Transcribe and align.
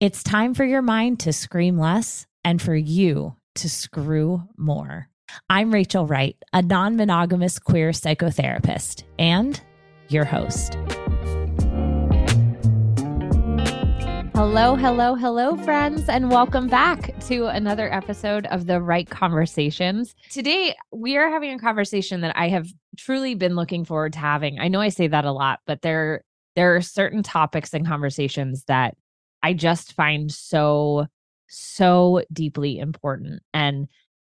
It's 0.00 0.24
time 0.24 0.54
for 0.54 0.64
your 0.64 0.82
mind 0.82 1.20
to 1.20 1.32
scream 1.32 1.78
less 1.78 2.26
and 2.44 2.60
for 2.60 2.74
you 2.74 3.36
to 3.54 3.70
screw 3.70 4.42
more. 4.56 5.08
I'm 5.48 5.72
Rachel 5.72 6.04
Wright, 6.04 6.36
a 6.52 6.62
non 6.62 6.96
monogamous 6.96 7.60
queer 7.60 7.90
psychotherapist 7.90 9.04
and 9.20 9.60
your 10.08 10.24
host. 10.24 10.74
Hello, 14.34 14.74
hello, 14.74 15.14
hello, 15.14 15.56
friends, 15.58 16.08
and 16.08 16.28
welcome 16.28 16.66
back 16.66 17.16
to 17.28 17.46
another 17.46 17.90
episode 17.94 18.46
of 18.46 18.66
the 18.66 18.82
Wright 18.82 19.08
Conversations. 19.08 20.16
Today, 20.28 20.74
we 20.90 21.16
are 21.16 21.30
having 21.30 21.52
a 21.52 21.58
conversation 21.60 22.22
that 22.22 22.36
I 22.36 22.48
have 22.48 22.66
truly 22.98 23.36
been 23.36 23.54
looking 23.54 23.84
forward 23.84 24.14
to 24.14 24.18
having. 24.18 24.58
I 24.58 24.66
know 24.66 24.80
I 24.80 24.88
say 24.88 25.06
that 25.06 25.24
a 25.24 25.30
lot, 25.30 25.60
but 25.68 25.82
there, 25.82 26.24
there 26.56 26.74
are 26.74 26.82
certain 26.82 27.22
topics 27.22 27.72
and 27.72 27.86
conversations 27.86 28.64
that 28.64 28.96
I 29.44 29.52
just 29.52 29.92
find 29.92 30.32
so, 30.32 31.06
so 31.48 32.22
deeply 32.32 32.78
important. 32.78 33.42
And, 33.52 33.88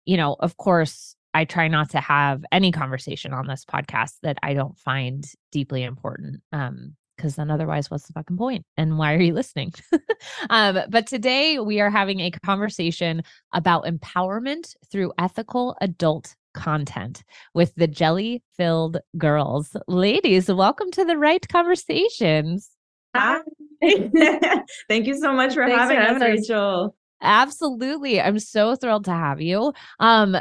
you 0.05 0.17
know, 0.17 0.37
of 0.39 0.57
course, 0.57 1.17
I 1.35 1.47
try 1.47 1.67
not 1.67 1.91
to 1.91 2.01
have 2.01 2.45
any 2.53 2.71
conversation 2.71 3.33
on 3.33 3.49
this 3.49 3.65
podcast 3.65 4.13
that 4.23 4.39
I 4.45 4.55
don't 4.55 4.79
find 4.79 5.25
deeply 5.51 5.83
important. 5.83 6.43
Um, 6.53 6.95
because 7.17 7.37
then 7.37 7.51
otherwise 7.51 7.91
what's 7.91 8.07
the 8.07 8.15
fucking 8.15 8.39
point? 8.39 8.65
and 8.79 8.97
why 8.97 9.13
are 9.13 9.21
you 9.21 9.35
listening 9.35 9.75
um, 10.51 10.79
but 10.89 11.07
today 11.07 11.59
we 11.59 11.79
are 11.79 11.91
having 11.91 12.21
a 12.21 12.31
conversation 12.31 13.23
about 13.53 13.85
empowerment 13.85 14.75
through 14.91 15.13
ethical 15.19 15.77
adult 15.83 16.35
content 16.55 17.23
with 17.53 17.75
the 17.75 17.87
jelly 17.87 18.43
filled 18.57 18.97
girls 19.19 19.77
ladies 19.87 20.49
welcome 20.49 20.91
to 20.91 21.05
the 21.05 21.19
Wright 21.19 21.47
Conversations 21.47 22.71
Hi. 23.15 23.41
Thank 24.89 25.07
you 25.07 25.19
so 25.19 25.33
much 25.33 25.55
for 25.55 25.67
Thanks 25.67 25.81
having 25.81 25.97
for 25.97 26.03
us, 26.03 26.09
having 26.23 26.23
us. 26.39 26.49
Rachel. 26.49 26.97
absolutely 27.23 28.21
i'm 28.21 28.39
so 28.39 28.75
thrilled 28.77 29.05
to 29.05 29.11
have 29.13 29.41
you 29.41 29.73
um 29.99 30.37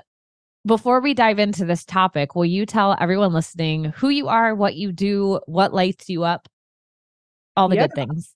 before 0.65 1.01
we 1.01 1.13
dive 1.13 1.39
into 1.39 1.65
this 1.65 1.83
topic 1.83 2.35
will 2.35 2.45
you 2.45 2.65
tell 2.65 2.95
everyone 3.01 3.33
listening 3.33 3.85
who 3.85 4.09
you 4.09 4.27
are 4.27 4.53
what 4.55 4.75
you 4.75 4.91
do 4.91 5.39
what 5.45 5.73
lights 5.73 6.09
you 6.09 6.23
up 6.23 6.47
all 7.57 7.67
the 7.69 7.75
Yeah. 7.75 7.87
good 7.87 7.95
things 7.95 8.33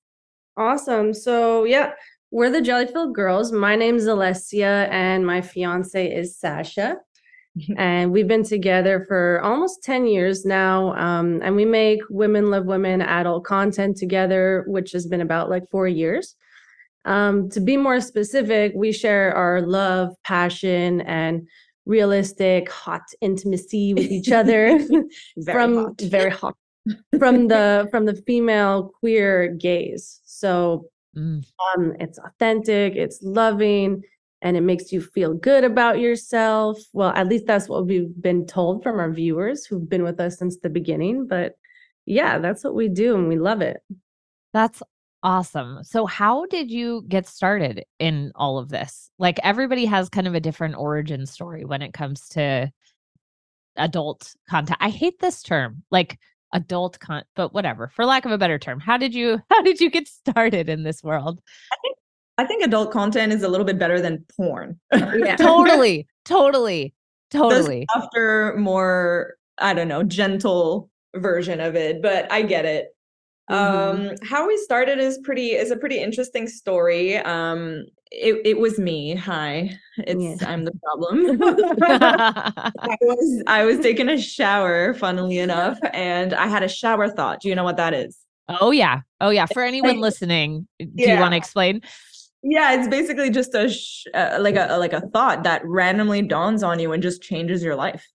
Awesome. 0.56 1.16
So, 1.16 1.64
yeah, 1.64 1.94
we're 2.30 2.52
the 2.52 2.62
Jelly 2.62 2.86
Filled 2.86 3.16
Girls. 3.16 3.52
My 3.52 3.76
name's 3.76 4.04
Alessia, 4.04 4.88
and 4.92 5.26
my 5.26 5.42
fiance 5.42 6.06
is 6.14 6.38
Sasha. 6.38 6.98
And 7.78 8.12
we've 8.12 8.28
been 8.28 8.44
together 8.44 9.06
for 9.08 9.40
almost 9.42 9.84
10 9.84 10.08
years 10.08 10.44
now. 10.46 10.94
Um, 10.96 11.40
and 11.44 11.56
we 11.56 11.66
make 11.66 12.00
Women 12.10 12.50
Love 12.50 12.66
Women 12.66 13.02
adult 13.02 13.44
content 13.46 13.98
together, 13.98 14.64
which 14.68 14.92
has 14.94 15.06
been 15.08 15.22
about 15.22 15.50
like 15.50 15.70
four 15.70 15.88
years. 15.88 16.36
Um, 17.06 17.50
to 17.50 17.60
be 17.60 17.78
more 17.78 18.00
specific, 18.02 18.72
we 18.76 18.92
share 18.92 19.36
our 19.36 19.62
love, 19.62 20.10
passion, 20.24 21.02
and 21.02 21.48
realistic, 21.86 22.72
hot 22.72 23.02
intimacy 23.22 23.94
with 23.94 24.10
each 24.10 24.32
other 24.32 24.80
Very 25.38 25.44
from 25.52 25.76
hot. 25.76 26.02
very 26.02 26.32
hot 26.32 26.56
from 27.20 27.48
the 27.50 27.88
from 27.92 28.06
the 28.06 28.16
female 28.26 28.92
queer 29.00 29.48
gaze. 29.50 30.22
So 30.26 30.86
Mm. 31.16 31.46
um 31.78 31.94
it's 32.00 32.18
authentic, 32.18 32.96
it's 32.96 33.20
loving, 33.22 34.02
and 34.44 34.58
it 34.58 34.62
makes 34.62 34.92
you 34.92 35.02
feel 35.02 35.34
good 35.34 35.64
about 35.64 36.00
yourself. 36.00 36.78
Well, 36.92 37.12
at 37.16 37.28
least 37.28 37.48
that's 37.48 37.70
what 37.70 37.88
we've 37.88 38.12
been 38.22 38.46
told 38.46 38.84
from 38.84 39.00
our 39.00 39.12
viewers 39.12 39.66
who've 39.66 39.90
been 39.90 40.04
with 40.04 40.20
us 40.20 40.38
since 40.38 40.58
the 40.58 40.70
beginning, 40.70 41.28
but 41.28 41.54
yeah, 42.06 42.38
that's 42.38 42.64
what 42.64 42.76
we 42.76 42.90
do 42.90 43.16
and 43.16 43.30
we 43.30 43.38
love 43.40 43.62
it. 43.62 43.78
That's 44.52 44.84
awesome. 45.24 45.80
So, 45.84 46.06
how 46.06 46.46
did 46.48 46.70
you 46.70 47.06
get 47.08 47.26
started 47.26 47.86
in 48.00 48.34
all 48.36 48.60
of 48.60 48.68
this? 48.70 49.10
Like, 49.18 49.40
everybody 49.44 49.86
has 49.86 50.10
kind 50.10 50.28
of 50.28 50.36
a 50.36 50.42
different 50.42 50.76
origin 50.76 51.26
story 51.26 51.64
when 51.64 51.82
it 51.82 51.94
comes 51.94 52.28
to 52.30 52.70
adult 53.78 54.36
content. 54.50 54.78
I 54.82 54.90
hate 54.90 55.20
this 55.20 55.42
term, 55.42 55.84
like 55.90 56.20
adult 56.54 57.00
con, 57.00 57.24
but 57.36 57.54
whatever. 57.54 57.88
For 57.88 58.06
lack 58.06 58.26
of 58.26 58.32
a 58.32 58.38
better 58.38 58.60
term, 58.60 58.82
how 58.82 58.98
did 58.98 59.16
you 59.16 59.40
how 59.50 59.62
did 59.62 59.80
you 59.80 59.90
get 59.90 60.10
started 60.10 60.68
in 60.68 60.84
this 60.84 61.02
world? 61.02 61.42
I 61.72 61.78
think 61.82 61.98
adult 62.38 62.92
content 62.92 63.34
is 63.34 63.44
a 63.44 63.48
little 63.48 63.66
bit 63.66 63.78
better 63.80 64.02
than 64.02 64.26
porn. 64.36 64.80
Yeah. 64.94 65.36
totally, 65.38 66.08
totally, 66.26 66.94
The 67.32 67.38
totally. 67.38 67.86
softer, 67.94 68.56
more, 68.58 69.36
I 69.58 69.74
don't 69.74 69.88
know, 69.88 70.04
gentle 70.04 70.90
version 71.16 71.60
of 71.60 71.76
it, 71.76 72.02
but 72.02 72.32
I 72.32 72.42
get 72.42 72.66
it. 72.66 72.96
Mhm. 73.52 73.56
Um, 74.12 74.16
how 74.24 74.48
we 74.48 74.58
started 74.58 75.00
is 75.00 75.18
pretty 75.20 75.50
is 75.52 75.70
a 75.70 75.76
pretty 75.76 76.00
interesting 76.00 76.48
story. 76.48 77.18
Um, 77.18 77.86
it, 78.10 78.40
it 78.46 78.58
was 78.60 78.80
me. 78.80 79.16
Hi. 79.16 79.72
It's 79.98 80.42
Yeah. 80.42 80.50
I'm 80.50 80.64
the 80.64 80.72
problem. 80.82 81.42
I 81.84 82.98
was 83.02 83.44
I 83.48 83.66
was 83.66 83.80
taking 83.80 84.08
a 84.08 84.18
shower, 84.18 84.94
funnily 84.94 85.40
enough, 85.40 85.78
and 85.94 86.34
I 86.34 86.48
had 86.48 86.64
a 86.64 86.70
shower 86.70 87.10
thought. 87.10 87.42
Do 87.42 87.50
you 87.50 87.56
know 87.56 87.64
what 87.66 87.78
that 87.78 87.94
is? 87.94 88.18
oh 88.62 88.72
yeah, 88.72 89.02
oh 89.20 89.30
yeah. 89.30 89.46
For 89.48 89.62
anyone 89.64 90.00
listening, 90.08 90.68
do 90.80 90.88
you 90.96 91.18
want 91.20 91.32
to 91.34 91.38
explain? 91.38 91.82
Yeah, 92.44 92.74
it's 92.74 92.88
basically 92.90 93.30
just 93.30 93.56
a 93.56 93.70
sh- 93.70 94.06
uh, 94.14 94.38
like 94.40 94.56
a 94.58 94.78
like 94.78 94.92
a 94.94 95.02
thought 95.10 95.44
that 95.44 95.62
randomly 95.66 96.22
dawns 96.22 96.62
on 96.62 96.78
you 96.80 96.92
and 96.92 97.02
just 97.02 97.22
changes 97.22 97.64
your 97.64 97.76
life. 97.76 98.06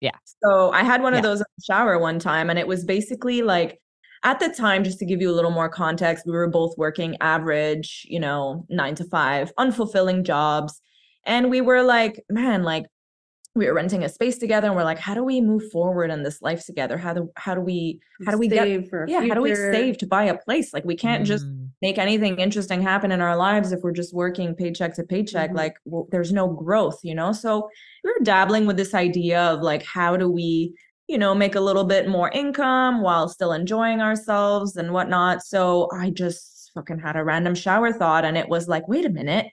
Yeah. 0.00 0.16
So 0.42 0.70
I 0.72 0.82
had 0.82 1.02
one 1.02 1.12
Yeah. 1.12 1.18
of 1.18 1.22
those 1.22 1.40
in 1.40 1.46
the 1.58 1.64
shower 1.64 1.98
one 1.98 2.18
time, 2.18 2.48
and 2.50 2.58
it 2.58 2.66
was 2.66 2.84
basically 2.84 3.42
like 3.42 3.80
at 4.22 4.40
the 4.40 4.48
time, 4.48 4.84
just 4.84 4.98
to 5.00 5.04
give 5.04 5.20
you 5.20 5.30
a 5.30 5.36
little 5.36 5.50
more 5.50 5.68
context, 5.68 6.24
we 6.26 6.32
were 6.32 6.48
both 6.48 6.74
working 6.78 7.14
average, 7.20 8.06
you 8.08 8.18
know, 8.18 8.64
nine 8.70 8.94
to 8.94 9.04
five, 9.04 9.52
unfulfilling 9.56 10.24
jobs, 10.24 10.80
and 11.26 11.50
we 11.50 11.60
were 11.60 11.82
like, 11.82 12.24
man, 12.30 12.62
like 12.62 12.86
we 13.54 13.66
were 13.66 13.74
renting 13.74 14.02
a 14.02 14.08
space 14.08 14.38
together, 14.38 14.66
and 14.68 14.76
we're 14.76 14.82
like, 14.84 14.98
how 14.98 15.12
do 15.14 15.22
we 15.22 15.42
move 15.42 15.70
forward 15.70 16.10
in 16.10 16.22
this 16.22 16.40
life 16.40 16.64
together? 16.64 16.96
How 16.96 17.12
do 17.12 17.30
how 17.36 17.54
do 17.54 17.60
we 17.60 18.00
how 18.24 18.32
do 18.32 18.38
we 18.38 18.48
get 18.48 18.62
Save 18.64 18.88
for 18.88 19.04
a 19.04 19.10
yeah 19.10 19.20
how 19.28 19.34
do 19.34 19.42
we 19.42 19.54
save 19.54 19.98
to 19.98 20.06
buy 20.06 20.24
a 20.24 20.38
place? 20.38 20.72
Like 20.72 20.86
we 20.86 20.96
can't 20.96 21.26
just 21.26 21.44
Mm. 21.44 21.63
Make 21.86 21.98
anything 21.98 22.34
interesting 22.46 22.80
happen 22.82 23.10
in 23.16 23.20
our 23.26 23.36
lives 23.46 23.72
if 23.72 23.80
we're 23.82 23.98
just 24.02 24.14
working 24.24 24.54
paycheck 24.62 24.92
to 24.94 25.04
paycheck 25.12 25.50
Mhm. 25.50 25.56
like 25.62 25.74
well, 25.90 26.06
there's 26.12 26.32
no 26.40 26.46
growth 26.62 26.98
you 27.08 27.14
know? 27.20 27.30
So 27.32 27.50
we 28.04 28.10
are 28.10 28.24
dabbling 28.34 28.64
with 28.66 28.76
this 28.78 28.94
idea 29.06 29.40
of 29.52 29.60
like 29.70 29.82
how 29.96 30.12
do 30.22 30.26
we 30.38 30.48
you 31.12 31.18
know 31.22 31.34
make 31.44 31.54
a 31.56 31.60
little 31.68 31.84
bit 31.94 32.08
more 32.16 32.30
income 32.42 32.94
while 33.06 33.28
still 33.28 33.52
enjoying 33.52 34.00
ourselves 34.08 34.70
and 34.80 34.88
whatnot. 34.96 35.36
So 35.52 35.62
i 36.02 36.10
just 36.24 36.70
fucking 36.74 37.00
had 37.06 37.16
a 37.16 37.24
random 37.32 37.54
shower 37.64 37.90
thought 38.00 38.24
and 38.24 38.36
it 38.42 38.48
was 38.54 38.64
like 38.74 38.88
wait 38.92 39.04
a 39.06 39.10
minute. 39.20 39.46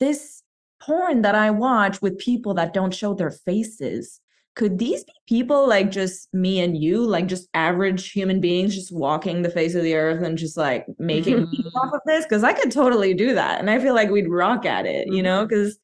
This 0.00 0.42
porn 0.86 1.22
that 1.22 1.34
i 1.34 1.48
watch 1.50 1.96
with 2.04 2.18
people 2.30 2.52
that 2.54 2.74
don't 2.78 2.94
show 3.00 3.12
their 3.14 3.30
faces 3.48 4.20
could 4.56 4.78
these 4.78 5.04
be 5.04 5.12
people 5.28 5.68
like 5.68 5.90
just 5.90 6.32
me 6.34 6.60
and 6.60 6.76
you 6.82 7.00
like 7.06 7.26
just 7.26 7.48
average 7.54 8.10
human 8.10 8.40
beings 8.40 8.74
just 8.74 8.90
walking 8.92 9.42
the 9.42 9.50
face 9.50 9.74
of 9.74 9.82
the 9.84 9.94
earth 9.94 10.22
and 10.24 10.38
just 10.38 10.56
like 10.56 10.86
making 10.98 11.36
Mhm. 11.46 11.70
off 11.76 11.92
of 11.94 12.00
this 12.06 12.24
because 12.24 12.42
i 12.42 12.52
could 12.52 12.72
totally 12.72 13.12
do 13.14 13.34
that 13.34 13.60
and 13.60 13.70
i 13.70 13.78
feel 13.78 13.94
like 13.94 14.10
we'd 14.10 14.28
rock 14.30 14.64
at 14.64 14.86
it 14.86 15.06
you 15.08 15.22
know 15.22 15.44
Mhm. 15.44 15.48
because 15.48 15.78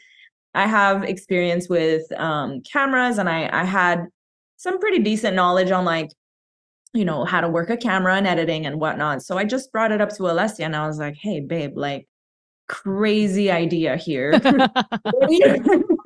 i 0.54 0.66
have 0.66 1.04
experience 1.04 1.68
with 1.68 2.02
um 2.18 2.60
cameras 2.72 3.18
and 3.18 3.28
i 3.28 3.48
i 3.52 3.64
had 3.64 4.06
some 4.56 4.78
pretty 4.80 4.98
decent 5.00 5.36
knowledge 5.36 5.70
on 5.70 5.84
like 5.84 6.08
you 6.94 7.04
know 7.04 7.24
how 7.24 7.40
to 7.40 7.48
work 7.48 7.68
a 7.70 7.76
camera 7.76 8.16
and 8.16 8.26
editing 8.26 8.64
and 8.66 8.80
whatnot 8.80 9.22
so 9.22 9.36
i 9.38 9.44
just 9.44 9.70
brought 9.72 9.92
it 9.92 10.00
up 10.00 10.08
to 10.10 10.22
alessia 10.24 10.64
and 10.64 10.74
i 10.76 10.86
was 10.86 10.98
like 10.98 11.14
hey 11.20 11.40
babe 11.40 11.72
like 11.76 12.06
crazy 12.68 13.50
idea 13.50 13.96
here 13.96 14.32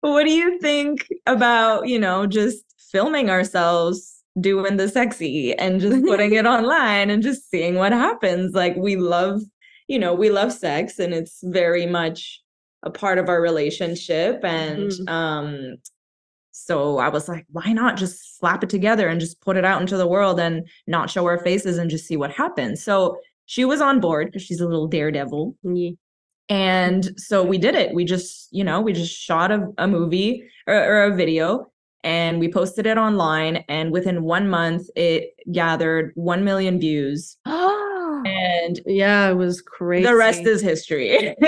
what 0.00 0.24
do 0.24 0.30
you 0.30 0.44
what 0.44 0.50
do 0.50 0.52
you 0.54 0.58
think 0.60 1.06
about 1.26 1.88
you 1.88 1.98
know 1.98 2.26
just 2.26 2.64
filming 2.92 3.30
ourselves 3.30 4.22
doing 4.40 4.76
the 4.76 4.88
sexy 4.88 5.52
and 5.58 5.80
just 5.80 6.04
putting 6.04 6.32
it 6.32 6.46
online 6.54 7.10
and 7.10 7.22
just 7.22 7.50
seeing 7.50 7.74
what 7.74 7.92
happens 7.92 8.54
like 8.54 8.76
we 8.76 8.96
love 8.96 9.40
you 9.88 9.98
know 9.98 10.14
we 10.14 10.30
love 10.30 10.52
sex 10.52 10.98
and 10.98 11.12
it's 11.12 11.40
very 11.44 11.86
much 11.86 12.40
a 12.84 12.90
part 12.90 13.18
of 13.18 13.28
our 13.28 13.40
relationship 13.40 14.40
and 14.44 14.90
Mhm. 14.92 15.08
um 15.10 15.76
so 16.52 16.98
i 16.98 17.08
was 17.08 17.28
like 17.28 17.46
why 17.50 17.72
not 17.72 17.96
just 17.96 18.38
slap 18.38 18.62
it 18.64 18.70
together 18.70 19.08
and 19.08 19.20
just 19.20 19.40
put 19.40 19.56
it 19.56 19.64
out 19.64 19.80
into 19.80 19.96
the 19.96 20.06
world 20.06 20.38
and 20.40 20.68
not 20.86 21.10
show 21.10 21.24
our 21.26 21.38
faces 21.38 21.78
and 21.78 21.90
just 21.90 22.06
see 22.06 22.16
what 22.16 22.30
happens 22.32 22.82
so 22.82 23.18
she 23.46 23.64
was 23.64 23.80
on 23.80 24.00
board 24.00 24.26
because 24.26 24.42
she's 24.42 24.60
a 24.60 24.66
little 24.68 24.86
daredevil 24.88 25.56
Yeah. 25.62 25.90
And 26.48 27.10
so 27.18 27.42
we 27.44 27.58
did 27.58 27.74
it. 27.74 27.94
We 27.94 28.04
just, 28.04 28.48
you 28.52 28.64
know, 28.64 28.80
we 28.80 28.92
just 28.92 29.14
shot 29.14 29.50
a, 29.50 29.68
a 29.78 29.86
movie 29.86 30.42
or, 30.66 30.74
or 30.74 31.02
a 31.04 31.14
video 31.16 31.70
and 32.04 32.38
we 32.40 32.50
posted 32.50 32.86
it 32.86 32.96
online. 32.96 33.64
And 33.68 33.92
within 33.92 34.22
one 34.22 34.48
month, 34.48 34.88
it 34.96 35.34
gathered 35.52 36.12
1 36.14 36.44
million 36.44 36.78
views. 36.80 37.36
and 37.46 38.80
yeah, 38.86 39.28
it 39.30 39.34
was 39.34 39.60
crazy. 39.60 40.04
the 40.06 40.14
rest 40.14 40.40
is 40.40 40.60
history. 40.60 41.34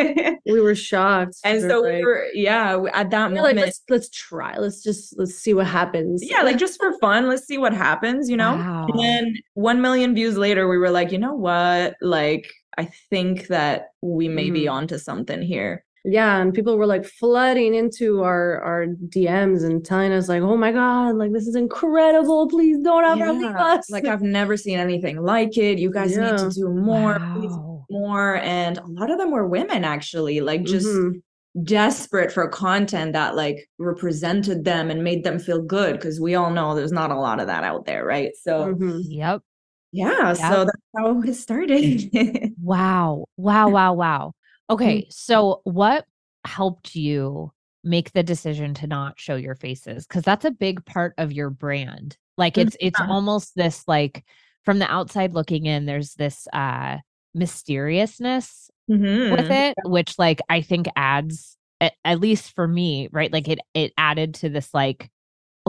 we 0.46 0.60
were 0.60 0.74
shocked. 0.74 1.36
and 1.44 1.62
We 1.62 1.68
so 1.68 1.80
were 1.82 1.88
we 1.88 1.94
like- 1.96 2.04
were, 2.04 2.26
yeah, 2.34 2.82
at 2.92 3.10
that 3.10 3.30
moment, 3.32 3.56
like, 3.56 3.56
let's 3.56 3.80
let's 3.88 4.08
try. 4.10 4.56
Let's 4.58 4.82
just 4.82 5.18
let's 5.18 5.34
see 5.34 5.54
what 5.54 5.66
happens. 5.66 6.22
yeah, 6.28 6.42
like 6.42 6.58
just 6.58 6.78
for 6.78 6.96
fun, 6.98 7.28
let's 7.28 7.46
see 7.46 7.58
what 7.58 7.72
happens, 7.72 8.28
you 8.28 8.36
know? 8.36 8.52
Wow. 8.56 8.86
And 8.88 8.98
then 8.98 9.34
1 9.54 9.80
million 9.80 10.14
views 10.14 10.36
later, 10.36 10.68
we 10.68 10.78
were 10.78 10.90
like, 10.90 11.10
you 11.12 11.18
know 11.18 11.34
what? 11.34 11.94
Like, 12.00 12.46
I 12.78 12.84
think 13.10 13.48
that 13.48 13.88
we 14.02 14.28
may 14.28 14.50
be 14.50 14.64
Mhm. 14.64 14.72
onto 14.72 14.98
something 14.98 15.42
here. 15.42 15.84
yeah, 16.06 16.38
and 16.40 16.54
people 16.54 16.78
were 16.78 16.86
like 16.86 17.04
flooding 17.04 17.74
into 17.74 18.22
our 18.22 18.58
our 18.62 18.86
DMs 18.86 19.64
and 19.64 19.84
telling 19.84 20.12
us 20.12 20.30
like, 20.30 20.40
"Oh 20.42 20.56
my 20.56 20.72
god, 20.72 21.16
like 21.16 21.30
this 21.32 21.46
is 21.46 21.54
incredible! 21.56 22.48
Please 22.48 22.78
don't 22.82 23.04
ever 23.04 23.32
leave 23.34 23.42
Yeah, 23.42 23.74
us." 23.74 23.90
Like, 23.90 24.06
I've 24.06 24.22
never 24.22 24.56
seen 24.56 24.78
anything 24.78 25.20
like 25.20 25.58
it. 25.58 25.78
You 25.78 25.90
guys 25.92 26.16
need 26.16 26.38
to 26.38 26.50
do 26.54 26.68
more. 26.70 27.18
Please 27.34 27.52
Wow. 27.54 27.84
more 27.90 28.36
and 28.36 28.78
a 28.78 28.86
lot 28.86 29.10
of 29.10 29.18
them 29.18 29.30
were 29.30 29.46
women 29.46 29.84
actually 29.84 30.40
like 30.40 30.62
just 30.62 30.86
Mhm. 30.86 31.20
desperate 31.64 32.32
for 32.32 32.48
content 32.48 33.12
that 33.12 33.34
like 33.36 33.68
represented 33.78 34.64
them 34.64 34.90
and 34.90 35.02
made 35.04 35.22
them 35.24 35.38
feel 35.38 35.60
good 35.60 35.94
because 35.96 36.20
we 36.20 36.34
all 36.36 36.50
know 36.50 36.74
there's 36.74 36.92
not 36.92 37.10
a 37.10 37.18
lot 37.18 37.40
of 37.40 37.48
that 37.48 37.64
out 37.64 37.84
there 37.86 38.04
right 38.06 38.30
so 38.40 38.66
Mhm. 38.74 39.02
Yep. 39.08 39.42
Yeah 39.92 40.32
so 40.32 40.64
that's 40.64 40.76
how 40.96 41.20
it 41.22 41.34
started 41.34 42.10
Wow. 42.62 43.24
Wow. 43.38 43.70
Wow. 43.70 43.92
Wow. 43.94 44.32
Okay. 44.68 45.06
So, 45.08 45.62
what 45.64 46.04
helped 46.44 46.94
you 46.94 47.52
make 47.82 48.12
the 48.12 48.22
decision 48.22 48.74
to 48.74 48.86
not 48.86 49.18
show 49.18 49.36
your 49.36 49.54
faces? 49.54 50.06
Because 50.06 50.24
that's 50.24 50.44
a 50.44 50.50
big 50.50 50.84
part 50.84 51.14
of 51.16 51.32
your 51.32 51.48
brand. 51.48 52.18
Like, 52.36 52.58
it's 52.58 52.76
it's 52.80 53.00
Yeah. 53.00 53.06
almost 53.08 53.54
this 53.56 53.84
like 53.88 54.24
from 54.64 54.78
the 54.78 54.90
outside 54.92 55.32
looking 55.32 55.64
in. 55.64 55.86
There's 55.86 56.14
this 56.14 56.46
uh 56.52 56.98
mysteriousness 57.34 58.70
Mhm. 58.90 59.30
with 59.32 59.50
it, 59.50 59.74
which 59.84 60.18
like 60.18 60.40
I 60.50 60.60
think 60.60 60.86
adds 60.96 61.56
at, 61.80 61.94
at 62.04 62.20
least 62.20 62.54
for 62.54 62.66
me, 62.68 63.08
right? 63.10 63.32
Like 63.32 63.48
it 63.48 63.60
it 63.74 63.92
added 63.96 64.34
to 64.36 64.48
this 64.50 64.74
like, 64.74 65.10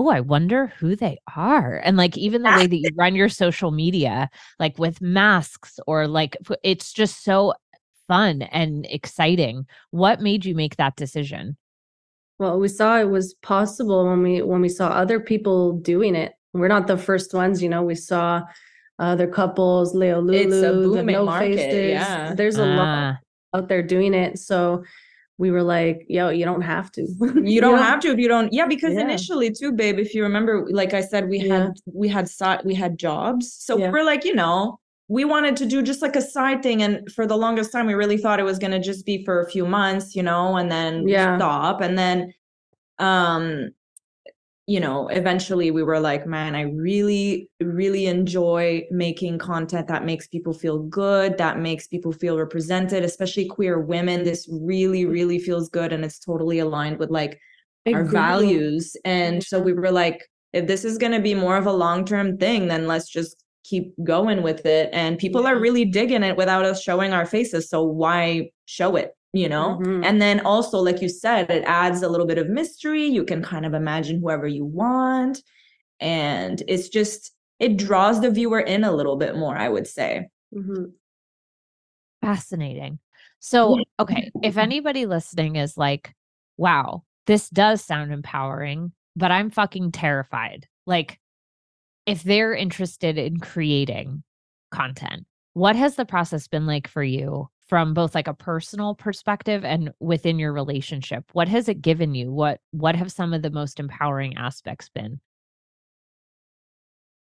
oh, 0.01 0.09
I 0.09 0.19
wonder 0.19 0.67
who 0.79 0.95
they 0.95 1.17
are. 1.35 1.77
And 1.83 1.97
like 1.97 2.17
even 2.17 2.41
the 2.41 2.49
way 2.49 2.67
that 2.67 2.75
you 2.75 2.89
run 2.97 3.15
your 3.15 3.29
social 3.29 3.71
media, 3.71 4.29
like 4.59 4.77
with 4.79 5.01
masks 5.01 5.79
or 5.87 6.07
like 6.07 6.35
it's 6.63 6.91
just 6.93 7.23
so 7.23 7.53
fun 8.07 8.41
and 8.41 8.85
exciting. 8.89 9.65
What 9.91 10.19
made 10.21 10.43
you 10.45 10.55
make 10.55 10.77
that 10.77 10.95
decision? 10.95 11.57
Well, 12.39 12.59
we 12.59 12.67
saw 12.67 12.99
it 12.99 13.09
was 13.09 13.35
possible 13.35 14.07
when 14.09 14.23
we 14.23 14.41
when 14.41 14.61
we 14.61 14.69
saw 14.69 14.87
other 14.89 15.19
people 15.19 15.73
doing 15.73 16.15
it. 16.15 16.33
We're 16.53 16.67
not 16.67 16.87
the 16.87 16.97
first 16.97 17.33
ones, 17.33 17.61
you 17.61 17.69
know. 17.69 17.83
We 17.83 17.95
saw 17.95 18.41
other 18.99 19.27
couples, 19.27 19.93
Leo 19.95 20.19
Lulu, 20.21 20.95
the 20.95 21.03
No 21.03 21.25
market, 21.25 21.55
Faces. 21.55 21.89
yeah. 21.91 22.33
There's 22.33 22.57
a 22.57 22.65
lot 22.65 22.87
Ah, 22.87 23.19
out 23.57 23.67
there 23.67 23.83
doing 23.83 24.13
it. 24.13 24.39
So 24.39 24.83
we 25.41 25.49
were 25.49 25.63
like, 25.63 26.05
"Yo, 26.07 26.29
you 26.29 26.45
don't 26.45 26.61
have 26.61 26.91
to. 26.91 27.01
you 27.53 27.59
don't 27.61 27.79
have 27.79 27.99
to 28.01 28.09
if 28.11 28.19
you 28.19 28.27
don't 28.27 28.53
yeah 28.53 28.67
because 28.67 28.93
Yeah. 28.93 29.01
initially 29.07 29.49
too 29.51 29.71
babe 29.71 29.97
if 30.05 30.13
you 30.15 30.21
remember 30.23 30.53
like 30.69 30.93
i 30.93 31.01
said 31.01 31.27
we 31.27 31.39
Yeah. 31.39 31.53
had 31.63 31.71
we 32.01 32.07
had 32.07 32.29
side 32.29 32.61
we 32.69 32.75
had 32.83 32.97
jobs 33.07 33.43
so 33.67 33.71
Yeah. 33.79 33.89
we're 33.91 34.03
like 34.13 34.23
you 34.29 34.35
know 34.35 34.79
we 35.07 35.25
wanted 35.25 35.55
to 35.61 35.65
do 35.65 35.81
just 35.81 36.01
like 36.05 36.15
a 36.15 36.21
side 36.35 36.61
thing 36.65 36.83
and 36.83 36.93
for 37.15 37.25
the 37.25 37.35
longest 37.45 37.71
time 37.73 37.85
we 37.87 37.95
really 37.95 38.17
thought 38.23 38.39
it 38.39 38.43
was 38.51 38.59
going 38.59 38.75
to 38.79 38.79
just 38.91 39.03
be 39.05 39.25
for 39.25 39.35
a 39.41 39.49
few 39.49 39.65
months 39.65 40.15
you 40.15 40.23
know 40.29 40.55
and 40.59 40.71
then 40.71 41.07
Yeah. 41.07 41.35
stop 41.37 41.81
and 41.81 41.97
then 41.97 42.17
um 42.99 43.71
you 44.71 44.79
know 44.79 45.09
eventually 45.09 45.69
we 45.69 45.83
were 45.83 45.99
like 45.99 46.25
man 46.25 46.55
i 46.55 46.61
really 46.61 47.49
really 47.59 48.05
enjoy 48.05 48.81
making 48.89 49.37
content 49.37 49.85
that 49.87 50.05
makes 50.05 50.27
people 50.27 50.53
feel 50.53 50.79
good 50.83 51.37
that 51.37 51.59
makes 51.59 51.87
people 51.87 52.13
feel 52.13 52.37
represented 52.37 53.03
especially 53.03 53.45
queer 53.45 53.79
women. 53.79 54.23
This 54.23 54.47
really 54.49 55.05
really 55.05 55.39
feels 55.39 55.67
good 55.69 55.91
and 55.91 56.05
it's 56.05 56.19
totally 56.19 56.59
aligned 56.59 56.99
with 56.99 57.09
like 57.09 57.39
our 57.87 58.05
values. 58.05 58.95
And 59.03 59.43
so 59.43 59.59
we 59.59 59.73
were 59.73 59.91
like 59.91 60.19
if 60.53 60.67
this 60.67 60.85
is 60.85 60.97
going 60.97 61.13
to 61.13 61.19
be 61.19 61.33
more 61.33 61.57
of 61.57 61.65
a 61.65 61.73
long-term 61.73 62.37
thing 62.37 62.67
then 62.67 62.87
let's 62.87 63.09
just 63.09 63.43
keep 63.65 63.93
going 64.03 64.41
with 64.41 64.65
it. 64.65 64.89
And 64.93 65.17
people 65.17 65.45
are 65.47 65.59
really 65.59 65.85
digging 65.85 66.23
it 66.23 66.37
without 66.37 66.65
us 66.65 66.81
showing 66.81 67.11
our 67.11 67.25
faces 67.25 67.69
so 67.69 67.83
why 67.83 68.51
show 68.65 68.95
it 68.95 69.11
you 69.33 69.47
know 69.49 69.79
Mhm. 69.81 70.05
and 70.05 70.21
then 70.21 70.39
also 70.41 70.79
like 70.79 71.01
you 71.01 71.09
said 71.09 71.49
it 71.49 71.63
adds 71.65 72.01
a 72.01 72.09
little 72.09 72.27
bit 72.27 72.37
of 72.37 72.49
mystery 72.49 73.05
you 73.05 73.23
can 73.23 73.41
kind 73.41 73.65
of 73.65 73.73
imagine 73.73 74.19
whoever 74.19 74.47
you 74.47 74.65
want 74.65 75.41
and 75.99 76.63
it's 76.67 76.89
just 76.89 77.33
it 77.59 77.77
draws 77.77 78.21
the 78.21 78.31
viewer 78.31 78.59
in 78.59 78.83
a 78.83 78.91
little 78.91 79.15
bit 79.17 79.35
more 79.37 79.57
i 79.57 79.69
would 79.69 79.87
say 79.87 80.27
Mhm. 80.53 80.91
fascinating. 82.21 82.99
So, 83.39 83.79
okay, 83.99 84.31
if 84.43 84.57
anybody 84.57 85.05
listening 85.05 85.55
is 85.55 85.77
like, 85.77 86.13
wow, 86.57 87.03
this 87.25 87.49
does 87.49 87.83
sound 87.83 88.13
empowering, 88.13 88.91
but 89.15 89.31
I'm 89.31 89.49
fucking 89.49 89.91
terrified. 89.91 90.67
Like, 90.85 91.19
if 92.05 92.23
they're 92.23 92.53
interested 92.53 93.17
in 93.17 93.39
creating 93.39 94.23
content, 94.71 95.25
what 95.53 95.75
has 95.75 95.95
the 95.95 96.05
process 96.05 96.47
been 96.47 96.65
like 96.67 96.87
for 96.87 97.03
you 97.03 97.49
from 97.71 97.93
both 97.93 98.13
like 98.13 98.27
a 98.27 98.33
personal 98.33 98.93
perspective 98.93 99.63
and 99.63 99.93
within 100.01 100.37
your 100.37 100.51
relationship? 100.51 101.23
What 101.31 101.47
has 101.47 101.69
it 101.69 101.81
given 101.81 102.13
you? 102.13 102.29
What 102.29 102.59
what 102.71 102.97
have 102.97 103.09
some 103.13 103.33
of 103.33 103.43
the 103.43 103.49
most 103.49 103.79
empowering 103.79 104.35
aspects 104.37 104.89
been? 104.89 105.21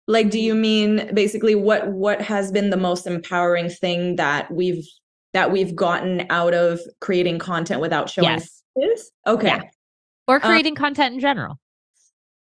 like 0.09 0.31
do 0.31 0.41
you 0.41 0.53
mean 0.53 1.09
basically 1.15 1.55
what 1.55 1.87
what 1.93 2.21
has 2.21 2.51
been 2.51 2.71
the 2.71 2.77
most 2.77 3.07
empowering 3.07 3.69
thing 3.71 4.17
that 4.17 4.51
we've 4.53 4.85
that 5.33 5.53
we've 5.53 5.77
gotten 5.77 6.27
out 6.29 6.53
of 6.55 6.81
creating 7.01 7.39
content 7.39 7.81
without 7.81 8.11
showing 8.11 8.31
Yes. 8.31 8.63
faces? 8.77 9.13
okay 9.27 9.47
Yeah. 9.47 9.63
Or 10.27 10.37
Um, 10.37 10.41
creating 10.43 10.75
content 10.75 11.15
in 11.15 11.21
general. 11.21 11.61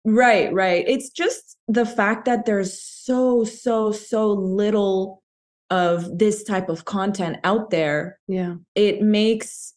Right, 0.05 0.53
right. 0.53 0.85
It's 0.87 1.09
just 1.11 1.57
the 1.67 1.87
fact 1.87 2.27
that 2.27 2.45
there's 2.47 2.81
so, 2.81 3.43
so, 3.45 3.91
so 3.91 4.33
little 4.33 5.23
of 5.71 6.19
this 6.19 6.43
type 6.45 6.69
of 6.69 6.85
content 6.85 7.39
out 7.45 7.71
there. 7.71 8.19
Yeah. 8.29 8.55
It 8.75 9.03
makes 9.03 9.75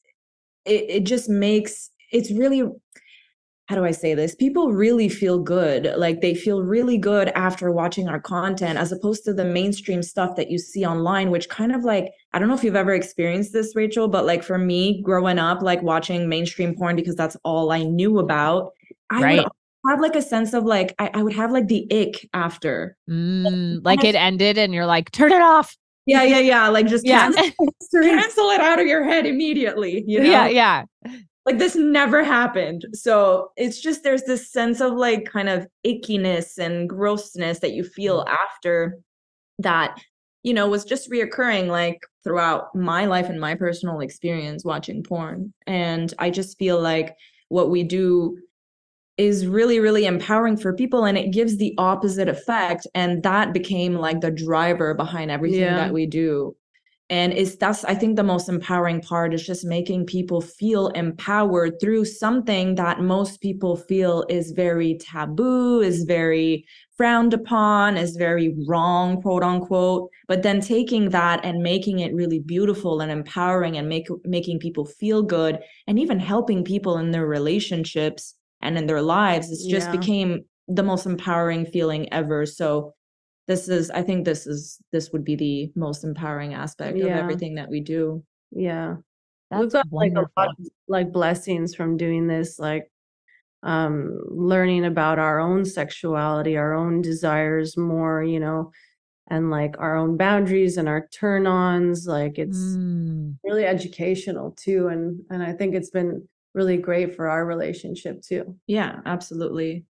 it, 0.65 0.85
it 0.89 1.03
just 1.05 1.29
makes 1.29 1.89
it's 2.11 2.31
really 2.31 2.63
how 3.67 3.75
do 3.75 3.85
I 3.85 3.91
say 3.91 4.15
this? 4.15 4.33
People 4.33 4.71
really 4.71 5.07
feel 5.09 5.37
good. 5.37 5.93
Like 5.95 6.21
they 6.21 6.33
feel 6.33 6.63
really 6.63 6.97
good 6.97 7.29
after 7.35 7.71
watching 7.71 8.09
our 8.09 8.19
content 8.19 8.79
as 8.79 8.91
opposed 8.91 9.23
to 9.25 9.33
the 9.33 9.45
mainstream 9.45 10.01
stuff 10.01 10.35
that 10.37 10.49
you 10.49 10.57
see 10.57 10.83
online, 10.87 11.29
which 11.29 11.49
kind 11.49 11.71
of 11.75 11.83
like, 11.83 12.11
I 12.33 12.39
don't 12.39 12.47
know 12.47 12.55
if 12.55 12.63
you've 12.63 12.75
ever 12.75 12.95
experienced 12.95 13.53
this, 13.53 13.75
Rachel, 13.75 14.07
but 14.07 14.25
like 14.25 14.41
for 14.41 14.57
me 14.57 15.03
growing 15.03 15.37
up, 15.37 15.61
like 15.61 15.83
watching 15.83 16.27
mainstream 16.27 16.73
porn 16.75 16.95
because 16.95 17.15
that's 17.15 17.37
all 17.43 17.71
I 17.71 17.83
knew 17.83 18.17
about. 18.17 18.71
I 19.11 19.21
Right. 19.21 19.45
have 19.87 20.01
like 20.01 20.15
a 20.15 20.21
sense 20.23 20.53
of 20.55 20.63
like, 20.63 20.95
I, 20.97 21.11
I 21.13 21.21
would 21.21 21.33
have 21.33 21.51
like 21.51 21.67
the 21.67 21.85
ick 21.91 22.27
after. 22.33 22.97
Mm, 23.07 23.81
like 23.83 24.01
Yes. 24.01 24.15
it 24.15 24.17
ended 24.17 24.57
and 24.57 24.73
you're 24.73 24.87
like, 24.87 25.11
turn 25.11 25.31
it 25.31 25.43
off. 25.43 25.77
Yeah, 26.09 26.23
yeah, 26.23 26.39
yeah. 26.39 26.67
Like 26.69 26.87
just 26.87 27.05
Yeah. 27.05 27.31
cancel, 27.31 27.73
cancel 27.93 28.49
it 28.49 28.59
out 28.61 28.79
of 28.79 28.87
your 28.87 29.03
head 29.03 29.25
immediately. 29.25 30.03
You 30.07 30.21
know? 30.21 30.29
Yeah, 30.29 30.47
yeah. 30.47 30.83
like 31.45 31.59
this 31.59 31.75
never 31.75 32.23
happened. 32.23 32.85
So 32.93 33.51
it's 33.57 33.79
just 33.79 34.03
there's 34.03 34.23
this 34.23 34.51
sense 34.51 34.81
of 34.81 34.93
like 34.93 35.25
kind 35.25 35.49
of 35.49 35.67
ickiness 35.85 36.57
and 36.57 36.89
grossness 36.89 37.59
that 37.59 37.73
you 37.73 37.83
feel 37.83 38.25
mm. 38.25 38.29
after 38.29 38.97
that, 39.59 39.99
you 40.43 40.53
know, 40.53 40.67
was 40.67 40.83
just 40.83 41.11
reoccurring 41.11 41.67
like 41.67 41.99
throughout 42.23 42.75
my 42.75 43.05
life 43.05 43.29
and 43.29 43.39
my 43.39 43.55
personal 43.55 43.99
experience 43.99 44.65
watching 44.65 45.03
porn. 45.03 45.53
And 45.67 46.13
I 46.17 46.31
just 46.31 46.57
feel 46.57 46.81
like 46.81 47.15
what 47.49 47.69
we 47.69 47.83
do 47.83 48.37
is 49.19 49.45
really 49.45 49.79
really 49.79 50.05
empowering 50.05 50.55
for 50.55 50.73
people 50.73 51.03
and 51.05 51.17
it 51.17 51.31
gives 51.31 51.57
the 51.57 51.73
opposite 51.77 52.29
effect 52.29 52.87
and 52.95 53.21
that 53.23 53.53
became 53.53 53.93
like 53.95 54.21
the 54.21 54.31
driver 54.31 54.93
behind 54.93 55.29
everything 55.29 55.59
Yeah. 55.59 55.75
that 55.75 55.93
we 55.93 56.05
do 56.05 56.55
and 57.09 57.33
it's 57.33 57.55
that's 57.57 57.83
i 57.85 57.93
think 57.95 58.15
the 58.15 58.23
most 58.23 58.47
empowering 58.49 59.01
part 59.01 59.33
is 59.33 59.45
just 59.45 59.65
making 59.65 60.05
people 60.05 60.39
feel 60.41 60.87
empowered 60.89 61.73
through 61.81 62.05
something 62.05 62.75
that 62.75 63.01
most 63.01 63.41
people 63.41 63.75
feel 63.75 64.25
is 64.29 64.51
very 64.51 64.97
taboo 65.01 65.81
is 65.81 66.03
very 66.03 66.65
frowned 66.95 67.33
upon 67.33 67.97
is 67.97 68.15
very 68.15 68.55
wrong 68.67 69.21
quote 69.21 69.43
unquote 69.43 70.09
but 70.27 70.43
then 70.43 70.61
taking 70.61 71.09
that 71.09 71.43
and 71.43 71.61
making 71.63 71.99
it 71.99 72.13
really 72.13 72.39
beautiful 72.39 73.01
and 73.01 73.11
empowering 73.11 73.75
and 73.77 73.89
make 73.89 74.07
making 74.23 74.59
people 74.59 74.85
feel 74.85 75.21
good 75.23 75.59
and 75.87 75.99
even 75.99 76.19
helping 76.19 76.63
people 76.63 76.97
in 76.97 77.11
their 77.11 77.27
relationships 77.27 78.35
and 78.61 78.77
in 78.77 78.87
their 78.87 79.01
lives 79.01 79.51
it's 79.51 79.65
just 79.65 79.87
Yeah. 79.87 79.99
became 79.99 80.45
the 80.67 80.83
most 80.83 81.05
empowering 81.05 81.65
feeling 81.65 82.11
ever 82.13 82.45
so 82.45 82.93
this 83.47 83.67
is 83.69 83.89
i 83.91 84.01
think 84.03 84.25
this 84.25 84.45
is 84.47 84.79
this 84.91 85.11
would 85.11 85.23
be 85.25 85.35
the 85.35 85.71
most 85.75 86.03
empowering 86.03 86.53
aspect 86.53 86.99
of 87.01 87.15
everything 87.15 87.55
that 87.55 87.69
we 87.69 87.79
do 87.81 88.23
Yeah. 88.51 88.97
That's 89.51 89.61
we've 89.63 89.71
got 89.71 89.87
like 89.91 90.13
a 90.15 90.27
lot 90.37 90.49
of, 90.59 90.67
like 90.87 91.11
blessings 91.11 91.73
from 91.75 91.97
doing 91.97 92.27
this 92.27 92.59
like 92.59 92.91
um 93.63 94.17
learning 94.29 94.85
about 94.85 95.19
our 95.19 95.39
own 95.39 95.65
sexuality 95.65 96.55
our 96.57 96.73
own 96.73 97.01
desires 97.01 97.75
more 97.77 98.23
you 98.23 98.39
know 98.39 98.71
and 99.29 99.51
like 99.51 99.75
our 99.79 99.95
own 99.97 100.17
boundaries 100.17 100.77
and 100.77 100.87
our 100.89 101.07
turn-ons 101.09 102.07
like 102.07 102.37
it's 102.39 102.77
Mm. 102.77 103.37
really 103.43 103.65
educational 103.65 104.51
too 104.51 104.87
and 104.87 105.21
and 105.29 105.43
i 105.43 105.53
think 105.53 105.75
it's 105.75 105.89
been 105.91 106.27
really 106.59 106.77
great 106.77 107.15
for 107.15 107.29
our 107.29 107.45
relationship 107.45 108.21
too 108.21 108.43
Yeah, 108.67 108.99
absolutely. 109.05 109.85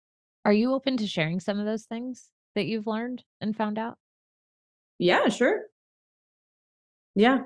Are 0.44 0.52
you 0.52 0.74
open 0.74 0.96
to 0.98 1.06
sharing 1.06 1.40
some 1.40 1.58
of 1.58 1.66
those 1.66 1.84
things 1.84 2.28
that 2.54 2.66
you've 2.66 2.86
learned 2.86 3.24
and 3.40 3.56
found 3.56 3.78
out? 3.78 3.96
Yeah, 4.98 5.28
sure. 5.28 5.62
yeah 7.14 7.38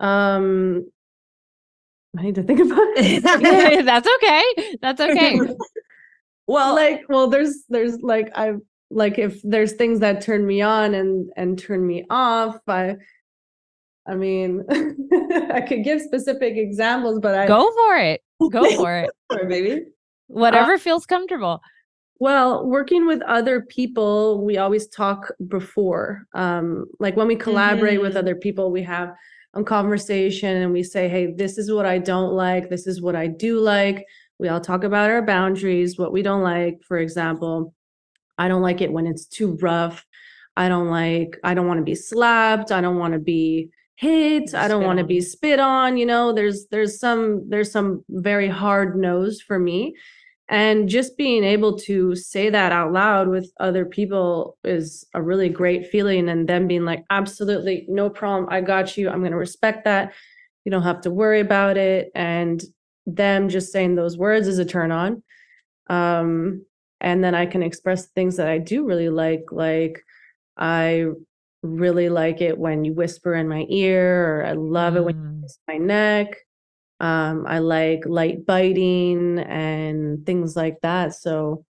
um 0.00 0.86
i 2.16 2.22
need 2.22 2.36
to 2.36 2.42
think 2.42 2.60
about 2.60 2.88
it 2.96 3.22
That's 3.84 4.08
okay. 4.16 4.44
That's 4.80 5.00
okay. 5.00 5.40
Well, 6.50 6.74
like 6.74 7.02
well 7.10 7.28
there's 7.28 7.64
there's 7.68 8.00
like 8.00 8.30
I've 8.34 8.60
like 8.90 9.18
if 9.18 9.42
there's 9.42 9.74
things 9.74 10.00
that 10.00 10.22
turn 10.22 10.46
me 10.46 10.62
on 10.62 10.94
and 10.94 11.30
and 11.36 11.58
turn 11.58 11.86
me 11.86 12.06
off 12.08 12.56
i 12.66 12.96
i 14.06 14.14
mean 14.14 14.64
i 15.52 15.60
could 15.60 15.84
give 15.84 16.00
specific 16.00 16.54
examples 16.56 17.20
but 17.20 17.34
i 17.34 17.46
Go 17.46 17.70
for 17.70 17.96
it. 17.98 18.22
Go 18.40 18.70
for 18.76 18.96
it. 18.96 19.10
baby. 19.48 19.84
Whatever 20.28 20.78
feels 20.78 21.06
comfortable. 21.06 21.60
well 22.20 22.66
working 22.66 23.06
with 23.06 23.22
other 23.22 23.62
people 23.62 24.44
we 24.44 24.58
always 24.58 24.88
talk 24.88 25.30
before 25.46 26.24
um 26.34 26.84
like 26.98 27.16
when 27.16 27.28
we 27.28 27.36
collaborate 27.36 28.00
with 28.00 28.14
Mhm. 28.14 28.18
other 28.18 28.34
people 28.34 28.72
we 28.72 28.82
have 28.82 29.14
a 29.54 29.62
conversation 29.62 30.56
and 30.62 30.72
we 30.72 30.82
say 30.82 31.08
hey 31.08 31.32
this 31.42 31.58
is 31.58 31.70
what 31.72 31.86
i 31.86 31.96
don't 31.96 32.32
like 32.32 32.68
this 32.70 32.86
is 32.88 33.00
what 33.00 33.14
i 33.16 33.26
do 33.28 33.60
like 33.60 34.04
we 34.40 34.48
all 34.48 34.60
talk 34.60 34.82
about 34.84 35.10
our 35.10 35.22
boundaries 35.22 35.96
what 35.98 36.12
we 36.12 36.22
don't 36.22 36.42
like 36.42 36.76
for 36.88 36.98
example 36.98 37.72
i 38.36 38.48
don't 38.48 38.62
like 38.62 38.80
it 38.80 38.92
when 38.92 39.06
it's 39.06 39.24
too 39.26 39.56
rough 39.62 40.04
i 40.56 40.68
don't 40.68 40.88
like 40.90 41.38
i 41.44 41.54
don't 41.54 41.68
want 41.68 41.78
to 41.78 41.84
be 41.84 41.94
slapped 41.94 42.72
i 42.72 42.80
don't 42.80 42.98
want 42.98 43.12
to 43.14 43.20
be 43.20 43.70
hit 43.98 44.54
i 44.54 44.68
don't 44.68 44.84
want 44.84 45.00
to 45.00 45.04
be 45.04 45.20
spit 45.20 45.58
on 45.58 45.96
you 45.96 46.06
know 46.06 46.32
there's 46.32 46.66
there's 46.70 47.00
some 47.00 47.42
there's 47.50 47.72
some 47.72 48.04
very 48.08 48.48
hard 48.48 48.96
no's 48.96 49.40
for 49.40 49.58
me. 49.58 49.94
And 50.50 50.88
just 50.88 51.18
being 51.18 51.44
able 51.44 51.76
to 51.80 52.14
say 52.14 52.48
that 52.48 52.72
out 52.72 52.90
loud 52.90 53.28
with 53.28 53.52
other 53.60 53.84
people 53.84 54.56
is 54.64 55.04
a 55.12 55.20
really 55.20 55.50
great 55.50 55.88
feeling 55.88 56.30
and 56.30 56.48
them 56.48 56.66
being 56.66 56.86
like 56.86 57.04
absolutely 57.10 57.84
no 57.88 58.08
problem 58.08 58.48
i 58.50 58.60
got 58.60 58.96
you 58.96 59.10
i'm 59.10 59.18
going 59.18 59.32
to 59.32 59.36
respect 59.36 59.84
that 59.84 60.14
you 60.64 60.70
don't 60.70 60.84
have 60.84 61.02
to 61.02 61.10
worry 61.10 61.40
about 61.40 61.76
it 61.76 62.10
and 62.14 62.62
them 63.04 63.48
just 63.48 63.72
saying 63.72 63.94
those 63.94 64.16
words 64.16 64.46
is 64.48 64.58
a 64.58 64.64
turn 64.64 64.92
on. 64.92 65.22
Um 65.90 66.64
and 67.00 67.22
then 67.22 67.34
i 67.34 67.46
can 67.46 67.62
express 67.62 68.06
things 68.06 68.36
that 68.36 68.48
i 68.48 68.58
do 68.58 68.84
really 68.84 69.08
like 69.08 69.44
like 69.50 70.02
i 70.56 71.06
really 71.62 72.08
like 72.08 72.40
it 72.40 72.56
when 72.58 72.84
you 72.84 72.92
whisper 72.94 73.34
in 73.34 73.48
my 73.48 73.66
ear 73.68 74.38
or 74.40 74.44
i 74.46 74.52
love 74.52 74.96
it 74.96 75.04
when 75.04 75.14
you 75.14 75.20
Mm. 75.28 75.42
kiss 75.42 75.58
my 75.66 75.76
neck 75.76 76.36
um 77.00 77.44
i 77.46 77.58
like 77.58 78.00
light 78.06 78.46
biting 78.46 79.38
and 79.40 80.24
things 80.26 80.56
like 80.56 80.78
that 80.82 81.14
so 81.14 81.64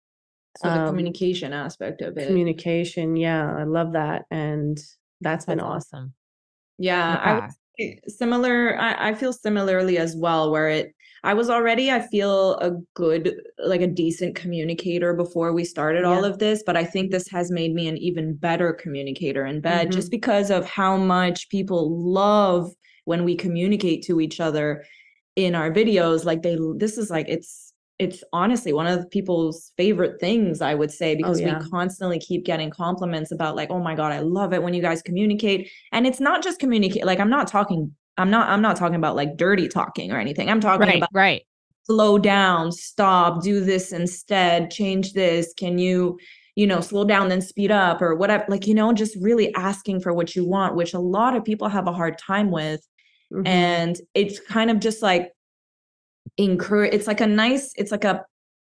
So 0.57 0.69
the 0.69 0.79
Um, 0.79 0.87
communication 0.87 1.53
aspect 1.53 2.01
of 2.01 2.17
it. 2.17 2.27
communication 2.27 3.15
yeah 3.15 3.55
i 3.55 3.63
love 3.63 3.93
that 3.93 4.25
and 4.31 4.77
that's 5.21 5.45
been 5.45 5.59
awesome 5.59 5.77
awesome. 5.99 6.13
Yeah, 6.79 7.15
I 7.23 7.33
would 7.33 7.43
Yeah. 7.43 7.49
say 7.79 7.99
similar. 8.07 8.79
I, 8.79 9.09
I 9.09 9.13
feel 9.15 9.33
similarly 9.33 9.97
as 9.97 10.15
well, 10.15 10.51
where 10.51 10.69
it, 10.69 10.93
I 11.27 11.33
was 11.33 11.49
already, 11.49 11.91
I 11.91 11.99
feel 11.99 12.55
a 12.59 12.71
good, 12.93 13.35
like 13.59 13.81
a 13.81 13.87
decent 13.87 14.33
communicator 14.33 15.13
before 15.13 15.51
we 15.51 15.65
started 15.65 16.05
all 16.05 16.23
of 16.23 16.39
this, 16.39 16.63
but 16.65 16.77
I 16.77 16.85
think 16.85 17.11
this 17.11 17.27
has 17.27 17.51
made 17.51 17.73
me 17.73 17.89
an 17.89 17.97
even 17.97 18.33
better 18.33 18.71
communicator 18.71 19.45
in 19.45 19.59
bed 19.59 19.89
Mhm. 19.89 19.91
just 19.91 20.09
because 20.09 20.49
of 20.49 20.63
how 20.63 20.95
much 20.95 21.49
people 21.49 21.91
love 22.01 22.71
when 23.03 23.25
we 23.25 23.35
communicate 23.35 24.03
to 24.03 24.21
each 24.21 24.39
other 24.39 24.85
in 25.35 25.53
our 25.53 25.69
videos. 25.69 26.23
Like 26.23 26.43
they, 26.43 26.57
this 26.77 26.97
is 26.97 27.09
like, 27.09 27.27
it's, 27.27 27.73
it's 27.99 28.23
honestly 28.31 28.71
one 28.71 28.87
of 28.87 29.09
people's 29.09 29.73
favorite 29.75 30.21
things, 30.21 30.61
I 30.61 30.75
would 30.75 30.91
say, 30.91 31.13
because 31.13 31.41
yeah. 31.41 31.59
we 31.59 31.69
constantly 31.69 32.19
keep 32.19 32.45
getting 32.45 32.69
compliments 32.69 33.33
about 33.33 33.57
like, 33.57 33.69
oh 33.69 33.83
my 33.83 33.95
God, 33.95 34.13
I 34.13 34.19
love 34.19 34.53
it 34.53 34.63
when 34.63 34.73
you 34.73 34.81
guys 34.81 35.01
communicate. 35.01 35.69
And 35.91 36.07
it's 36.07 36.21
not 36.21 36.41
just 36.41 36.57
communicate, 36.61 37.05
like 37.05 37.19
I'm 37.19 37.29
not 37.29 37.47
talking, 37.47 37.93
I'm 38.17 38.29
not, 38.29 38.49
I'm 38.49 38.61
not 38.61 38.75
talking 38.77 38.95
about 38.95 39.15
like 39.15 39.37
dirty 39.37 39.67
talking 39.67 40.11
or 40.11 40.19
anything. 40.19 40.49
I'm 40.49 40.59
talking 40.59 40.87
Right, 40.87 40.97
about 40.97 41.09
right. 41.13 41.43
slow 41.83 42.17
down, 42.17 42.71
stop, 42.71 43.41
do 43.43 43.59
this 43.63 43.91
instead, 43.91 44.71
change 44.71 45.13
this. 45.13 45.53
Can 45.57 45.77
you, 45.77 46.17
you 46.55 46.67
know, 46.67 46.81
slow 46.81 47.05
down, 47.05 47.29
then 47.29 47.41
speed 47.41 47.71
up 47.71 48.01
or 48.01 48.15
whatever? 48.15 48.45
Like, 48.49 48.67
you 48.67 48.73
know, 48.73 48.91
just 48.93 49.15
really 49.21 49.53
asking 49.55 50.01
for 50.01 50.13
what 50.13 50.35
you 50.35 50.45
want, 50.45 50.75
which 50.75 50.93
a 50.93 50.99
lot 50.99 51.35
of 51.35 51.45
people 51.45 51.67
have 51.69 51.87
a 51.87 51.93
hard 51.93 52.17
time 52.17 52.51
with 52.51 52.81
Mhm. 53.33 53.45
and 53.45 54.01
it's 54.13 54.39
kind 54.39 54.71
of 54.71 54.79
just 54.79 55.01
like 55.01 55.31
encourage 56.37 56.93
it's 56.93 57.07
like 57.07 57.21
a 57.21 57.27
nice 57.27 57.73
it's 57.77 57.91
like 57.91 58.03
a 58.03 58.23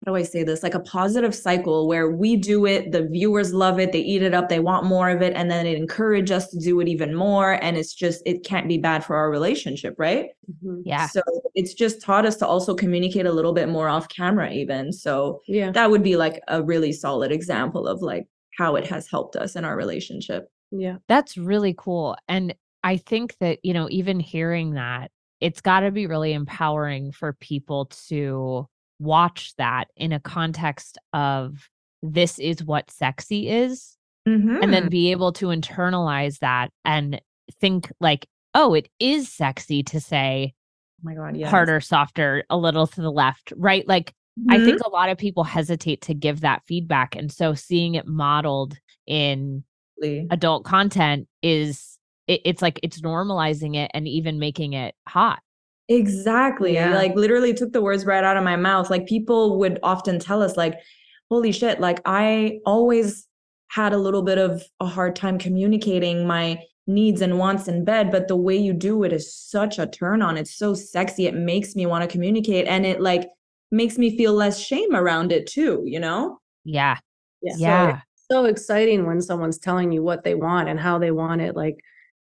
how 0.05 0.13
do 0.13 0.17
i 0.17 0.23
say 0.23 0.43
this 0.43 0.63
like 0.63 0.75
a 0.75 0.81
positive 0.81 1.35
cycle 1.35 1.87
where 1.87 2.11
we 2.11 2.37
do 2.37 2.67
it 2.67 2.93
the 2.93 3.07
viewers 3.09 3.53
love 3.55 3.79
it 3.79 3.93
they 3.93 4.01
eat 4.01 4.23
it 4.23 4.35
up 4.35 4.49
they 4.49 4.61
want 4.61 4.85
more 4.87 5.11
of 5.11 5.23
it 5.23 5.33
and 5.35 5.51
then 5.51 5.67
it 5.67 5.77
encourages 5.77 6.31
us 6.33 6.51
to 6.51 6.59
do 6.59 6.81
it 6.81 6.89
even 6.89 7.15
more 7.15 7.53
and 7.63 7.77
it's 7.77 7.95
just 7.95 8.23
it 8.27 8.45
can't 8.45 8.69
be 8.69 8.79
bad 8.79 9.05
for 9.05 9.17
our 9.17 9.31
relationship 9.31 9.95
right 9.99 10.31
Mhm. 10.65 10.83
Yeah. 10.85 11.07
so 11.07 11.23
it's 11.55 11.73
just 11.75 12.03
taught 12.03 12.27
us 12.27 12.37
to 12.37 12.47
also 12.47 12.75
communicate 12.75 13.27
a 13.27 13.33
little 13.33 13.53
bit 13.53 13.69
more 13.69 13.89
off 13.89 14.09
camera 14.09 14.51
even 14.53 14.93
so 14.93 15.41
yeah 15.47 15.71
that 15.71 15.91
would 15.91 16.03
be 16.03 16.17
like 16.17 16.41
a 16.49 16.63
really 16.63 16.93
solid 16.93 17.31
example 17.31 17.87
of 17.87 18.03
like 18.03 18.27
how 18.59 18.75
it 18.77 18.87
has 18.87 19.09
helped 19.09 19.37
us 19.37 19.55
in 19.57 19.65
our 19.65 19.77
relationship 19.77 20.49
yeah 20.73 20.97
That's 21.09 21.37
really 21.37 21.75
cool. 21.77 22.17
And 22.29 22.55
I 22.85 22.97
think 22.97 23.37
that, 23.39 23.59
you 23.63 23.73
know, 23.73 23.89
even 23.91 24.19
hearing 24.19 24.73
that, 24.75 25.11
it's 25.41 25.61
got 25.61 25.81
to 25.81 25.91
be 25.93 26.07
really 26.09 26.33
empowering 26.33 27.13
for 27.13 27.33
people 27.35 27.87
to 28.09 28.67
watch 29.03 29.55
that 29.59 29.89
in 29.97 30.13
a 30.13 30.21
context 30.21 30.99
of 31.13 31.69
this 32.03 32.39
is 32.39 32.65
what 32.65 32.91
sexy 32.91 33.49
is, 33.49 33.97
and 34.63 34.73
then 34.73 34.83
mm-hmm. 34.85 34.89
be 34.89 35.11
able 35.11 35.33
to 35.35 35.47
internalize 35.47 36.39
that 36.39 36.71
and 36.85 37.21
think, 37.61 37.91
like, 38.01 38.27
oh, 38.55 38.75
it 38.75 38.89
is 38.99 39.29
sexy 39.29 39.83
to 39.83 40.01
say 40.01 40.55
oh 40.55 41.03
my 41.03 41.15
god 41.15 41.37
yeah 41.37 41.49
harder, 41.49 41.81
softer, 41.81 42.45
a 42.49 42.57
little 42.57 42.87
to 42.87 43.01
the 43.01 43.11
left, 43.11 43.53
right? 43.57 43.87
Like, 43.89 44.15
I 44.49 44.57
mm-hmm. 44.57 44.65
think 44.65 44.81
a 44.81 44.89
lot 44.89 45.11
of 45.11 45.19
people 45.19 45.45
hesitate 45.45 46.01
to 46.03 46.15
give 46.15 46.41
that 46.41 46.63
feedback. 46.67 47.17
And 47.17 47.31
so 47.31 47.55
seeing 47.55 47.97
it 47.97 48.07
modeled 48.07 48.79
in 49.07 49.65
adult 50.31 50.65
content 50.65 51.29
is 51.43 51.99
it, 52.27 52.41
it's 52.45 52.63
like 52.63 52.81
it's 52.83 53.01
normalizing 53.01 53.77
it 53.77 53.91
and 53.95 54.09
even 54.09 54.39
making 54.39 54.73
it 54.73 54.95
hot 55.07 55.41
Exactly. 55.93 56.75
Yeah. 56.75 56.95
Like 56.95 57.15
literally 57.15 57.55
took 57.55 57.73
the 57.73 57.83
words 57.83 58.07
right 58.07 58.25
out 58.25 58.37
of 58.37 58.45
my 58.45 58.57
mouth. 58.57 58.91
Like 58.91 59.07
people 59.07 59.59
would 59.59 59.79
often 59.83 60.19
tell 60.19 60.43
us 60.43 60.57
like, 60.57 60.75
holy 61.31 61.53
shit, 61.53 61.81
like 61.81 62.01
I 62.05 62.59
always 62.67 63.27
had 63.69 63.93
a 63.93 63.99
little 63.99 64.23
bit 64.23 64.39
of 64.39 64.63
a 64.81 64.87
hard 64.87 65.17
time 65.17 65.39
communicating 65.39 66.27
my 66.27 66.59
needs 66.87 67.21
and 67.21 67.39
wants 67.39 67.69
in 67.69 67.85
bed, 67.85 68.11
but 68.11 68.29
the 68.29 68.37
way 68.37 68.57
you 68.57 68.73
do 68.73 69.03
it 69.05 69.13
is 69.13 69.35
such 69.35 69.79
a 69.79 69.87
turn 69.87 70.23
on. 70.23 70.37
It's 70.37 70.55
so 70.55 70.75
sexy. 70.75 71.27
It 71.27 71.35
makes 71.35 71.75
me 71.75 71.87
want 71.87 72.03
to 72.03 72.09
communicate 72.09 72.67
and 72.67 72.85
it 72.85 73.01
like 73.01 73.29
makes 73.71 73.99
me 73.99 74.17
feel 74.17 74.33
less 74.33 74.61
shame 74.61 74.95
around 74.95 75.33
it 75.33 75.47
too, 75.47 75.83
you 75.87 76.01
know? 76.01 76.39
yeah 76.65 76.97
yeah 77.43 77.55
yeah 77.59 78.01
so 78.31 78.45
exciting 78.45 79.05
when 79.05 79.21
someone's 79.21 79.59
telling 79.59 79.91
you 79.93 80.03
what 80.03 80.23
they 80.23 80.35
want 80.35 80.69
and 80.69 80.79
how 80.79 80.99
they 80.99 81.11
want 81.11 81.41
it 81.41 81.57
like 81.57 81.77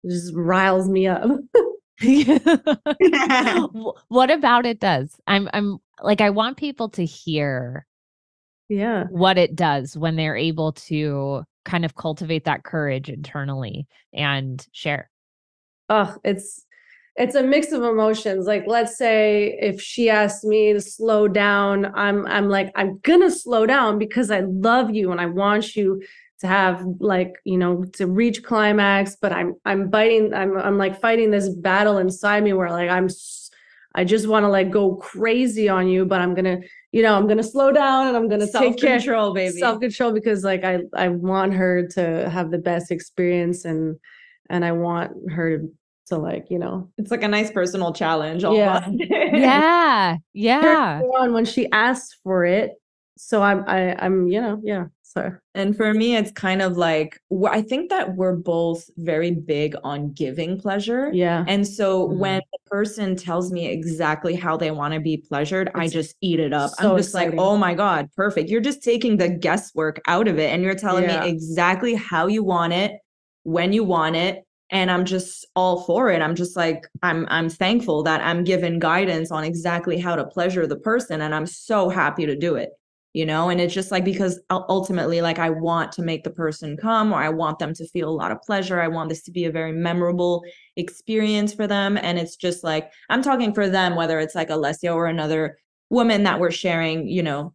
just 0.09 0.33
riles 0.35 0.89
me 0.89 1.07
up 1.07 1.23
Wh- 1.23 1.59
what 4.09 4.31
about 4.31 4.67
it 4.67 4.81
does? 4.81 5.17
I'm 5.27 5.49
i'm 5.53 5.79
like 6.03 6.21
i 6.21 6.31
want 6.31 6.57
people 6.57 6.89
to 6.91 7.05
hear 7.05 7.87
yeah. 8.69 9.05
what 9.11 9.39
it 9.39 9.55
does 9.55 9.97
when 9.97 10.17
they're 10.17 10.37
able 10.37 10.73
to 10.73 11.45
kind 11.65 11.85
of 11.85 11.95
cultivate 11.95 12.45
that 12.45 12.65
courage 12.65 13.09
internally 13.09 13.87
and 14.13 14.67
share. 14.73 15.11
Oh 15.89 16.17
it's 16.25 16.67
it's 17.17 17.37
a 17.37 17.43
mix 17.43 17.71
of 17.71 17.83
emotions 17.83 18.47
like 18.47 18.65
let's 18.67 18.99
say 18.99 19.57
if 19.61 19.81
she 19.81 20.11
asked 20.11 20.45
me 20.45 20.73
to 20.73 20.81
slow 20.81 21.29
down 21.29 21.87
i'm 21.95 22.27
i'm 22.27 22.49
like 22.49 22.73
i'm 22.75 22.99
gonna 23.05 23.31
slow 23.31 23.67
down 23.67 23.99
because 23.99 24.33
i 24.33 24.41
love 24.41 24.93
you 24.93 25.13
and 25.13 25.21
i 25.21 25.27
want 25.27 25.77
you 25.77 26.03
to 26.41 26.47
have 26.47 26.85
like 27.01 27.35
you 27.45 27.57
know 27.57 27.85
to 27.93 28.07
reach 28.07 28.43
climax 28.43 29.17
but 29.21 29.33
i'm 29.33 29.55
i'm 29.65 29.89
biting 29.89 30.35
i'm 30.35 30.57
i'm 30.59 30.77
like 30.77 31.01
fighting 31.01 31.31
this 31.31 31.49
battle 31.49 31.99
inside 31.99 32.43
me 32.43 32.53
where 32.53 32.71
like 32.71 32.91
i'm 32.91 33.09
i 33.95 34.03
just 34.05 34.27
want 34.27 34.45
to 34.45 34.49
like 34.49 34.71
go 34.71 34.97
crazy 34.97 35.69
on 35.69 35.87
you 35.87 36.05
but 36.05 36.21
i'm 36.21 36.35
gonna 36.35 36.59
you 36.93 37.03
know 37.03 37.15
i'm 37.15 37.27
gonna 37.29 37.43
slow 37.43 37.71
down 37.73 38.09
and 38.09 38.17
i'm 38.17 38.29
gonna 38.29 38.47
take 38.47 38.77
care 38.79 38.99
Self-control, 38.99 39.35
baby. 39.35 39.59
self-control 39.59 40.13
because 40.13 40.43
like 40.45 40.65
i 40.65 40.81
i 40.95 41.09
want 41.09 41.55
her 41.55 41.87
to 41.89 42.29
have 42.29 42.51
the 42.51 42.59
best 42.59 42.91
experience 42.91 43.65
and 43.65 43.97
and 44.51 44.65
i 44.65 44.73
want 44.73 45.13
her 45.31 45.59
to 45.59 45.73
So 46.07 46.21
like, 46.21 46.51
you 46.51 46.59
know, 46.59 46.91
It's 46.99 47.11
like 47.11 47.23
a 47.25 47.29
nice 47.29 47.51
personal 47.51 47.93
challenge. 47.95 48.43
Yeah. 48.43 48.83
almost. 48.85 49.05
Yeah. 49.11 50.17
Yeah. 50.35 51.01
on 51.19 51.33
when 51.33 51.47
she 51.47 51.71
asks 51.73 52.19
for 52.23 52.45
it. 52.45 52.73
So 53.17 53.41
I'm 53.41 53.65
I 53.67 53.97
I'm, 54.05 54.29
you 54.29 54.41
know, 54.43 54.61
yeah. 54.63 54.87
And 55.55 55.77
for 55.77 55.95
me, 55.95 56.17
it's 56.17 56.33
kind 56.33 56.61
of 56.61 56.77
like 56.77 57.21
I 57.49 57.63
think 57.63 57.91
that 57.91 58.17
we're 58.17 58.35
both 58.37 58.89
very 58.97 59.31
big 59.31 59.77
on 59.85 60.13
giving 60.13 60.59
pleasure. 60.59 61.11
yeah. 61.13 61.45
And 61.47 61.67
so 61.67 62.09
Mhm. 62.09 62.17
when 62.19 62.41
the 62.53 62.59
person 62.71 63.15
tells 63.15 63.53
me 63.53 63.67
exactly 63.69 64.35
how 64.35 64.57
they 64.57 64.71
want 64.73 64.95
to 64.95 65.01
be 65.01 65.17
pleasured, 65.17 65.71
I 65.75 65.87
just 65.89 66.17
eat 66.21 66.41
it 66.41 66.53
up. 66.53 66.71
so 66.73 66.91
I'm 66.93 66.97
just 66.97 67.11
exciting. 67.11 67.37
like, 67.39 67.47
oh 67.47 67.57
my 67.57 67.75
God, 67.75 68.09
perfect. 68.17 68.51
You're 68.51 68.61
just 68.61 68.83
taking 68.83 69.17
the 69.17 69.29
guesswork 69.29 70.01
out 70.09 70.27
of 70.27 70.39
it 70.39 70.51
and 70.53 70.63
you're 70.63 70.75
telling 70.75 71.05
Yeah. 71.05 71.23
me 71.25 71.29
exactly 71.31 71.95
how 71.95 72.27
you 72.27 72.43
want 72.43 72.73
it, 72.73 72.93
when 73.45 73.73
you 73.73 73.85
want 73.85 74.17
it. 74.17 74.43
And 74.71 74.91
I'm 74.91 75.05
just 75.05 75.47
all 75.55 75.83
for 75.83 76.11
it. 76.11 76.21
I'm 76.23 76.35
just 76.35 76.57
like, 76.57 76.87
I'm 77.03 77.27
I'm 77.29 77.49
thankful 77.49 78.03
that 78.05 78.21
I'm 78.23 78.43
given 78.43 78.81
guidance 78.81 79.31
on 79.31 79.45
exactly 79.45 79.99
how 80.01 80.17
to 80.17 80.25
pleasure 80.25 80.67
the 80.67 80.77
person. 80.91 81.21
And 81.21 81.33
I'm 81.35 81.47
so 81.47 81.89
happy 81.91 82.27
to 82.27 82.35
do 82.35 82.57
it. 82.57 82.71
You 83.15 83.25
know, 83.25 83.49
and 83.49 83.61
it's 83.61 83.73
just 83.73 83.93
like 83.93 84.05
because 84.05 84.41
ultimately, 84.51 85.21
like 85.21 85.39
I 85.39 85.49
want 85.49 85.93
to 85.93 86.03
make 86.03 86.25
the 86.25 86.31
person 86.31 86.77
come 86.77 87.13
or 87.13 87.23
I 87.23 87.29
want 87.29 87.61
them 87.61 87.73
to 87.75 87.87
feel 87.87 88.09
a 88.09 88.11
lot 88.11 88.33
of 88.33 88.43
pleasure. 88.43 88.81
I 88.81 88.89
want 88.89 89.09
this 89.09 89.23
to 89.23 89.31
be 89.31 89.45
a 89.45 89.53
very 89.53 89.71
memorable 89.71 90.43
experience 90.75 91.55
for 91.55 91.69
them. 91.69 91.97
And 91.97 92.19
it's 92.19 92.35
just 92.35 92.65
like, 92.65 92.91
I'm 93.11 93.23
talking 93.23 93.55
for 93.55 93.69
them, 93.69 93.95
whether 93.95 94.19
it's 94.19 94.35
like 94.35 94.49
Alessia 94.49 94.93
or 94.93 95.07
another 95.07 95.59
woman 95.91 96.25
that 96.25 96.41
we're 96.41 96.51
sharing, 96.51 97.07
you 97.07 97.23
know, 97.23 97.55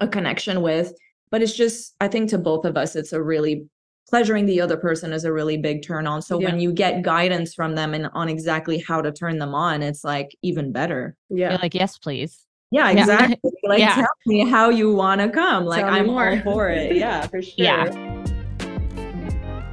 a 0.00 0.06
connection 0.06 0.62
with. 0.62 0.92
But 1.28 1.42
it's 1.42 1.56
just, 1.56 1.96
I 2.00 2.06
think 2.06 2.30
to 2.30 2.38
both 2.38 2.64
of 2.64 2.76
us, 2.76 2.94
it's 2.94 3.12
a 3.12 3.20
really 3.20 3.66
pleasuring 4.08 4.46
the 4.46 4.60
other 4.60 4.76
person 4.76 5.12
is 5.12 5.24
a 5.24 5.32
really 5.32 5.56
big 5.56 5.82
turn 5.82 6.06
on. 6.06 6.22
So 6.22 6.38
when 6.38 6.60
you 6.60 6.72
get 6.72 7.02
guidance 7.02 7.52
from 7.52 7.74
them 7.74 7.94
and 7.94 8.10
on 8.12 8.28
exactly 8.28 8.78
how 8.78 9.02
to 9.02 9.10
turn 9.10 9.38
them 9.38 9.56
on, 9.56 9.82
it's 9.82 10.04
like 10.04 10.36
even 10.42 10.70
better. 10.70 11.16
Yeah. 11.30 11.50
You're 11.50 11.58
like, 11.58 11.74
yes, 11.74 11.98
please. 11.98 12.46
Yeah, 12.74 12.90
Yeah. 12.90 13.00
exactly. 13.02 13.50
Like 13.64 13.78
Yeah. 13.78 13.94
tell 13.94 14.08
me 14.26 14.48
how 14.50 14.68
you 14.68 14.92
want 14.92 15.20
to 15.20 15.28
come. 15.30 15.64
Like 15.64 15.84
Tell 15.84 15.94
I'm 15.94 16.06
more. 16.06 16.30
all 16.30 16.42
for 16.42 16.68
it. 16.68 16.96
Yeah, 17.04 17.26
for 17.28 17.40
sure. 17.40 17.54
Yeah. 17.56 17.84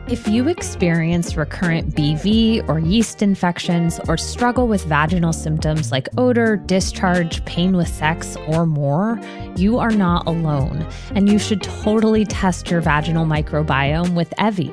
If 0.08 0.28
you 0.28 0.50
experience 0.50 1.38
recurrent 1.38 1.96
BV 1.96 2.68
or 2.68 2.80
yeast 2.80 3.22
infections 3.22 3.98
or 4.10 4.18
struggle 4.18 4.68
with 4.68 4.84
vaginal 4.84 5.32
symptoms 5.32 5.90
like 5.92 6.10
odor, 6.18 6.58
discharge, 6.58 7.44
pain 7.46 7.78
with 7.78 7.88
sex, 7.88 8.36
or 8.48 8.66
more, 8.66 9.18
you 9.56 9.80
are 9.80 9.92
not 9.92 10.28
alone, 10.28 10.86
and 11.16 11.30
you 11.30 11.40
should 11.40 11.64
totally 11.64 12.26
test 12.26 12.70
your 12.70 12.82
vaginal 12.82 13.26
microbiome 13.26 14.14
with 14.14 14.30
Evvy. 14.38 14.70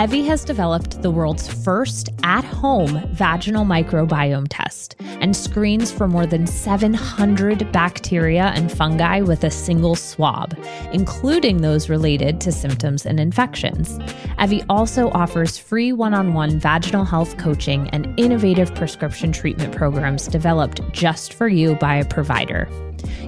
Evvy 0.00 0.24
has 0.24 0.46
developed 0.46 1.02
the 1.02 1.10
world's 1.10 1.46
first 1.46 2.08
at 2.22 2.42
home 2.42 3.06
vaginal 3.08 3.66
microbiome 3.66 4.46
test 4.48 4.96
and 4.98 5.36
screens 5.36 5.92
for 5.92 6.08
more 6.08 6.24
than 6.24 6.46
700 6.46 7.70
bacteria 7.70 8.44
and 8.54 8.72
fungi 8.72 9.20
with 9.20 9.44
a 9.44 9.50
single 9.50 9.94
swab, 9.94 10.56
including 10.94 11.60
those 11.60 11.90
related 11.90 12.40
to 12.40 12.50
symptoms 12.50 13.04
and 13.04 13.20
infections. 13.20 13.98
Evvy 14.38 14.64
also 14.70 15.10
offers 15.10 15.58
free 15.58 15.92
one 15.92 16.14
on 16.14 16.32
one 16.32 16.58
vaginal 16.58 17.04
health 17.04 17.36
coaching 17.36 17.90
and 17.90 18.18
innovative 18.18 18.74
prescription 18.74 19.32
treatment 19.32 19.76
programs 19.76 20.28
developed 20.28 20.80
just 20.92 21.34
for 21.34 21.46
you 21.46 21.74
by 21.74 21.96
a 21.96 22.06
provider. 22.06 22.70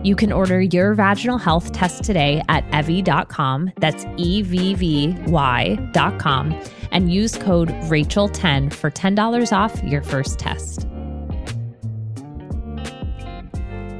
You 0.03 0.17
can 0.17 0.33
order 0.33 0.61
your 0.61 0.95
vaginal 0.95 1.39
health 1.39 1.73
test 1.73 2.05
today 2.05 2.43
at 2.49 2.67
evvy.com. 2.71 3.73
That's 3.79 4.05
E 4.17 4.43
V 4.43 4.75
V 4.75 5.17
Y.com 5.27 6.63
and 6.91 7.13
use 7.13 7.37
code 7.37 7.69
Rachel10 7.69 8.73
for 8.73 8.91
$10 8.91 9.53
off 9.53 9.83
your 9.85 10.03
first 10.03 10.39
test. 10.39 10.87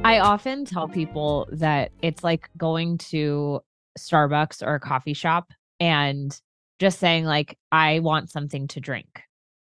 I 0.05 0.19
often 0.19 0.65
tell 0.65 0.87
people 0.89 1.47
that 1.53 1.91
it's 2.01 2.23
like 2.23 2.49
going 2.57 2.97
to 2.99 3.61
Starbucks 3.97 4.61
or 4.65 4.75
a 4.75 4.79
coffee 4.79 5.13
shop 5.13 5.51
and 5.79 6.37
just 6.79 6.99
saying 6.99 7.25
like 7.25 7.57
I 7.71 7.99
want 7.99 8.29
something 8.29 8.67
to 8.69 8.81
drink. 8.81 9.21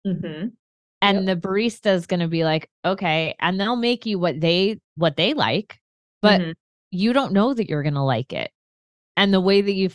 Mhm. 0.06 0.52
And 1.02 1.28
the 1.28 1.36
barista 1.36 1.94
is 1.94 2.08
going 2.08 2.20
to 2.20 2.28
be 2.28 2.44
like, 2.44 2.70
"Okay," 2.84 3.36
and 3.40 3.60
they'll 3.60 3.76
make 3.76 4.06
you 4.06 4.18
what 4.20 4.42
they 4.42 4.80
what 4.96 5.16
they 5.16 5.34
like, 5.34 5.80
but 6.22 6.42
Mhm. 6.42 6.54
you 6.92 7.14
don't 7.14 7.34
know 7.34 7.54
that 7.54 7.68
you're 7.70 7.84
going 7.84 7.94
to 7.96 8.02
like 8.04 8.34
it. 8.34 8.52
And 9.18 9.34
the 9.34 9.42
way 9.42 9.62
that 9.62 9.74
you 9.74 9.90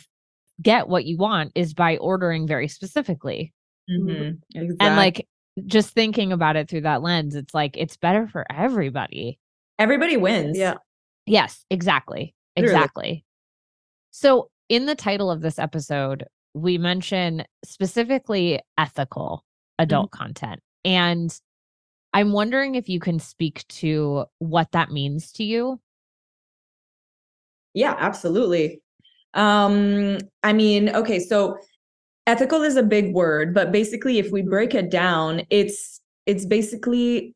get 0.61 0.87
what 0.87 1.05
you 1.05 1.17
want 1.17 1.51
is 1.55 1.73
by 1.73 1.97
ordering 1.97 2.47
very 2.47 2.67
specifically. 2.67 3.53
Mhm. 3.89 4.39
Exactly. 4.53 4.77
And 4.79 4.95
like 4.95 5.27
just 5.65 5.93
thinking 5.93 6.31
about 6.31 6.55
it 6.55 6.69
through 6.69 6.81
that 6.81 7.01
lens, 7.01 7.35
it's 7.35 7.53
like 7.53 7.75
it's 7.77 7.97
better 7.97 8.27
for 8.27 8.45
everybody. 8.51 9.37
everybody 9.79 10.15
wins. 10.17 10.57
Yeah. 10.57 10.75
Yes, 11.25 11.65
exactly. 11.71 12.35
Literally. 12.55 12.75
Exactly. 12.75 13.25
So, 14.11 14.49
in 14.69 14.85
the 14.85 14.95
title 14.95 15.31
of 15.31 15.41
this 15.41 15.57
episode, 15.57 16.25
we 16.53 16.77
mention 16.77 17.43
specifically 17.65 18.59
ethical 18.77 19.43
adult 19.79 20.11
content. 20.11 20.59
And 20.85 21.35
I'm 22.13 22.31
wondering 22.33 22.75
if 22.75 22.89
you 22.89 22.99
can 22.99 23.19
speak 23.19 23.65
to 23.69 24.25
what 24.39 24.71
that 24.73 24.91
means 24.91 25.31
to 25.33 25.43
you. 25.43 25.79
Yeah, 27.73 27.95
absolutely. 27.99 28.81
Um, 29.33 30.17
I 30.43 30.53
mean, 30.53 30.89
okay, 30.89 31.19
so 31.19 31.57
ethical 32.27 32.63
is 32.63 32.75
a 32.75 32.83
big 32.83 33.13
word, 33.13 33.53
but 33.53 33.71
basically 33.71 34.19
if 34.19 34.31
we 34.31 34.41
break 34.41 34.75
it 34.75 34.89
down, 34.91 35.43
it's 35.49 36.01
it's 36.25 36.45
basically 36.45 37.33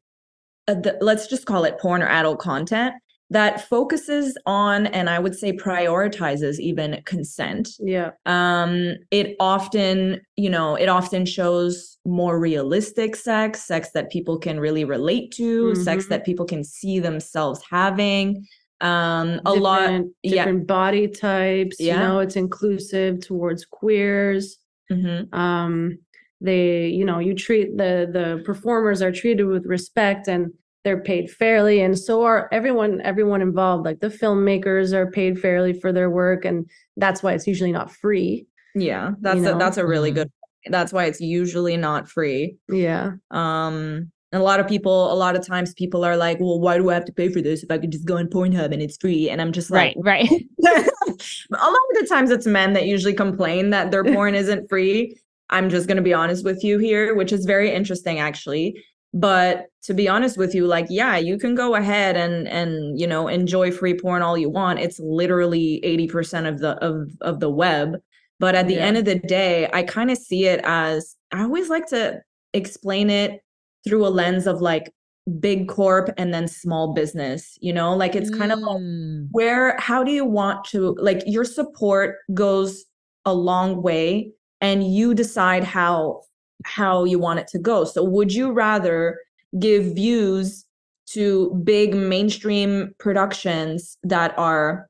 uh, 0.68 0.76
the, 0.76 0.98
let's 1.02 1.28
just 1.28 1.46
call 1.46 1.64
it 1.64 1.80
porn 1.80 2.04
or 2.04 2.08
adult 2.08 2.40
content 2.40 2.94
that 3.32 3.68
focuses 3.68 4.38
on 4.46 4.86
and 4.88 5.10
I 5.10 5.18
would 5.18 5.36
say 5.36 5.52
prioritizes 5.52 6.60
even 6.60 7.02
consent. 7.06 7.70
Yeah. 7.80 8.12
Um, 8.28 8.96
it 9.10 9.36
often, 9.40 10.22
you 10.36 10.50
know, 10.50 10.76
it 10.76 10.88
often 10.88 11.26
shows 11.26 11.98
more 12.06 12.40
realistic 12.40 13.16
sex, 13.16 13.64
sex 13.64 13.90
that 13.96 14.12
people 14.12 14.38
can 14.38 14.60
really 14.60 14.86
relate 14.86 15.32
to, 15.38 15.74
sex 15.76 16.06
Mhm. 16.06 16.10
that 16.10 16.26
people 16.26 16.46
can 16.46 16.64
see 16.64 17.00
themselves 17.00 17.62
having. 17.68 18.46
Um, 18.86 19.42
a 19.46 19.54
lot, 19.54 19.80
Different- 19.80 20.14
yeah. 20.24 20.52
body 20.52 21.08
types. 21.08 21.78
Yeah. 21.80 21.94
You 21.94 22.00
know, 22.00 22.20
it's 22.20 22.36
inclusive 22.36 23.20
towards 23.22 23.66
queers. 23.66 24.58
Mhm. 24.92 25.34
um 25.34 25.98
they 26.42 26.90
you 26.90 27.04
know 27.06 27.18
you 27.18 27.34
treat 27.34 27.76
the 27.76 28.08
the 28.18 28.44
performers 28.46 29.02
are 29.02 29.12
treated 29.12 29.46
with 29.46 29.66
respect 29.66 30.28
and 30.28 30.52
they're 30.84 31.02
paid 31.02 31.32
fairly 31.32 31.82
and 31.82 31.98
so 31.98 32.22
are 32.24 32.48
everyone 32.52 33.02
everyone 33.02 33.42
involved 33.42 33.84
like 33.84 34.00
the 34.02 34.10
filmmakers 34.10 34.94
are 34.94 35.10
paid 35.10 35.40
fairly 35.40 35.74
for 35.74 35.92
their 35.92 36.12
work 36.12 36.46
and 36.46 36.70
that's 36.98 37.24
why 37.24 37.34
it's 37.34 37.48
usually 37.48 37.72
not 37.72 37.90
free 37.92 38.46
yeah, 38.76 39.12
that's 39.22 39.40
a, 39.40 39.42
know? 39.42 39.58
that's 39.58 39.78
a 39.78 39.86
really 39.88 40.12
Mhm. 40.12 40.16
good. 40.16 40.32
That's 40.68 40.94
why 40.94 41.06
it's 41.06 41.22
usually 41.22 41.78
not 41.78 42.08
free. 42.08 42.58
yeah 42.70 43.14
Um, 43.32 44.12
and 44.36 44.42
a 44.42 44.46
lot 44.46 44.60
of 44.60 44.68
people, 44.68 45.12
a 45.12 45.16
lot 45.16 45.36
of 45.38 45.46
times, 45.48 45.74
people 45.74 46.04
are 46.04 46.18
like, 46.18 46.40
"Well, 46.42 46.60
why 46.60 46.78
do 46.78 46.90
I 46.90 46.94
have 46.94 47.06
to 47.06 47.14
pay 47.14 47.30
for 47.30 47.42
this 47.42 47.64
if 47.64 47.72
I 47.72 47.78
could 47.78 47.92
just 47.92 48.06
go 48.06 48.18
on 48.18 48.28
Pornhub 48.28 48.74
and 48.74 48.82
it's 48.82 48.98
free?" 48.98 49.30
And 49.30 49.42
I'm 49.42 49.52
just 49.54 49.72
like, 49.72 49.96
Right, 49.98 50.30
right. 50.30 50.30
a 50.68 50.72
lot 50.72 51.70
of 51.92 52.02
the 52.02 52.08
times 52.10 52.32
it's 52.32 52.46
men 52.46 52.74
that 52.74 52.86
usually 52.86 53.14
complain 53.14 53.70
that 53.70 53.92
their 53.92 54.04
porn 54.14 54.36
isn't 54.36 54.68
free. 54.70 55.18
I'm 55.50 55.70
just 55.70 55.88
going 55.88 55.98
to 55.98 56.04
be 56.04 56.14
honest 56.14 56.44
with 56.44 56.64
you 56.64 56.80
here, 56.80 57.16
which 57.16 57.32
is 57.32 57.46
very 57.46 57.72
interesting 57.72 58.20
actually. 58.20 58.84
But 59.14 59.68
to 59.84 59.94
be 59.94 60.10
honest 60.10 60.38
with 60.38 60.54
you, 60.54 60.68
like, 60.68 60.88
yeah, 60.90 61.16
you 61.16 61.38
can 61.38 61.56
go 61.56 61.76
ahead 61.76 62.18
and 62.18 62.48
and 62.50 63.00
you 63.00 63.08
know 63.08 63.30
enjoy 63.30 63.72
free 63.72 63.98
porn 63.98 64.22
all 64.22 64.38
you 64.38 64.50
want. 64.50 64.80
It's 64.80 65.00
literally 65.00 65.80
80% 65.86 66.48
of 66.50 66.60
the 66.60 66.72
of 66.84 67.10
of 67.22 67.40
the 67.40 67.50
web. 67.50 67.96
But 68.40 68.56
at 68.56 68.68
the 68.68 68.74
Yeah. 68.76 68.86
end 68.88 68.98
of 68.98 69.06
the 69.06 69.16
day, 69.16 69.70
I 69.72 69.84
kind 69.84 70.12
of 70.12 70.18
see 70.18 70.46
it 70.48 70.60
as 70.66 71.16
I 71.32 71.44
always 71.44 71.70
like 71.70 71.86
to 71.88 72.22
explain 72.54 73.10
it 73.10 73.42
through 73.88 74.06
a 74.06 74.10
lens 74.10 74.48
of 74.48 74.62
like 74.62 74.94
big 75.40 75.68
corp 75.68 76.10
and 76.18 76.34
then 76.34 76.48
small 76.48 76.94
business, 76.94 77.58
you 77.62 77.74
know, 77.74 77.96
like 77.96 78.16
it's 78.16 78.30
kind 78.30 78.52
of 78.52 78.60
like 78.60 78.82
Mm, 78.82 79.28
where 79.32 79.78
how 79.80 80.04
do 80.04 80.12
you 80.12 80.26
want 80.26 80.66
to 80.66 80.96
like 81.00 81.24
your 81.26 81.46
support 81.46 82.18
goes 82.34 82.86
a 83.26 83.34
long 83.34 83.82
way 83.82 84.32
and 84.62 84.94
you 84.94 85.14
decide 85.14 85.64
how 85.64 86.22
how 86.66 87.04
you 87.04 87.20
want 87.20 87.40
it 87.40 87.48
to 87.48 87.60
go. 87.60 87.84
So 87.86 88.04
would 88.04 88.34
you 88.34 88.52
rather 88.52 89.20
give 89.60 89.96
views 89.96 90.66
to 91.08 91.54
big 91.64 91.96
mainstream 91.96 92.94
productions 92.98 93.98
that 94.04 94.38
are 94.38 94.90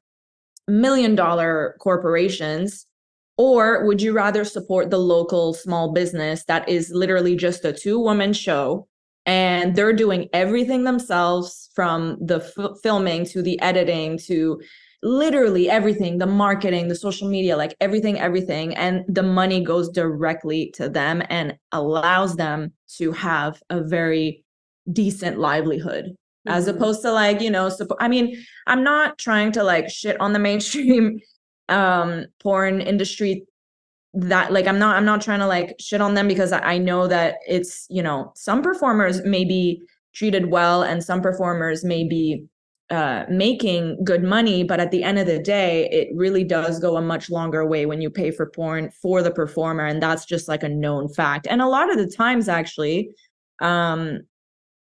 million 0.67 1.15
dollar 1.15 1.75
corporations 1.79 2.87
or 3.37 3.85
would 3.85 4.01
you 4.01 4.13
rather 4.13 4.45
support 4.45 4.89
the 4.89 4.97
local 4.97 5.53
small 5.53 5.91
business 5.91 6.45
that 6.45 6.67
is 6.69 6.91
literally 6.93 7.35
just 7.35 7.65
a 7.65 7.73
two 7.73 7.99
woman 7.99 8.33
show 8.33 8.87
and 9.25 9.75
they're 9.75 9.93
doing 9.93 10.29
everything 10.33 10.83
themselves 10.83 11.69
from 11.73 12.17
the 12.21 12.37
f- 12.37 12.77
filming 12.83 13.25
to 13.25 13.41
the 13.41 13.59
editing 13.61 14.17
to 14.17 14.61
literally 15.03 15.69
everything 15.69 16.17
the 16.17 16.25
marketing 16.25 16.87
the 16.87 16.95
social 16.95 17.29
media 17.29 17.55
like 17.55 17.75
everything 17.79 18.19
everything 18.19 18.75
and 18.75 19.03
the 19.07 19.21
money 19.21 19.63
goes 19.63 19.89
directly 19.89 20.71
to 20.73 20.89
them 20.89 21.21
and 21.29 21.55
allows 21.71 22.35
them 22.37 22.71
to 22.87 23.11
have 23.11 23.61
a 23.69 23.81
very 23.81 24.43
decent 24.91 25.37
livelihood 25.37 26.05
mm-hmm. 26.05 26.51
as 26.51 26.67
opposed 26.67 27.01
to 27.01 27.11
like 27.11 27.39
you 27.39 27.51
know 27.51 27.69
support 27.69 27.99
i 28.01 28.07
mean 28.07 28.35
i'm 28.65 28.83
not 28.83 29.17
trying 29.19 29.51
to 29.51 29.63
like 29.63 29.89
shit 29.89 30.19
on 30.19 30.33
the 30.33 30.39
mainstream 30.39 31.19
um 31.69 32.25
porn 32.41 32.81
industry 32.81 33.45
that 34.13 34.51
like 34.53 34.67
i'm 34.67 34.79
not 34.79 34.95
i'm 34.95 35.05
not 35.05 35.21
trying 35.21 35.39
to 35.39 35.47
like 35.47 35.75
shit 35.79 36.01
on 36.01 36.13
them 36.13 36.27
because 36.27 36.51
I, 36.51 36.77
know 36.77 37.07
that 37.07 37.35
it's 37.47 37.85
you 37.89 38.01
know 38.01 38.31
some 38.35 38.61
performers 38.61 39.23
may 39.23 39.43
be 39.43 39.81
treated 40.13 40.51
well 40.51 40.83
and 40.83 41.03
some 41.03 41.21
performers 41.21 41.83
may 41.83 42.07
be 42.07 42.45
uh, 42.91 43.25
making 43.29 43.97
good 44.03 44.23
money, 44.23 44.63
but 44.63 44.79
at 44.79 44.91
the 44.91 45.03
end 45.03 45.17
of 45.17 45.25
the 45.25 45.39
day, 45.39 45.89
it 45.91 46.07
really 46.15 46.43
does 46.43 46.79
go 46.79 46.97
a 46.97 47.01
much 47.01 47.31
longer 47.31 47.65
way 47.65 47.87
when 47.87 47.99
you 47.99 48.09
pay 48.11 48.29
for 48.29 48.45
porn 48.45 48.91
for 49.01 49.23
the 49.23 49.31
performer, 49.31 49.85
and 49.85 50.01
that's 50.03 50.23
just 50.23 50.47
like 50.47 50.61
a 50.61 50.69
known 50.69 51.09
fact. 51.09 51.47
And 51.49 51.61
a 51.61 51.67
lot 51.67 51.89
of 51.89 51.97
the 51.97 52.05
times, 52.05 52.47
actually, 52.47 53.09
um, 53.59 54.19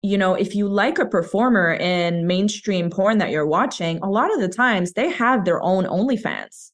you 0.02 0.16
know, 0.16 0.34
if 0.34 0.54
you 0.54 0.68
like 0.68 0.98
a 0.98 1.06
performer 1.06 1.74
in 1.74 2.26
mainstream 2.26 2.90
porn 2.90 3.18
that 3.18 3.30
you're 3.30 3.46
watching, 3.46 3.98
a 3.98 4.08
lot 4.08 4.32
of 4.32 4.40
the 4.40 4.48
times 4.48 4.92
they 4.92 5.10
have 5.10 5.44
their 5.44 5.62
own 5.62 5.84
OnlyFans. 5.84 6.70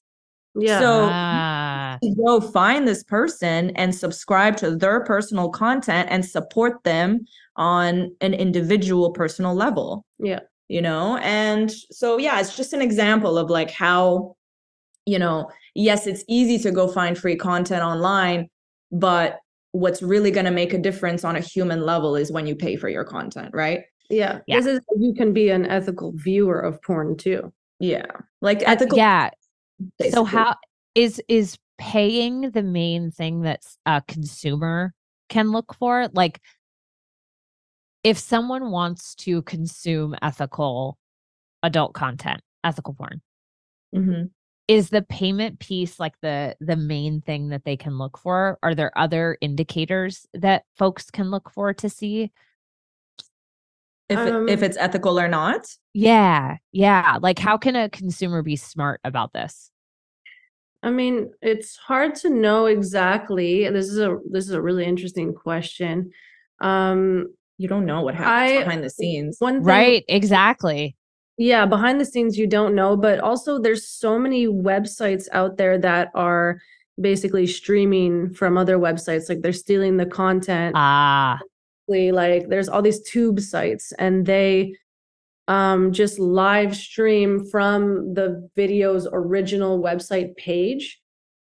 Yeah. 0.55 0.81
So 0.81 1.09
ah. 1.11 1.99
go 2.25 2.41
find 2.41 2.89
this 2.89 3.03
person 3.05 3.71
and 3.77 3.95
subscribe 3.95 4.57
to 4.59 4.75
their 4.75 5.05
personal 5.05 5.51
content 5.51 6.09
and 6.11 6.25
support 6.25 6.83
them 6.85 7.27
on 7.57 8.15
an 8.21 8.33
individual 8.33 9.11
personal 9.11 9.55
level. 9.55 10.05
Yeah 10.19 10.41
you 10.69 10.83
know 10.83 11.17
and 11.19 11.71
so 11.71 12.19
yeah 12.19 12.41
it's 12.41 12.57
just 12.57 12.73
an 12.73 12.83
example 12.83 13.39
of 13.39 13.51
like 13.51 13.71
how 13.71 14.35
you 15.05 15.19
know 15.19 15.51
yes 15.75 16.07
it's 16.07 16.25
easy 16.29 16.59
to 16.59 16.71
go 16.71 16.89
find 16.89 17.17
free 17.17 17.37
content 17.37 17.83
online 17.83 18.49
but 18.91 19.39
what's 19.77 20.03
really 20.03 20.31
going 20.31 20.45
to 20.45 20.51
make 20.51 20.73
a 20.73 20.79
difference 20.79 21.25
on 21.25 21.37
a 21.37 21.41
human 21.41 21.85
level 21.85 22.17
is 22.17 22.31
when 22.33 22.47
you 22.47 22.55
pay 22.55 22.77
for 22.77 22.89
your 22.89 23.05
content 23.05 23.51
right 23.53 23.85
yeah. 24.11 24.41
yeah 24.47 24.61
this 24.61 24.67
is 24.67 24.81
you 24.99 25.15
can 25.15 25.33
be 25.33 25.51
an 25.51 25.67
ethical 25.67 26.13
viewer 26.15 26.61
of 26.61 26.81
porn 26.83 27.17
too 27.17 27.53
yeah 27.81 28.07
like 28.41 28.63
ethical 28.67 28.97
yeah 28.97 29.31
basically. 29.99 30.13
so 30.13 30.25
how 30.25 30.55
is 30.95 31.21
is 31.29 31.59
paying 31.79 32.51
the 32.53 32.63
main 32.63 33.11
thing 33.11 33.43
that 33.43 33.61
a 33.85 34.03
consumer 34.09 34.95
can 35.29 35.51
look 35.51 35.75
for 35.75 36.09
like 36.15 36.41
if 38.07 38.19
someone 38.19 38.71
wants 38.71 39.17
to 39.17 39.43
consume 39.43 40.15
ethical 40.23 40.97
adult 41.65 41.93
content, 41.93 42.41
ethical 42.63 42.95
porn, 42.95 43.21
mm-hmm. 43.93 44.27
Is 44.69 44.91
the 44.91 45.03
payment 45.03 45.61
piece 45.61 46.01
like 46.01 46.15
the 46.23 46.57
the 46.61 46.77
main 46.77 47.21
thing 47.21 47.49
that 47.51 47.65
they 47.65 47.77
can 47.77 47.99
look 47.99 48.19
for? 48.19 48.59
Are 48.63 48.75
there 48.75 48.97
other 48.99 49.39
indicators 49.41 50.27
that 50.35 50.65
folks 50.77 51.11
can 51.11 51.31
look 51.31 51.51
for 51.51 51.73
to 51.75 51.89
see 51.89 52.33
if 54.09 54.19
um, 54.19 54.49
if 54.49 54.63
it's 54.63 54.77
ethical 54.77 55.19
or 55.19 55.29
not? 55.29 55.67
Yeah, 55.93 56.57
yeah. 56.73 57.19
Like, 57.21 57.39
how 57.39 57.57
can 57.57 57.77
a 57.77 57.89
consumer 57.89 58.43
be 58.43 58.57
smart 58.57 59.01
about 59.05 59.33
this? 59.33 59.71
I 60.83 60.91
mean, 60.91 61.33
it's 61.43 61.77
hard 61.77 62.15
to 62.17 62.31
know 62.31 62.67
exactly. 62.67 63.69
This 63.69 63.89
is 63.89 63.99
a 63.99 64.19
this 64.31 64.45
is 64.45 64.53
a 64.53 64.63
really 64.63 64.85
interesting 64.85 65.35
question. 65.35 66.13
Um, 66.61 67.35
you 67.59 67.69
don't 67.69 67.87
know 67.87 68.03
what 68.03 68.15
happens 68.15 68.59
I, 68.59 68.65
behind 68.65 68.85
the 68.85 68.91
scenes. 68.91 69.37
One 69.39 69.57
thing, 69.57 69.65
right, 69.65 70.05
exactly. 70.09 70.97
Yeah, 71.39 71.67
behind 71.67 72.01
the 72.01 72.05
scenes 72.05 72.39
you 72.39 72.47
don't 72.47 72.75
know, 72.75 72.97
but 72.97 73.21
also 73.21 73.59
there's 73.59 73.87
so 73.87 74.19
many 74.19 74.47
websites 74.47 75.29
out 75.33 75.57
there 75.59 75.79
that 75.79 76.11
are 76.15 76.61
basically 76.99 77.47
streaming 77.47 78.33
from 78.33 78.57
other 78.57 78.79
websites 78.79 79.29
like 79.29 79.43
they're 79.43 79.53
stealing 79.53 79.99
the 79.99 80.07
content. 80.07 80.75
Ah. 80.77 81.39
Like 81.89 82.49
there's 82.49 82.69
all 82.69 82.83
these 82.83 83.03
tube 83.03 83.41
sites 83.41 83.93
and 83.99 84.27
they 84.27 84.75
um 85.47 85.93
just 85.93 86.19
live 86.19 86.75
stream 86.75 87.47
from 87.49 88.15
the 88.15 88.49
video's 88.57 89.07
original 89.13 89.81
website 89.81 90.37
page. 90.37 91.01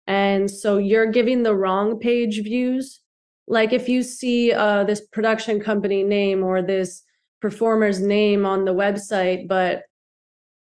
And 0.07 0.51
so 0.51 0.79
you're 0.79 1.11
giving 1.11 1.43
the 1.43 1.55
wrong 1.55 1.99
page 1.99 2.43
views 2.43 3.01
like 3.47 3.73
if 3.73 3.89
you 3.89 4.03
see 4.03 4.53
uh, 4.53 4.85
this 4.85 5.01
production 5.01 5.61
company 5.61 6.03
name 6.03 6.43
or 6.43 6.63
this 6.63 7.03
performer's 7.45 8.01
name 8.01 8.47
on 8.47 8.65
the 8.65 8.73
website 8.73 9.47
but 9.47 9.83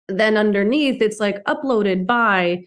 then 0.07 0.37
underneath 0.37 1.01
it's 1.01 1.19
like 1.19 1.43
uploaded 1.45 2.05
by 2.05 2.63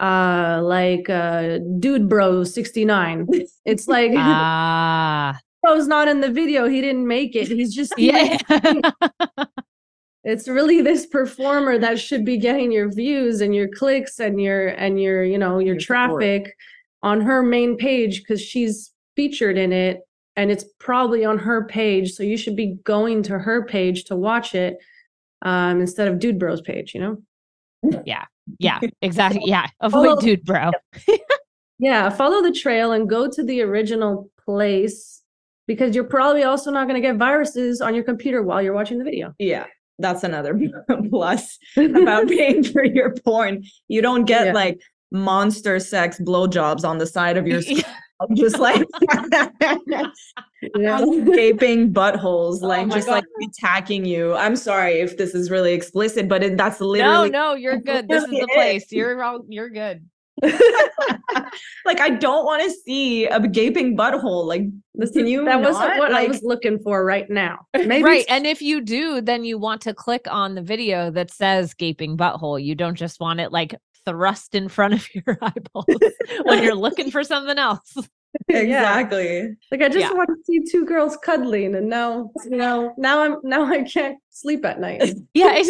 uh 0.00 0.60
like 0.62 1.08
uh 1.08 1.58
dude 1.78 2.06
bro 2.06 2.44
69 2.44 3.26
it's 3.64 3.88
like 3.88 4.12
ah. 4.16 5.40
Bro's 5.64 5.88
not 5.88 6.08
in 6.08 6.20
the 6.20 6.30
video. 6.30 6.68
He 6.68 6.82
didn't 6.82 7.08
make 7.08 7.34
it. 7.34 7.48
He's 7.48 7.74
just 7.74 7.94
yeah. 7.96 8.36
it's 10.24 10.46
really 10.46 10.82
this 10.82 11.06
performer 11.06 11.78
that 11.78 11.98
should 11.98 12.22
be 12.22 12.36
getting 12.36 12.70
your 12.70 12.92
views 12.92 13.40
and 13.40 13.54
your 13.54 13.68
clicks 13.68 14.20
and 14.20 14.38
your 14.38 14.68
and 14.68 15.00
your 15.00 15.24
you 15.24 15.38
know 15.38 15.58
your, 15.58 15.76
your 15.76 15.80
traffic 15.80 16.42
support. 16.42 16.54
on 17.02 17.20
her 17.22 17.42
main 17.42 17.78
page 17.78 18.18
because 18.20 18.42
she's 18.42 18.92
featured 19.16 19.56
in 19.56 19.72
it 19.72 20.00
and 20.36 20.50
it's 20.50 20.64
probably 20.78 21.24
on 21.24 21.38
her 21.38 21.64
page 21.66 22.12
so 22.12 22.22
you 22.22 22.36
should 22.36 22.56
be 22.56 22.76
going 22.84 23.22
to 23.22 23.38
her 23.38 23.64
page 23.64 24.04
to 24.04 24.16
watch 24.16 24.54
it 24.54 24.78
um, 25.42 25.80
instead 25.80 26.08
of 26.08 26.18
dude 26.18 26.38
bros 26.38 26.60
page 26.60 26.94
you 26.94 27.00
know? 27.00 28.02
Yeah 28.04 28.24
yeah 28.58 28.80
exactly 29.02 29.42
yeah 29.44 29.66
avoid 29.80 30.06
follow, 30.06 30.20
dude 30.20 30.44
bro. 30.44 30.70
Yeah 31.78 32.08
follow 32.08 32.40
the 32.40 32.52
trail 32.52 32.92
and 32.92 33.08
go 33.08 33.28
to 33.28 33.42
the 33.42 33.60
original 33.60 34.30
place 34.44 35.22
because 35.66 35.94
you're 35.94 36.04
probably 36.04 36.44
also 36.44 36.70
not 36.70 36.86
going 36.86 37.00
to 37.00 37.06
get 37.06 37.16
viruses 37.16 37.80
on 37.80 37.94
your 37.94 38.04
computer 38.04 38.42
while 38.42 38.62
you're 38.62 38.74
watching 38.74 38.98
the 38.98 39.04
video. 39.04 39.34
Yeah 39.38 39.66
that's 39.98 40.24
another 40.24 40.58
plus 41.10 41.58
about 41.76 42.28
paying 42.28 42.64
for 42.64 42.84
your 42.84 43.14
porn. 43.24 43.64
You 43.88 44.02
don't 44.02 44.24
get 44.24 44.46
yeah. 44.46 44.52
like 44.52 44.80
monster 45.12 45.78
sex 45.78 46.18
blowjobs 46.18 46.84
on 46.84 46.98
the 46.98 47.06
side 47.06 47.36
of 47.36 47.46
your 47.46 47.62
screen 47.62 47.82
just 48.34 48.58
like 48.58 48.84
yeah. 49.60 51.04
gaping 51.32 51.92
buttholes, 51.92 52.58
oh 52.62 52.66
like 52.66 52.86
oh 52.86 52.90
just 52.90 53.06
God. 53.06 53.14
like 53.14 53.24
attacking 53.48 54.04
you. 54.04 54.34
I'm 54.34 54.56
sorry 54.56 55.00
if 55.00 55.16
this 55.16 55.34
is 55.34 55.50
really 55.50 55.72
explicit, 55.72 56.28
but 56.28 56.42
it, 56.42 56.56
that's 56.56 56.80
literally 56.80 57.30
no, 57.30 57.50
no, 57.50 57.54
you're 57.54 57.78
good. 57.80 58.08
This 58.08 58.24
is 58.24 58.30
the 58.30 58.48
place. 58.54 58.90
You're 58.90 59.16
wrong. 59.16 59.44
You're 59.48 59.70
good. 59.70 60.08
like 60.42 62.00
I 62.00 62.10
don't 62.10 62.44
want 62.44 62.62
to 62.64 62.70
see 62.70 63.26
a 63.26 63.40
gaping 63.46 63.96
butthole. 63.96 64.46
Like, 64.46 64.62
can 65.12 65.26
you? 65.26 65.44
That 65.44 65.60
wasn't 65.60 65.98
what 65.98 66.12
like, 66.12 66.26
I 66.26 66.28
was 66.28 66.42
looking 66.42 66.78
for 66.80 67.04
right 67.04 67.28
now. 67.30 67.66
Maybe 67.74 68.02
right, 68.02 68.24
and 68.28 68.46
if 68.46 68.60
you 68.60 68.80
do, 68.80 69.20
then 69.20 69.44
you 69.44 69.58
want 69.58 69.80
to 69.82 69.94
click 69.94 70.26
on 70.28 70.54
the 70.54 70.62
video 70.62 71.10
that 71.12 71.30
says 71.30 71.72
gaping 71.74 72.16
butthole. 72.16 72.62
You 72.62 72.74
don't 72.74 72.96
just 72.96 73.20
want 73.20 73.40
it 73.40 73.52
like 73.52 73.74
thrust 74.06 74.54
in 74.54 74.68
front 74.68 74.94
of 74.94 75.14
your 75.14 75.38
eyeballs 75.42 75.86
when 76.44 76.62
you're 76.62 76.74
looking 76.74 77.10
for 77.10 77.24
something 77.24 77.58
else. 77.58 77.96
Exactly. 78.48 79.38
Yeah. 79.38 79.48
Like 79.70 79.82
I 79.82 79.88
just 79.88 80.00
yeah. 80.00 80.12
want 80.12 80.28
to 80.28 80.34
see 80.44 80.60
two 80.68 80.84
girls 80.84 81.16
cuddling 81.18 81.76
and 81.76 81.88
now, 81.88 82.32
you 82.44 82.56
know, 82.56 82.92
now 82.98 83.22
I'm 83.22 83.36
now 83.44 83.64
I 83.64 83.84
can't 83.84 84.18
sleep 84.30 84.64
at 84.64 84.80
night. 84.80 85.14
yeah. 85.34 85.62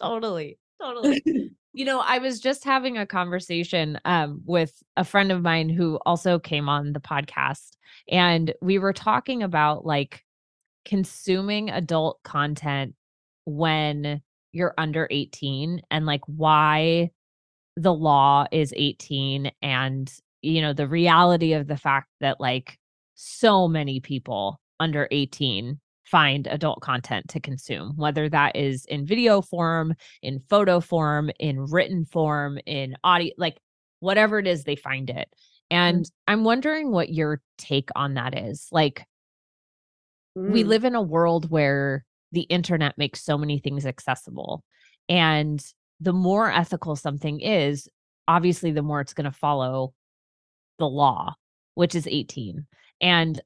totally. 0.00 0.58
Totally. 0.82 1.22
You 1.72 1.84
know, 1.84 2.00
I 2.00 2.18
was 2.18 2.40
just 2.40 2.64
having 2.64 2.98
a 2.98 3.06
conversation 3.06 4.00
um, 4.04 4.42
with 4.44 4.82
a 4.96 5.04
friend 5.04 5.30
of 5.30 5.40
mine 5.40 5.68
who 5.68 6.00
also 6.04 6.40
came 6.40 6.68
on 6.68 6.94
the 6.94 7.00
podcast 7.00 7.76
and 8.08 8.52
we 8.60 8.80
were 8.80 8.92
talking 8.92 9.44
about 9.44 9.86
like 9.86 10.24
consuming 10.84 11.70
adult 11.70 12.20
content 12.24 12.96
when 13.44 14.20
you're 14.52 14.74
under 14.78 15.06
18 15.10 15.82
and 15.90 16.06
like 16.06 16.22
why 16.26 17.10
the 17.76 17.94
law 17.94 18.46
is 18.52 18.72
18 18.76 19.50
and 19.62 20.12
you 20.42 20.60
know 20.60 20.72
the 20.72 20.88
reality 20.88 21.52
of 21.52 21.66
the 21.66 21.76
fact 21.76 22.08
that 22.20 22.40
like 22.40 22.78
so 23.14 23.68
many 23.68 24.00
people 24.00 24.60
under 24.78 25.06
18 25.10 25.78
find 26.04 26.46
adult 26.48 26.80
content 26.80 27.28
to 27.28 27.38
consume 27.38 27.92
whether 27.96 28.28
that 28.28 28.56
is 28.56 28.84
in 28.86 29.06
video 29.06 29.40
form 29.40 29.94
in 30.22 30.40
photo 30.48 30.80
form 30.80 31.30
in 31.38 31.60
written 31.60 32.04
form 32.04 32.58
in 32.66 32.96
audio 33.04 33.32
like 33.38 33.58
whatever 34.00 34.38
it 34.38 34.46
is 34.46 34.64
they 34.64 34.76
find 34.76 35.10
it 35.10 35.28
and 35.70 36.06
mm. 36.06 36.10
i'm 36.26 36.42
wondering 36.42 36.90
what 36.90 37.10
your 37.10 37.40
take 37.58 37.90
on 37.94 38.14
that 38.14 38.36
is 38.36 38.66
like 38.72 39.04
mm. 40.36 40.50
we 40.50 40.64
live 40.64 40.84
in 40.84 40.94
a 40.94 41.02
world 41.02 41.50
where 41.50 42.04
the 42.32 42.42
internet 42.42 42.96
makes 42.98 43.24
so 43.24 43.36
many 43.38 43.58
things 43.58 43.86
accessible. 43.86 44.62
And 45.08 45.64
the 46.00 46.12
more 46.12 46.50
ethical 46.50 46.96
something 46.96 47.40
is, 47.40 47.88
obviously, 48.28 48.70
the 48.70 48.82
more 48.82 49.00
it's 49.00 49.14
going 49.14 49.24
to 49.30 49.36
follow 49.36 49.92
the 50.78 50.88
law, 50.88 51.34
which 51.74 51.94
is 51.94 52.06
18. 52.06 52.66
And 53.00 53.40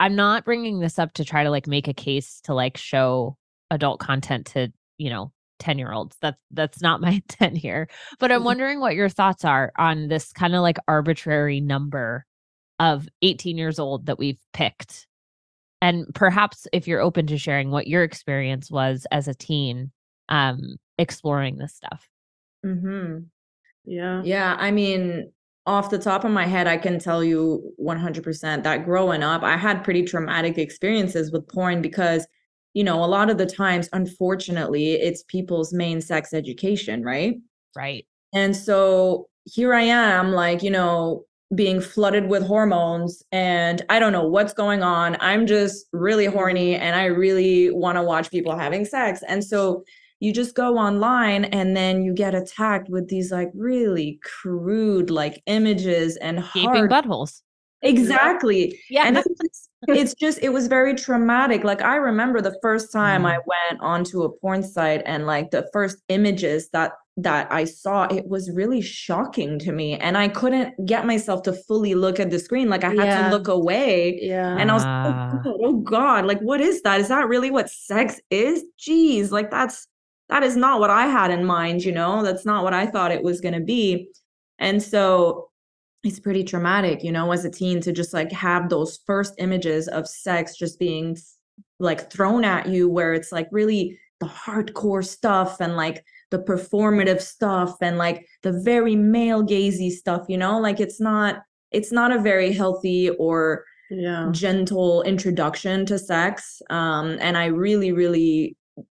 I'm 0.00 0.16
not 0.16 0.44
bringing 0.44 0.80
this 0.80 0.98
up 0.98 1.12
to 1.14 1.24
try 1.24 1.44
to 1.44 1.50
like 1.50 1.66
make 1.66 1.88
a 1.88 1.94
case 1.94 2.40
to 2.44 2.54
like 2.54 2.76
show 2.76 3.36
adult 3.70 4.00
content 4.00 4.46
to, 4.46 4.72
you 4.98 5.10
know, 5.10 5.32
10 5.58 5.78
year 5.78 5.92
olds. 5.92 6.16
That's 6.22 6.38
that's 6.50 6.80
not 6.80 7.00
my 7.02 7.10
intent 7.28 7.58
here. 7.58 7.88
But 8.18 8.32
I'm 8.32 8.40
Mhm. 8.40 8.44
wondering 8.46 8.80
what 8.80 8.94
your 8.94 9.10
thoughts 9.10 9.44
are 9.44 9.72
on 9.78 10.08
this 10.08 10.32
kind 10.32 10.54
of 10.54 10.62
like 10.62 10.78
arbitrary 10.88 11.60
number 11.60 12.24
of 12.78 13.06
18 13.22 13.58
years 13.58 13.78
old 13.78 14.06
that 14.06 14.18
we've 14.18 14.40
picked. 14.54 15.06
And 15.82 16.06
perhaps 16.14 16.66
if 16.72 16.86
you're 16.86 17.00
open 17.00 17.26
to 17.28 17.38
sharing 17.38 17.70
what 17.70 17.86
your 17.86 18.02
experience 18.02 18.70
was 18.70 19.06
as 19.10 19.28
a 19.28 19.34
teen 19.34 19.90
um 20.28 20.76
exploring 20.98 21.56
this 21.56 21.74
stuff. 21.74 22.08
Mm-hmm. 22.64 23.20
Yeah. 23.84 24.22
Yeah, 24.22 24.56
I 24.58 24.70
mean, 24.70 25.32
off 25.66 25.90
the 25.90 25.98
top 25.98 26.24
of 26.24 26.30
my 26.30 26.46
head, 26.46 26.66
I 26.66 26.76
can 26.76 26.98
tell 26.98 27.24
you 27.24 27.72
100% 27.82 28.62
that 28.62 28.84
growing 28.84 29.22
up, 29.22 29.42
I 29.42 29.56
had 29.56 29.84
pretty 29.84 30.02
traumatic 30.02 30.58
experiences 30.58 31.32
with 31.32 31.48
porn 31.48 31.82
because, 31.82 32.26
you 32.74 32.84
know, 32.84 33.02
a 33.02 33.06
lot 33.06 33.30
of 33.30 33.38
the 33.38 33.46
times, 33.46 33.88
unfortunately, 33.92 34.92
it's 34.92 35.22
people's 35.24 35.72
main 35.72 36.00
sex 36.00 36.32
education, 36.34 37.02
right? 37.02 37.36
Right. 37.76 38.06
And 38.32 38.54
so 38.56 39.28
here 39.44 39.74
I 39.74 39.82
am, 39.82 40.32
like, 40.32 40.62
you 40.62 40.70
know, 40.70 41.24
being 41.54 41.80
flooded 41.80 42.28
with 42.28 42.46
hormones, 42.46 43.22
and 43.32 43.82
I 43.88 43.98
don't 43.98 44.12
know 44.12 44.26
what's 44.26 44.52
going 44.52 44.82
on. 44.82 45.16
I'm 45.20 45.46
just 45.46 45.86
really 45.92 46.26
horny 46.26 46.76
and 46.76 46.94
I 46.94 47.06
really 47.06 47.70
want 47.70 47.96
to 47.96 48.02
watch 48.02 48.30
people 48.30 48.56
having 48.56 48.84
sex. 48.84 49.22
And 49.26 49.42
so 49.42 49.82
you 50.20 50.32
just 50.32 50.54
go 50.54 50.76
online 50.76 51.46
and 51.46 51.76
then 51.76 52.02
you 52.02 52.14
get 52.14 52.34
attacked 52.34 52.88
with 52.88 53.08
these 53.08 53.32
like 53.32 53.50
really 53.54 54.20
crude 54.22 55.10
like 55.10 55.42
images 55.46 56.16
and 56.18 56.44
Gaping 56.54 56.64
hard 56.64 56.90
buttholes. 56.90 57.40
exactly 57.82 58.78
Yeah. 58.90 59.04
and 59.06 59.16
it's 59.16 59.68
it's 59.88 60.14
just 60.14 60.38
it 60.42 60.50
was 60.50 60.66
very 60.66 60.94
traumatic 60.94 61.64
like 61.64 61.80
i 61.80 61.96
remember 61.96 62.42
the 62.42 62.54
first 62.60 62.92
time 62.92 63.24
i 63.24 63.36
mm. 63.36 63.42
went 63.46 63.80
onto 63.80 64.22
a 64.22 64.28
porn 64.38 64.62
site 64.62 65.00
and 65.06 65.26
like 65.26 65.50
the 65.50 65.66
first 65.72 65.96
images 66.10 66.68
that 66.74 66.92
that 67.22 67.50
i 67.52 67.64
saw 67.64 68.04
it 68.04 68.26
was 68.26 68.50
really 68.50 68.80
shocking 68.80 69.58
to 69.58 69.72
me 69.72 69.94
and 69.96 70.16
i 70.16 70.28
couldn't 70.28 70.74
get 70.86 71.06
myself 71.06 71.42
to 71.42 71.52
fully 71.52 71.94
look 71.94 72.20
at 72.20 72.30
the 72.30 72.38
screen 72.38 72.68
like 72.68 72.84
i 72.84 72.88
had 72.90 72.96
Yeah. 72.96 73.22
to 73.24 73.30
look 73.30 73.48
away 73.48 74.18
Yeah. 74.22 74.56
and 74.58 74.70
i 74.70 74.74
was 74.74 74.84
Ah. 74.84 75.30
like 75.34 75.40
oh, 75.46 75.52
God, 75.52 75.60
oh 75.64 75.72
god 75.80 76.26
like 76.26 76.40
what 76.40 76.60
is 76.60 76.82
that 76.82 77.00
is 77.00 77.08
that 77.08 77.28
really 77.28 77.50
what 77.50 77.70
sex 77.70 78.20
is 78.30 78.64
jeez 78.78 79.30
like 79.30 79.50
that's 79.50 79.86
that 80.28 80.42
is 80.42 80.56
not 80.56 80.80
what 80.80 80.90
i 80.90 81.06
had 81.06 81.30
in 81.30 81.44
mind 81.44 81.84
you 81.84 81.92
know 81.92 82.22
that's 82.22 82.44
not 82.46 82.64
what 82.64 82.74
i 82.74 82.86
thought 82.86 83.10
it 83.12 83.22
was 83.22 83.40
going 83.40 83.54
to 83.54 83.60
be 83.60 84.08
and 84.58 84.82
so 84.82 85.46
it's 86.02 86.18
pretty 86.18 86.42
traumatic, 86.44 87.04
you 87.04 87.12
know, 87.12 87.30
as 87.30 87.44
a 87.44 87.50
teen 87.50 87.78
to 87.82 87.92
just 87.92 88.14
like 88.14 88.32
have 88.32 88.70
those 88.70 89.00
first 89.06 89.34
images 89.36 89.86
of 89.86 90.08
sex 90.08 90.56
just 90.56 90.78
being 90.78 91.14
like 91.78 92.10
thrown 92.10 92.42
at 92.42 92.66
you, 92.66 92.88
where 92.88 93.12
it's 93.12 93.30
like 93.32 93.48
really 93.52 93.98
the 94.18 94.24
hardcore 94.26 95.04
stuff 95.04 95.60
and 95.60 95.76
like 95.76 96.02
the 96.30 96.38
performative 96.38 97.20
stuff 97.20 97.76
and 97.80 97.98
like 97.98 98.26
the 98.42 98.52
very 98.52 98.96
male 98.96 99.42
gazy 99.44 99.90
stuff, 99.90 100.26
you 100.28 100.38
know, 100.38 100.58
like 100.58 100.80
it's 100.80 101.00
not 101.00 101.42
it's 101.72 101.92
not 101.92 102.10
a 102.12 102.18
very 102.18 102.52
healthy 102.52 103.10
or 103.10 103.64
yeah. 103.90 104.28
gentle 104.32 105.02
introduction 105.02 105.84
to 105.86 105.98
sex 105.98 106.62
um 106.70 107.16
and 107.20 107.36
i 107.36 107.46
really 107.46 107.90
really 107.90 108.56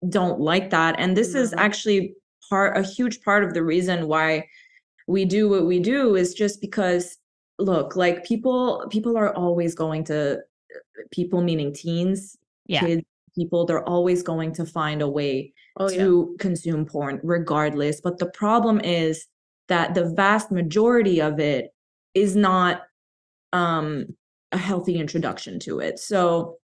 don't 0.08 0.40
like 0.40 0.70
that 0.70 0.96
and 0.98 1.16
this 1.16 1.34
is 1.34 1.52
Mhm. 1.52 1.58
actually 1.58 2.14
part 2.48 2.76
a 2.76 2.82
huge 2.82 3.22
part 3.22 3.44
of 3.44 3.54
the 3.54 3.62
reason 3.62 4.08
why 4.08 4.44
we 5.06 5.24
do 5.24 5.48
what 5.48 5.66
we 5.66 5.78
do 5.78 6.16
is 6.16 6.34
just 6.34 6.60
because 6.60 7.16
look 7.60 7.94
like 7.94 8.24
people 8.24 8.84
people 8.90 9.16
are 9.16 9.32
always 9.36 9.74
going 9.76 10.02
to 10.04 10.38
people 11.12 11.40
meaning 11.42 11.72
teens 11.72 12.36
Yeah. 12.66 12.80
kids 12.80 13.02
people 13.36 13.64
they're 13.66 13.88
always 13.88 14.22
going 14.24 14.52
to 14.54 14.64
find 14.66 15.02
a 15.02 15.08
way 15.08 15.52
Oh 15.80 15.88
yeah. 15.88 16.04
to 16.04 16.36
consume 16.38 16.84
porn 16.84 17.20
regardless 17.22 18.02
but 18.02 18.18
the 18.18 18.30
problem 18.30 18.80
is 18.80 19.26
that 19.68 19.94
the 19.94 20.12
vast 20.14 20.52
majority 20.52 21.22
of 21.22 21.40
it 21.40 21.70
is 22.12 22.36
not 22.36 22.82
um 23.54 24.04
a 24.52 24.58
healthy 24.58 24.98
introduction 24.98 25.58
to 25.60 25.80
it 25.80 25.98
so 25.98 26.58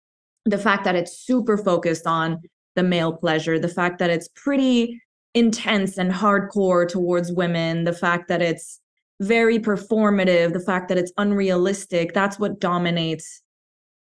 the 0.44 0.58
fact 0.58 0.84
that 0.84 0.96
it's 0.96 1.18
super 1.18 1.58
focused 1.58 2.06
on 2.06 2.42
the 2.76 2.84
male 2.84 3.14
pleasure 3.14 3.58
the 3.58 3.70
fact 3.70 4.00
that 4.00 4.10
it's 4.10 4.28
pretty 4.36 5.02
intense 5.34 5.98
and 5.98 6.12
hardcore 6.12 6.86
towards 6.86 7.32
women 7.32 7.86
the 7.86 7.94
fact 7.94 8.28
that 8.28 8.42
it's 8.42 8.82
very 9.22 9.60
performative 9.60 10.52
the 10.52 10.60
fact 10.60 10.90
that 10.90 10.98
it's 10.98 11.14
unrealistic 11.18 12.14
that's 12.14 12.38
what 12.38 12.60
dominates 12.60 13.42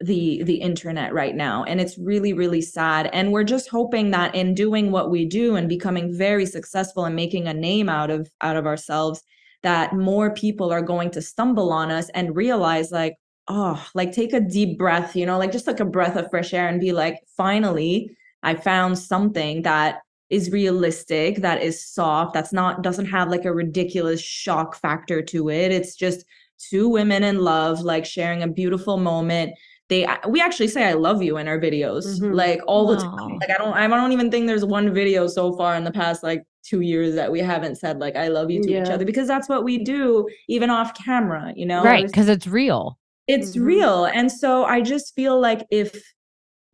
the 0.04 0.44
the 0.44 0.56
internet 0.56 1.14
right 1.14 1.36
now. 1.36 1.64
And 1.64 1.80
it's 1.82 1.98
really 1.98 2.34
really 2.34 2.62
sad. 2.62 3.10
And 3.14 3.32
we're 3.32 3.44
just 3.44 3.70
hoping 3.70 4.12
that 4.12 4.36
in 4.36 4.54
doing 4.54 4.92
what 4.92 5.12
we 5.12 5.26
do 5.26 5.56
and 5.56 5.70
becoming 5.70 6.16
very 6.16 6.46
successful 6.46 7.06
and 7.06 7.16
making 7.16 7.48
a 7.48 7.54
name 7.54 7.90
out 7.90 8.10
of 8.10 8.30
out 8.42 8.56
of 8.56 8.66
ourselves 8.66 9.22
that 9.64 9.94
more 9.94 10.34
people 10.34 10.72
are 10.72 10.82
going 10.82 11.10
to 11.12 11.22
stumble 11.22 11.72
on 11.72 11.90
us 11.90 12.10
and 12.10 12.36
realize 12.36 12.92
like 12.92 13.16
oh 13.48 13.86
like 13.94 14.12
take 14.12 14.34
a 14.34 14.40
deep 14.40 14.78
breath 14.78 15.16
you 15.16 15.26
know 15.26 15.38
like 15.38 15.52
just 15.52 15.68
like 15.68 15.80
a 15.82 15.86
breath 15.86 16.16
of 16.16 16.30
fresh 16.30 16.54
air 16.54 16.68
and 16.68 16.80
be 16.80 16.94
like 16.94 17.20
finally 17.36 18.10
i 18.42 18.54
found 18.54 18.98
something 18.98 19.62
that 19.64 20.00
is 20.34 20.50
realistic 20.50 21.38
that 21.38 21.62
is 21.62 21.86
soft 21.86 22.34
that's 22.34 22.52
not 22.52 22.82
doesn't 22.82 23.06
have 23.06 23.30
like 23.30 23.46
a 23.46 23.54
ridiculous 23.54 24.20
shock 24.20 24.76
factor 24.76 25.22
to 25.22 25.50
it. 25.50 25.72
It's 25.72 25.96
just 25.96 26.26
two 26.58 26.90
women 26.90 27.24
in 27.24 27.42
love 27.42 27.82
like 27.82 28.04
sharing 28.04 28.42
a 28.42 28.48
beautiful 28.48 28.98
moment 28.98 29.54
they 29.90 30.08
we 30.30 30.40
actually 30.42 30.68
say 30.68 30.84
i 30.86 30.94
love 30.94 31.22
you 31.22 31.38
in 31.38 31.48
our 31.48 31.60
videos 31.60 32.06
Mhm. 32.20 32.34
like 32.34 32.62
all 32.68 32.88
the 32.88 32.96
time 32.98 33.38
like 33.40 33.50
i 33.50 33.58
don't 33.58 33.74
i 33.74 33.88
don't 33.88 34.12
even 34.12 34.32
think 34.32 34.48
there's 34.48 34.66
one 34.66 34.94
video 34.94 35.28
so 35.28 35.54
far 35.54 35.76
in 35.76 35.84
the 35.84 35.92
past 35.92 36.24
like 36.24 36.44
two 36.64 36.82
years 36.82 37.16
that 37.16 37.32
we 37.32 37.40
haven't 37.40 37.76
said 37.76 38.00
like 38.00 38.16
i 38.16 38.28
love 38.30 38.50
you 38.50 38.62
to 38.64 38.70
each 38.82 38.90
other 38.90 39.06
because 39.06 39.28
that's 39.28 39.50
what 39.50 39.64
we 39.64 39.84
do 39.84 40.28
even 40.48 40.70
off 40.70 40.94
camera 40.96 41.52
you 41.56 41.66
know 41.66 41.84
right. 41.84 42.06
Because 42.08 42.30
it's 42.30 42.48
real. 42.48 42.98
it's 43.28 43.56
Mhm. 43.58 43.66
real 43.66 44.06
and 44.06 44.32
so 44.32 44.64
i 44.66 44.80
just 44.82 45.14
feel 45.16 45.40
like 45.40 45.66
if 45.70 46.02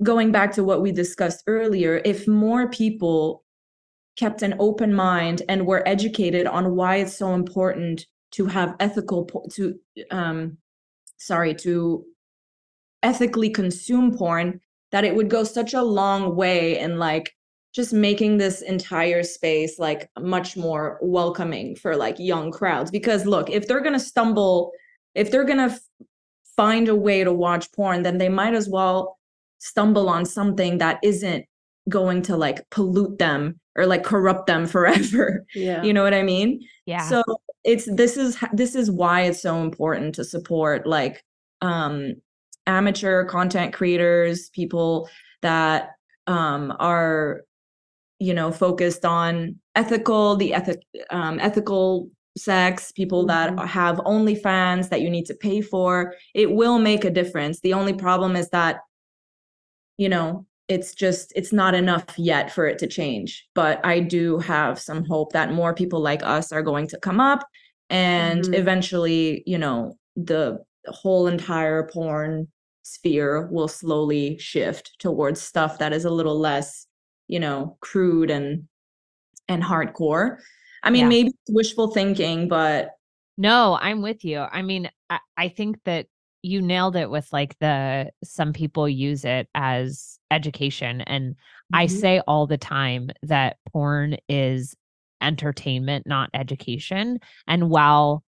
going 0.04 0.32
back 0.32 0.52
to 0.54 0.64
what 0.64 0.82
we 0.82 0.92
discussed 0.92 1.44
earlier 1.48 2.02
if 2.06 2.28
more 2.28 2.70
people 2.70 3.44
kept 4.18 4.42
an 4.44 4.54
open 4.60 4.94
mind 4.94 5.42
and 5.50 5.66
were 5.66 5.82
educated 5.88 6.46
on 6.46 6.76
why 6.76 6.98
it's 6.98 7.16
so 7.18 7.34
important 7.34 8.06
to 8.32 8.46
have 8.46 8.76
ethical 8.80 9.26
po- 9.26 9.48
to 9.52 9.74
um 10.12 10.58
sorry 11.18 11.54
to 11.56 12.06
ethically 13.04 13.50
consume 13.50 14.16
porn 14.18 14.60
that 14.92 15.06
it 15.06 15.16
would 15.16 15.30
go 15.30 15.44
such 15.44 15.74
a 15.74 15.82
long 15.84 16.36
way 16.36 16.78
in 16.80 16.98
like 16.98 17.36
just 17.74 17.94
making 17.94 18.38
this 18.38 18.62
entire 18.62 19.22
space 19.24 19.78
like 19.78 20.10
much 20.20 20.58
more 20.58 20.98
welcoming 21.02 21.76
for 21.76 21.96
like 21.96 22.18
young 22.18 22.52
crowds 22.52 22.90
because 22.92 23.26
look 23.26 23.50
if 23.50 23.68
they're 23.68 23.82
going 23.82 23.94
to 23.94 24.00
stumble 24.00 24.72
if 25.16 25.30
they're 25.30 25.46
going 25.46 25.60
to 25.60 25.76
f- 25.76 25.80
find 26.58 26.88
a 26.90 26.96
way 26.96 27.24
to 27.24 27.32
watch 27.32 27.72
porn 27.74 28.02
then 28.04 28.18
they 28.18 28.30
might 28.30 28.54
as 28.56 28.68
well 28.68 29.18
stumble 29.60 30.10
on 30.10 30.26
something 30.26 30.80
that 30.80 31.00
isn't 31.04 31.46
going 31.88 32.22
to 32.24 32.36
like 32.36 32.68
pollute 32.72 33.18
them 33.20 33.60
or 33.76 33.86
like 33.86 34.04
corrupt 34.04 34.48
them 34.48 34.66
forever 34.76 35.46
Yeah. 35.54 35.84
you 35.84 35.94
know 35.94 36.04
what 36.04 36.14
i 36.16 36.24
mean 36.24 36.60
Yeah. 36.86 37.08
so 37.08 37.24
it's 37.64 37.88
this 37.94 38.18
is 38.18 38.38
this 38.54 38.74
is 38.74 38.90
why 38.90 39.22
it's 39.22 39.42
so 39.42 39.62
important 39.62 40.16
to 40.16 40.24
support 40.24 40.88
like 40.88 41.24
um 41.62 42.16
amateur 42.70 43.26
content 43.26 43.74
creators 43.74 44.50
people 44.52 45.10
that 45.42 45.90
um 46.28 46.74
are 46.80 47.42
you 48.20 48.34
know 48.34 48.52
focused 48.52 49.04
on 49.06 49.56
ethical 49.76 50.36
the 50.38 50.54
ethic 50.54 50.80
um 51.10 51.40
ethical 51.40 52.10
sex 52.38 52.92
people 52.92 53.26
that 53.26 53.50
Mhm. 53.54 53.66
have 53.68 53.98
OnlyFans 53.98 54.90
that 54.90 55.02
you 55.02 55.10
need 55.10 55.26
to 55.26 55.34
pay 55.34 55.62
for 55.62 56.14
it 56.36 56.52
will 56.60 56.80
make 56.80 57.04
a 57.06 57.10
difference 57.20 57.60
the 57.60 57.74
only 57.74 57.94
problem 57.94 58.36
is 58.36 58.50
that 58.50 58.76
you 59.98 60.10
know 60.10 60.46
it's 60.68 60.94
just 60.94 61.34
it's 61.36 61.52
not 61.52 61.74
enough 61.74 62.06
yet 62.18 62.52
for 62.54 62.66
it 62.68 62.78
to 62.80 62.88
change 62.88 63.48
but 63.56 63.84
i 63.86 64.00
do 64.00 64.38
have 64.40 64.80
some 64.80 65.04
hope 65.06 65.34
that 65.34 65.52
more 65.54 65.74
people 65.74 66.00
like 66.00 66.24
us 66.24 66.52
are 66.52 66.62
going 66.72 66.88
to 66.88 67.00
come 67.00 67.20
up 67.20 67.42
and 67.90 68.44
Mhm. 68.44 68.54
eventually 68.62 69.44
you 69.46 69.58
know 69.58 69.98
the 70.16 70.60
whole 70.88 71.28
entire 71.28 71.84
porn 71.94 72.48
sphere 72.94 73.48
will 73.52 73.68
slowly 73.68 74.38
shift 74.38 74.98
towards 75.00 75.42
stuff 75.42 75.78
that 75.80 75.94
is 75.94 76.06
a 76.06 76.10
little 76.10 76.40
less 76.40 76.88
you 77.28 77.40
know 77.40 77.78
crude 77.82 78.30
and 78.32 78.68
and 79.48 79.64
hardcore 79.64 80.38
i 80.84 80.90
mean 80.90 81.02
Yeah. 81.02 81.10
maybe 81.10 81.30
it's 81.30 81.54
wishful 81.56 81.92
thinking 81.92 82.48
but 82.48 82.92
No, 83.38 83.78
I'm 83.82 84.02
with 84.02 84.26
you. 84.26 84.40
I 84.40 84.62
mean, 84.62 84.90
I, 85.10 85.20
I 85.38 85.48
think 85.50 85.78
that 85.86 86.08
you 86.42 86.62
nailed 86.62 86.96
it 86.98 87.10
with 87.10 87.32
like 87.32 87.58
the 87.60 88.12
some 88.24 88.52
people 88.54 88.88
use 88.90 89.24
it 89.24 89.48
as 89.56 90.20
education. 90.32 91.02
And 91.02 91.36
I 91.72 91.86
Mhm. 91.86 91.90
say 91.90 92.20
all 92.28 92.48
the 92.48 92.58
time 92.58 93.10
that 93.24 93.58
porn 93.72 94.18
is 94.28 94.76
entertainment, 95.22 96.06
not 96.08 96.30
education. 96.34 97.20
And 97.48 97.70
while, 97.70 98.24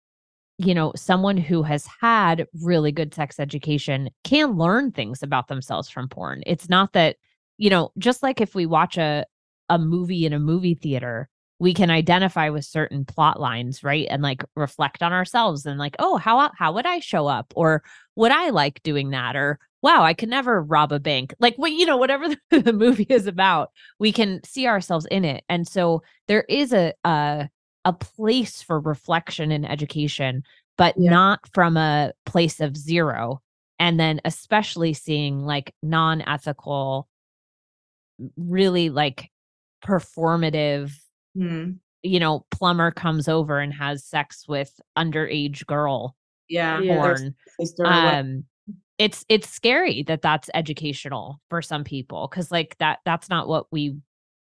you 0.59 0.75
know, 0.75 0.93
someone 0.97 1.37
who 1.37 1.63
has 1.63 1.87
had 2.01 2.47
really 2.63 2.93
good 2.93 3.15
sex 3.15 3.39
education 3.39 4.11
can 4.25 4.57
learn 4.57 4.91
things 4.91 5.23
about 5.23 5.49
themselves 5.49 5.89
from 5.89 6.09
porn, 6.09 6.43
it's 6.47 6.69
not 6.69 6.93
that, 6.95 7.17
you 7.59 7.71
know, 7.71 7.91
just 7.99 8.23
like 8.23 8.41
if 8.41 8.55
we 8.55 8.67
watch 8.67 8.97
a, 8.97 9.27
a 9.69 9.79
movie 9.79 10.25
in 10.25 10.33
a 10.33 10.39
movie 10.39 10.75
theater 10.75 11.29
we 11.59 11.73
can 11.73 11.91
identify 11.91 12.51
with 12.51 12.65
certain 12.65 13.05
plot 13.05 13.41
lines 13.41 13.83
right 13.83 14.07
and 14.11 14.23
like 14.23 14.45
reflect 14.55 15.03
on 15.03 15.13
ourselves 15.13 15.67
and 15.67 15.79
like 15.79 15.97
oh 15.99 16.17
how 16.17 16.51
how 16.57 16.73
would 16.73 16.87
i 16.87 17.01
show 17.01 17.27
up? 17.27 17.53
or 17.57 17.83
would 18.15 18.33
i 18.33 18.51
like 18.51 18.83
doing 18.83 19.11
that? 19.11 19.37
or 19.37 19.59
wow 19.83 20.03
i 20.03 20.15
could 20.15 20.29
never 20.29 20.63
rob 20.63 20.93
a 20.93 21.01
bank. 21.01 21.35
Like 21.39 21.57
what 21.57 21.73
you 21.73 21.87
know 21.87 21.97
whatever 21.97 22.29
the, 22.29 22.39
the 22.61 22.73
movie 22.73 23.07
is 23.09 23.27
about 23.27 23.71
we 23.99 24.13
can 24.13 24.41
see 24.45 24.67
ourselves 24.67 25.07
in 25.11 25.25
it. 25.25 25.45
And 25.49 25.67
so 25.67 26.03
there 26.29 26.45
is 26.49 26.73
a 26.73 26.93
a, 27.05 27.49
a 27.87 27.93
place 27.95 28.61
for 28.61 28.79
reflection 28.81 29.51
in 29.51 29.65
education 29.65 30.43
but 30.77 30.95
Yeah. 30.99 31.11
not 31.11 31.41
from 31.55 31.79
a 31.79 32.13
place 32.27 32.61
of 32.61 32.77
zero 32.77 33.41
and 33.79 33.99
then 33.99 34.21
especially 34.27 34.93
seeing 34.93 35.41
like 35.47 35.73
non-ethical 35.83 37.09
really 38.37 38.91
like 38.91 39.31
performative 39.85 40.93
Hmm. 41.35 41.73
you 42.03 42.19
know 42.19 42.45
plumber 42.51 42.91
comes 42.91 43.29
over 43.29 43.59
and 43.61 43.73
has 43.75 44.03
sex 44.05 44.47
with 44.49 44.79
underage 44.99 45.65
girl 45.67 46.17
Yeah. 46.49 46.81
Yeah. 46.81 46.95
porn 46.97 47.35
sister 47.61 47.87
um 47.87 48.45
it's 48.99 49.25
it's 49.29 49.49
scary 49.51 50.03
that 50.05 50.23
that's 50.23 50.49
educational 50.55 51.39
for 51.51 51.61
some 51.61 51.85
people 51.85 52.27
because 52.31 52.51
like 52.51 52.77
that 52.79 53.01
that's 53.05 53.29
not 53.29 53.49
what 53.49 53.67
we 53.71 53.97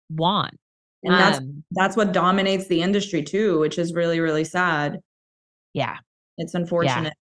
want 0.09 0.59
and 1.05 1.13
that's 1.13 1.37
um 1.39 1.63
that's 1.71 1.95
what 1.95 2.13
dominates 2.13 2.67
the 2.67 2.81
industry 2.81 3.23
too, 3.23 3.59
which 3.59 3.77
is 3.77 3.93
really, 3.93 4.19
really 4.19 4.43
sad. 4.43 4.99
yeah 5.73 5.97
It's 6.37 6.53
unfortunate. 6.53 7.13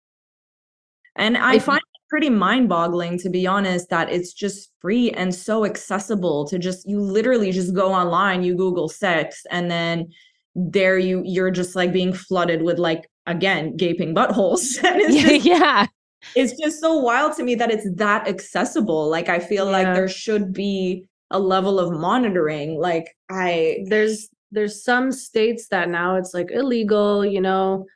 And 1.16 1.36
I 1.36 1.56
If 1.56 1.64
find 1.64 1.78
it 1.78 2.00
pretty 2.08 2.30
mind 2.30 2.68
boggling, 2.68 3.18
to 3.18 3.30
be 3.30 3.46
honest, 3.46 3.88
that 3.90 4.10
it's 4.10 4.32
just 4.32 4.70
free 4.80 5.10
and 5.12 5.34
so 5.34 5.64
accessible 5.64 6.46
to 6.46 6.58
just, 6.58 6.88
you 6.88 7.00
literally 7.00 7.52
just 7.52 7.74
go 7.74 7.92
online, 7.92 8.42
you 8.42 8.54
Google 8.56 8.88
sex, 8.88 9.44
and 9.50 9.70
then 9.70 10.08
there 10.54 10.98
you, 10.98 11.22
you're 11.24 11.50
just 11.50 11.74
like 11.74 11.92
being 11.92 12.12
flooded 12.12 12.62
with 12.62 12.78
like, 12.78 13.08
again, 13.26 13.76
gaping 13.76 14.14
buttholes. 14.14 14.82
and 14.84 15.00
it's 15.00 15.14
yeah, 15.14 15.28
just, 15.28 15.44
yeah 15.44 15.86
it's 16.34 16.58
just 16.60 16.80
so 16.80 16.98
wild 16.98 17.36
to 17.36 17.42
me 17.42 17.54
that 17.54 17.70
it's 17.70 17.86
that 17.96 18.26
accessible. 18.26 19.08
Like, 19.08 19.28
I 19.28 19.38
feel 19.38 19.66
like 19.70 19.92
there 19.92 20.08
should 20.08 20.52
be 20.52 21.06
a 21.34 21.38
level 21.38 21.78
of 21.78 21.90
monitoring. 21.92 22.78
Like, 22.80 23.14
I, 23.28 23.84
there's 23.88 24.28
there's 24.52 24.84
some 24.84 25.10
states 25.12 25.68
that 25.68 25.88
now 25.88 26.14
it's 26.16 26.32
like 26.32 26.50
illegal, 26.50 27.24
you 27.26 27.40
know. 27.40 27.86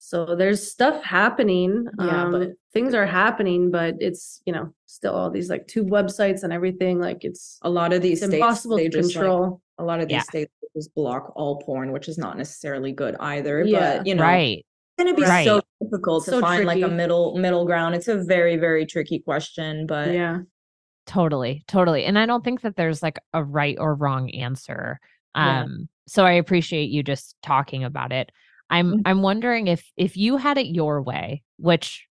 So 0.00 0.34
there's 0.36 0.70
stuff 0.70 1.02
happening. 1.04 1.86
Yeah, 2.00 2.24
um, 2.24 2.32
but- 2.32 2.52
things 2.74 2.92
are 2.94 3.06
happening, 3.06 3.70
but 3.70 3.94
it's 4.00 4.42
you 4.46 4.52
know 4.52 4.72
still 4.86 5.14
all 5.14 5.30
these 5.30 5.48
like 5.50 5.66
tube 5.66 5.90
websites 5.90 6.42
and 6.44 6.52
everything. 6.52 6.98
Like 7.00 7.24
it's 7.24 7.58
a 7.62 7.70
lot 7.70 7.92
of 7.92 8.02
these 8.02 8.18
states, 8.18 8.34
impossible 8.34 8.76
they 8.76 8.88
to 8.88 8.98
just 8.98 9.08
like, 9.08 9.14
control. 9.24 9.60
a 9.78 9.84
lot 9.84 10.00
of 10.00 10.08
these 10.08 10.16
Yeah. 10.16 10.22
states 10.22 10.52
just 10.76 10.94
block 10.94 11.32
all 11.34 11.60
porn, 11.62 11.92
which 11.92 12.08
is 12.08 12.18
not 12.18 12.36
necessarily 12.36 12.92
good 12.92 13.16
either. 13.20 13.64
Yeah. 13.64 13.96
But 13.98 14.06
you 14.06 14.14
know, 14.14 14.22
right 14.22 14.58
it's 14.58 15.04
gonna 15.04 15.14
be 15.16 15.22
Right. 15.22 15.44
so 15.46 15.60
difficult 15.82 16.24
to 16.26 16.30
So 16.32 16.40
find 16.40 16.64
like 16.66 16.82
a 16.82 16.88
middle 16.88 17.36
middle 17.38 17.64
ground. 17.64 17.94
It's 17.94 18.08
a 18.08 18.18
very 18.22 18.56
very 18.56 18.84
tricky 18.86 19.18
question, 19.20 19.86
but 19.86 20.12
yeah, 20.12 20.38
totally 21.08 21.64
totally 21.66 22.04
and 22.04 22.18
i 22.18 22.26
don't 22.26 22.44
think 22.44 22.60
that 22.60 22.76
there's 22.76 23.02
like 23.02 23.18
a 23.32 23.42
right 23.42 23.76
or 23.80 23.94
wrong 23.94 24.30
answer 24.30 25.00
Yeah. 25.34 25.64
um 25.64 25.88
so 26.06 26.24
i 26.26 26.32
appreciate 26.32 26.90
you 26.90 27.02
just 27.02 27.34
talking 27.42 27.82
about 27.82 28.12
it 28.12 28.30
i'm 28.70 28.94
Mhm. 28.94 29.02
i'm 29.06 29.22
wondering 29.22 29.68
if 29.68 29.90
if 29.96 30.16
you 30.16 30.36
had 30.36 30.58
it 30.58 30.66
your 30.66 31.02
way 31.02 31.42
which 31.56 32.06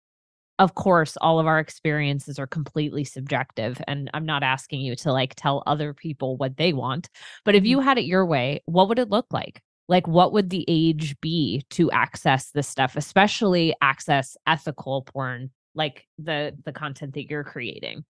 of 0.59 0.75
course 0.75 1.17
all 1.17 1.41
of 1.41 1.47
our 1.47 1.59
experiences 1.59 2.39
are 2.39 2.47
completely 2.47 3.05
subjective 3.05 3.81
and 3.89 4.11
i'm 4.15 4.27
not 4.27 4.43
asking 4.43 4.81
you 4.83 4.95
to 4.97 5.11
like 5.13 5.35
tell 5.35 5.63
other 5.67 5.95
people 5.95 6.37
what 6.37 6.57
they 6.59 6.75
want 6.75 7.09
but 7.45 7.55
if 7.55 7.65
you 7.65 7.81
had 7.81 7.99
it 7.99 8.05
your 8.05 8.27
way 8.27 8.63
what 8.67 8.89
would 8.89 8.99
it 8.99 9.09
look 9.11 9.27
like 9.33 9.63
like 9.89 10.07
what 10.07 10.33
would 10.33 10.51
the 10.51 10.65
age 10.69 11.19
be 11.23 11.65
to 11.71 11.91
access 11.93 12.51
this 12.51 12.69
stuff 12.69 12.97
especially 12.97 13.75
access 13.81 14.37
ethical 14.47 15.03
porn 15.03 15.51
like 15.75 16.07
the 16.19 16.55
the 16.67 16.73
content 16.73 17.15
that 17.15 17.31
you're 17.31 17.45
creating 17.45 18.05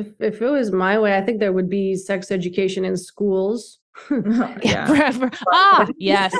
if 0.00 0.06
if 0.20 0.42
it 0.42 0.48
was 0.50 0.70
my 0.72 0.98
way, 0.98 1.16
I 1.16 1.22
think 1.22 1.40
there 1.40 1.52
would 1.52 1.68
be 1.70 1.94
sex 1.96 2.30
education 2.30 2.84
in 2.84 2.96
schools. 2.96 3.78
yeah. 4.62 4.86
Forever. 4.90 5.30
ah 5.52 5.86
yes 5.98 6.32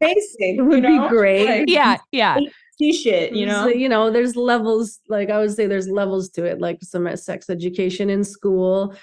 Basic, 0.00 0.40
It 0.40 0.56
you 0.56 0.64
would 0.64 0.82
be 0.82 0.98
great. 1.08 1.46
Like, 1.48 1.68
yeah 1.68 1.96
yeah 2.12 2.38
see 2.78 2.92
shit, 2.92 3.32
you 3.32 3.48
So, 3.48 3.52
know. 3.64 3.68
you 3.68 3.88
know, 3.88 4.10
there's 4.10 4.36
levels. 4.36 5.00
Like 5.08 5.30
I 5.30 5.38
would 5.38 5.52
say, 5.54 5.66
there's 5.66 5.88
levels 5.88 6.28
to 6.30 6.44
it. 6.44 6.60
Like 6.60 6.78
some 6.82 7.06
uh, 7.06 7.16
sex 7.16 7.48
education 7.48 8.10
in 8.10 8.22
school. 8.24 8.94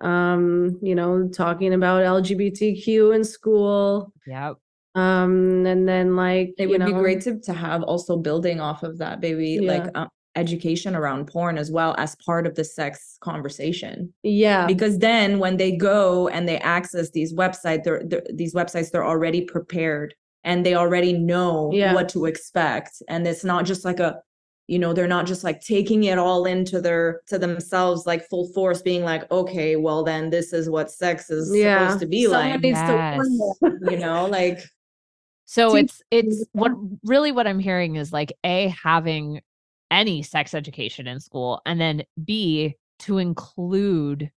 Um, 0.00 0.78
you 0.80 0.94
know, 0.94 1.28
talking 1.28 1.74
about 1.74 2.02
LGBTQ 2.02 3.14
in 3.14 3.22
school. 3.24 4.12
yep 4.26 4.54
Um, 4.94 5.66
and 5.66 5.86
then 5.86 6.16
like 6.16 6.54
It 6.56 6.62
you 6.64 6.68
would 6.70 6.86
be 6.86 6.92
great 6.92 7.20
to 7.22 7.38
to 7.40 7.52
have 7.52 7.82
also 7.82 8.16
building 8.16 8.60
off 8.60 8.82
of 8.82 8.98
that, 8.98 9.20
baby, 9.20 9.60
like 9.60 9.84
Yeah. 9.94 10.06
Education 10.36 10.94
around 10.94 11.26
porn 11.26 11.58
as 11.58 11.70
well 11.70 11.94
as 11.98 12.14
part 12.24 12.46
of 12.46 12.54
the 12.54 12.64
sex 12.64 13.18
conversation. 13.20 14.12
Yeah, 14.22 14.66
because 14.66 14.98
then 14.98 15.38
when 15.38 15.56
they 15.56 15.72
go 15.76 16.28
and 16.28 16.48
they 16.48 16.58
access 16.58 17.10
these 17.10 17.34
websites 17.34 17.82
they're, 17.84 18.02
they're- 18.04 18.26
these 18.32 18.54
websites 18.54 18.90
they're 18.90 19.04
already 19.06 19.40
prepared 19.42 20.14
and 20.44 20.64
they 20.64 20.74
already 20.74 21.12
know 21.12 21.70
Yeah. 21.72 21.94
what 21.94 22.08
to 22.10 22.26
expect 22.26 23.02
and 23.08 23.26
it's 23.26 23.44
not 23.44 23.66
just 23.66 23.84
like 23.84 23.98
a 24.00 24.20
you 24.68 24.78
know 24.78 24.92
they're 24.92 25.08
not 25.08 25.26
just 25.26 25.42
like 25.42 25.60
taking 25.60 26.04
it 26.04 26.16
all 26.16 26.44
into 26.46 26.80
their 26.80 27.22
to 27.26 27.36
themselves 27.38 28.06
like 28.06 28.22
full 28.28 28.46
force 28.52 28.80
being 28.82 29.02
like 29.02 29.28
okay 29.32 29.74
well 29.74 30.04
then 30.04 30.30
this 30.30 30.52
is 30.52 30.70
what 30.70 30.90
sex 30.92 31.28
is 31.28 31.50
yeah. 31.52 31.80
supposed 31.88 32.00
to 32.00 32.06
be 32.06 32.24
Someone 32.26 32.50
like 32.52 32.60
needs 32.60 32.78
to 32.80 32.92
warn 32.94 33.38
Yes. 33.62 33.72
you 33.90 33.96
know 33.98 34.26
like 34.26 34.60
So 35.46 35.74
it's 35.74 36.00
it's 36.12 36.46
what 36.52 36.70
really 37.04 37.32
what 37.32 37.48
I'm 37.48 37.58
hearing 37.58 37.96
is 37.96 38.12
like 38.12 38.32
a 38.44 38.68
having 38.68 39.40
any 39.90 40.22
sex 40.22 40.54
education 40.54 41.06
in 41.06 41.20
school 41.20 41.60
and 41.66 41.80
then 41.80 42.02
b 42.24 42.74
to 43.00 43.18
include 43.18 44.30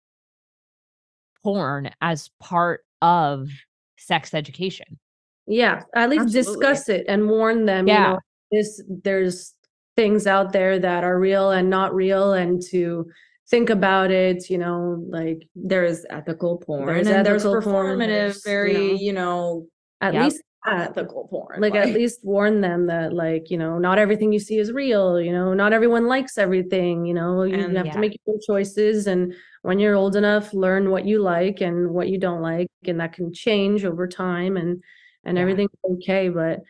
porn 1.43 1.91
as 2.01 2.29
part 2.39 2.81
of 3.01 3.49
sex 3.97 4.33
education. 4.33 4.97
Yeah, 5.45 5.83
at 5.93 6.09
least 6.09 6.25
Absolutely. 6.27 6.53
discuss 6.61 6.89
it 6.89 7.05
and 7.09 7.29
warn 7.29 7.65
them. 7.65 7.87
You 7.87 7.93
Yeah. 7.93 8.09
know, 8.13 8.19
this 8.51 8.81
there's 9.03 9.53
things 9.97 10.25
out 10.25 10.53
there 10.53 10.79
that 10.79 11.03
are 11.03 11.19
real 11.19 11.51
and 11.51 11.69
not 11.69 11.93
real, 11.93 12.33
and 12.33 12.61
to 12.69 13.05
think 13.49 13.69
about 13.69 14.09
it. 14.09 14.49
You 14.49 14.57
know, 14.57 15.03
like 15.09 15.43
there's 15.55 16.05
ethical 16.09 16.57
porn 16.57 16.87
There's 16.87 17.07
and 17.07 17.25
there's 17.25 17.45
ethical 17.45 17.61
porn, 17.71 17.99
performative 17.99 18.07
there's, 18.07 18.35
you 18.37 18.41
very 18.45 18.73
know, 18.73 18.97
you 18.99 19.13
know 19.13 19.67
at 20.01 20.13
Yep. 20.13 20.23
least 20.23 20.43
ethical 20.65 21.23
um, 21.23 21.27
porn 21.27 21.61
like 21.61 21.75
at 21.75 21.89
least 21.93 22.19
warn 22.23 22.61
them 22.61 22.87
that 22.87 23.13
like 23.13 23.49
you 23.51 23.57
know 23.57 23.77
not 23.77 23.97
everything 23.97 24.31
you 24.31 24.39
see 24.39 24.57
is 24.57 24.71
real 24.71 25.19
you 25.19 25.31
know 25.31 25.53
not 25.53 25.73
everyone 25.73 26.07
likes 26.07 26.37
everything 26.37 27.05
you 27.05 27.13
know 27.13 27.43
you 27.43 27.55
And- 27.55 27.75
have 27.75 27.85
Yeah. 27.87 27.93
to 27.93 27.99
make 27.99 28.17
your 28.25 28.35
own 28.35 28.39
choices 28.45 29.07
and 29.07 29.33
when 29.63 29.77
you're 29.79 29.95
old 29.95 30.15
enough 30.15 30.53
learn 30.53 30.89
what 30.89 31.05
you 31.05 31.19
like 31.19 31.61
and 31.61 31.89
what 31.91 32.07
you 32.07 32.17
don't 32.17 32.41
like 32.41 32.67
and 32.85 32.99
that 32.99 33.13
can 33.13 33.33
change 33.33 33.83
over 33.85 34.07
time 34.07 34.55
and 34.57 34.81
and 35.25 35.37
Yeah. 35.37 35.41
everything's 35.41 35.71
okay 35.85 36.29
but 36.29 36.61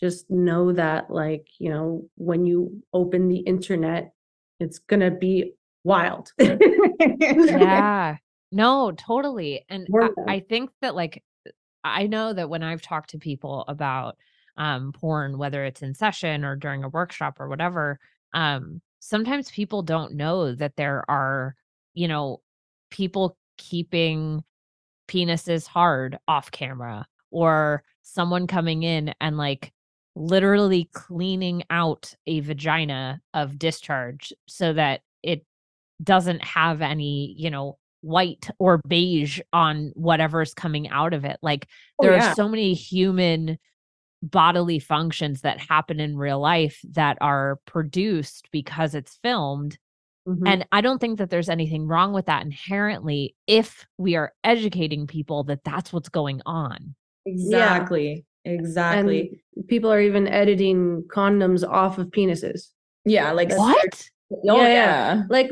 just 0.00 0.30
know 0.30 0.72
that 0.72 1.10
like 1.10 1.46
you 1.58 1.70
know 1.70 2.08
when 2.16 2.46
you 2.46 2.82
open 2.92 3.28
the 3.28 3.38
internet 3.38 4.12
it's 4.60 4.78
gonna 4.78 5.10
be 5.10 5.52
wild 5.84 6.30
yeah 6.38 8.16
no 8.52 8.92
totally 8.92 9.64
and 9.68 9.88
I. 10.00 10.10
I 10.34 10.40
think 10.40 10.70
that 10.80 10.94
like 10.94 11.22
i 11.84 12.06
know 12.06 12.32
that 12.32 12.48
when 12.48 12.62
i've 12.62 12.82
talked 12.82 13.10
to 13.10 13.18
people 13.18 13.64
about 13.68 14.16
um 14.56 14.92
porn 14.92 15.38
whether 15.38 15.64
it's 15.64 15.82
in 15.82 15.94
session 15.94 16.44
or 16.44 16.56
during 16.56 16.84
a 16.84 16.88
workshop 16.88 17.40
or 17.40 17.48
whatever 17.48 17.98
um 18.34 18.80
sometimes 19.00 19.50
people 19.50 19.82
don't 19.82 20.14
know 20.14 20.54
that 20.54 20.76
there 20.76 21.04
are 21.10 21.54
you 21.94 22.08
know 22.08 22.40
people 22.90 23.36
keeping 23.58 24.42
penises 25.08 25.66
hard 25.66 26.18
off 26.28 26.50
camera 26.50 27.06
or 27.30 27.82
someone 28.02 28.46
coming 28.46 28.82
in 28.82 29.14
and 29.20 29.36
like 29.36 29.72
literally 30.14 30.88
cleaning 30.92 31.62
out 31.70 32.14
a 32.26 32.40
vagina 32.40 33.20
of 33.34 33.58
discharge 33.58 34.32
so 34.46 34.72
that 34.72 35.00
it 35.22 35.44
doesn't 36.02 36.44
have 36.44 36.82
any, 36.82 37.34
you 37.38 37.50
know, 37.50 37.78
white 38.02 38.48
or 38.58 38.80
beige 38.86 39.40
on 39.52 39.90
whatever's 39.94 40.52
coming 40.54 40.88
out 40.90 41.14
of 41.14 41.24
it. 41.24 41.38
Like 41.42 41.66
Oh, 41.98 42.04
there 42.04 42.14
yeah. 42.16 42.30
are 42.32 42.34
so 42.34 42.48
many 42.48 42.74
human 42.74 43.58
bodily 44.22 44.78
functions 44.78 45.40
that 45.40 45.58
happen 45.58 45.98
in 45.98 46.16
real 46.16 46.38
life 46.40 46.78
that 46.90 47.18
are 47.20 47.58
produced 47.66 48.48
because 48.52 48.94
it's 48.94 49.18
filmed 49.22 49.78
Mhm. 50.28 50.42
and 50.46 50.66
I 50.70 50.80
don't 50.82 51.00
think 51.00 51.18
that 51.18 51.30
there's 51.30 51.48
anything 51.48 51.88
wrong 51.88 52.12
with 52.12 52.26
that 52.26 52.44
inherently 52.44 53.34
if 53.48 53.84
we 53.98 54.14
are 54.14 54.32
educating 54.44 55.08
people 55.08 55.42
that 55.44 55.64
that's 55.64 55.92
what's 55.92 56.08
going 56.08 56.40
on. 56.46 56.94
exactly 57.26 58.24
exactly 58.44 59.40
and 59.56 59.66
people 59.68 59.92
are 59.92 60.00
even 60.00 60.26
editing 60.28 61.02
condoms 61.08 61.66
off 61.68 61.98
of 61.98 62.08
penises 62.08 62.68
yeah 63.04 63.30
like 63.32 63.50
What? 63.56 64.08
oh 64.32 64.56
Yeah, 64.56 64.62
yeah, 64.62 64.68
yeah. 64.68 65.22
like 65.28 65.50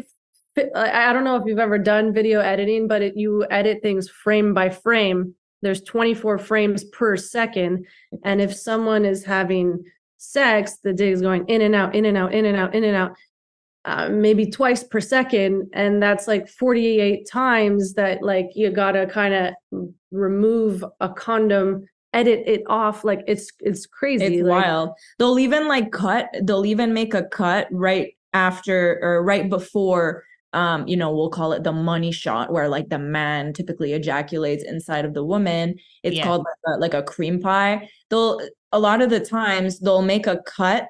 I 0.74 1.12
don't 1.12 1.24
know 1.24 1.36
if 1.36 1.44
you've 1.46 1.58
ever 1.58 1.78
done 1.78 2.12
video 2.12 2.40
editing, 2.40 2.88
but 2.88 3.02
it, 3.02 3.16
you 3.16 3.46
edit 3.50 3.80
things 3.82 4.08
frame 4.08 4.54
by 4.54 4.68
frame. 4.68 5.34
There's 5.62 5.82
24 5.82 6.38
frames 6.38 6.84
per 6.84 7.16
second. 7.16 7.86
And 8.24 8.40
if 8.40 8.54
someone 8.54 9.04
is 9.04 9.24
having 9.24 9.82
sex, 10.16 10.78
the 10.82 10.92
dick 10.92 11.12
is 11.12 11.22
going 11.22 11.46
in 11.48 11.62
and 11.62 11.74
out, 11.74 11.94
in 11.94 12.04
and 12.04 12.16
out, 12.16 12.32
in 12.32 12.44
and 12.44 12.56
out, 12.56 12.74
in 12.74 12.84
and 12.84 12.96
out, 12.96 13.12
uh, 13.84 14.08
maybe 14.08 14.50
twice 14.50 14.84
per 14.84 15.00
second. 15.00 15.70
And 15.72 16.02
that's 16.02 16.26
like 16.26 16.48
48 16.48 17.26
times 17.28 17.94
that 17.94 18.22
like 18.22 18.50
you 18.54 18.70
gotta 18.70 19.06
kind 19.06 19.34
of 19.34 19.84
remove 20.11 20.84
a 21.00 21.08
condom 21.08 21.86
edit 22.12 22.42
it 22.46 22.62
off 22.66 23.04
like 23.04 23.20
it's 23.28 23.52
it's 23.61 23.86
crazy 23.86 24.24
It's 24.24 24.42
like, 24.42 24.64
wild. 24.64 24.90
They'll 25.18 25.38
even 25.38 25.68
like 25.68 25.92
cut, 25.92 26.28
they'll 26.42 26.66
even 26.66 26.92
make 26.92 27.14
a 27.14 27.24
cut 27.24 27.68
right 27.70 28.16
after 28.32 28.98
or 29.02 29.22
right 29.22 29.48
before 29.48 30.24
um, 30.53 30.86
you 30.88 30.96
know, 30.96 31.14
we'll 31.14 31.30
call 31.30 31.53
it 31.53 31.62
the 31.64 31.72
money 31.72 32.12
shot 32.12 32.53
where 32.53 32.68
like 32.68 32.88
the 32.88 32.98
man 32.98 33.53
typically 33.53 33.92
ejaculates 33.92 34.64
inside 34.64 35.05
of 35.05 35.14
the 35.14 35.24
woman. 35.24 35.76
It's 36.03 36.16
Yeah. 36.16 36.24
called 36.24 36.44
like 36.44 36.74
a, 36.76 36.78
like 36.78 36.94
a 36.94 37.03
cream 37.03 37.40
pie. 37.40 37.88
They'll 38.11 38.40
a 38.72 38.78
lot 38.78 39.03
of 39.03 39.11
the 39.11 39.20
times 39.20 39.80
they'll 39.80 40.03
make 40.03 40.26
a 40.26 40.40
cut 40.46 40.88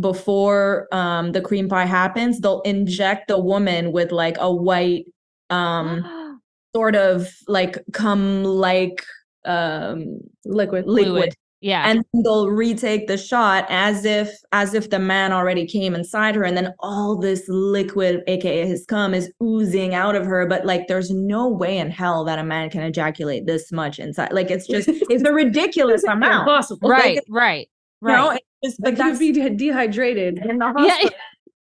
before 0.00 0.88
um 0.92 1.32
the 1.32 1.40
cream 1.40 1.68
pie 1.68 1.86
happens. 1.86 2.40
They'll 2.40 2.62
inject 2.62 3.28
the 3.28 3.38
woman 3.38 3.92
with 3.92 4.12
like 4.12 4.36
a 4.40 4.52
white 4.52 5.06
um 5.50 6.40
sort 6.74 6.96
of 6.96 7.28
like 7.48 7.78
cum 7.92 8.44
like 8.44 9.04
um 9.44 10.18
liquid 10.44 10.86
liquid. 10.86 11.34
Yeah. 11.66 11.90
and 11.90 12.04
they'll 12.22 12.48
retake 12.48 13.08
the 13.08 13.16
shot 13.18 13.66
as 13.68 14.04
if 14.04 14.30
as 14.52 14.72
if 14.72 14.90
the 14.90 14.98
man 14.98 15.32
already 15.32 15.66
came 15.66 15.94
inside 15.94 16.34
her 16.36 16.44
and 16.44 16.56
then 16.56 16.72
all 16.78 17.18
this 17.18 17.42
liquid 17.48 18.22
aka 18.28 18.66
his 18.66 18.86
cum 18.86 19.12
is 19.12 19.32
oozing 19.42 19.92
out 19.94 20.14
of 20.14 20.24
her 20.24 20.46
but 20.46 20.64
like 20.64 20.86
there's 20.86 21.10
no 21.10 21.48
way 21.48 21.76
in 21.78 21.90
hell 21.90 22.24
that 22.24 22.38
a 22.38 22.44
man 22.44 22.70
can 22.70 22.82
ejaculate 22.82 23.46
this 23.46 23.72
much 23.72 23.98
inside 23.98 24.32
like 24.32 24.50
it's 24.50 24.66
just 24.68 24.88
it's 25.10 25.24
a 25.24 25.32
ridiculous 25.32 26.04
amount 26.04 26.42
Impossible. 26.48 26.88
Like, 26.88 27.00
right, 27.00 27.20
right, 27.28 27.68
right. 28.00 28.40
it's 28.62 28.76
just, 28.76 28.84
Like 28.84 28.98
you'd 28.98 29.18
be 29.18 29.32
de- 29.32 29.56
dehydrated 29.56 30.38
in 30.48 30.58
the 30.58 30.72
Yeah. 31.02 31.08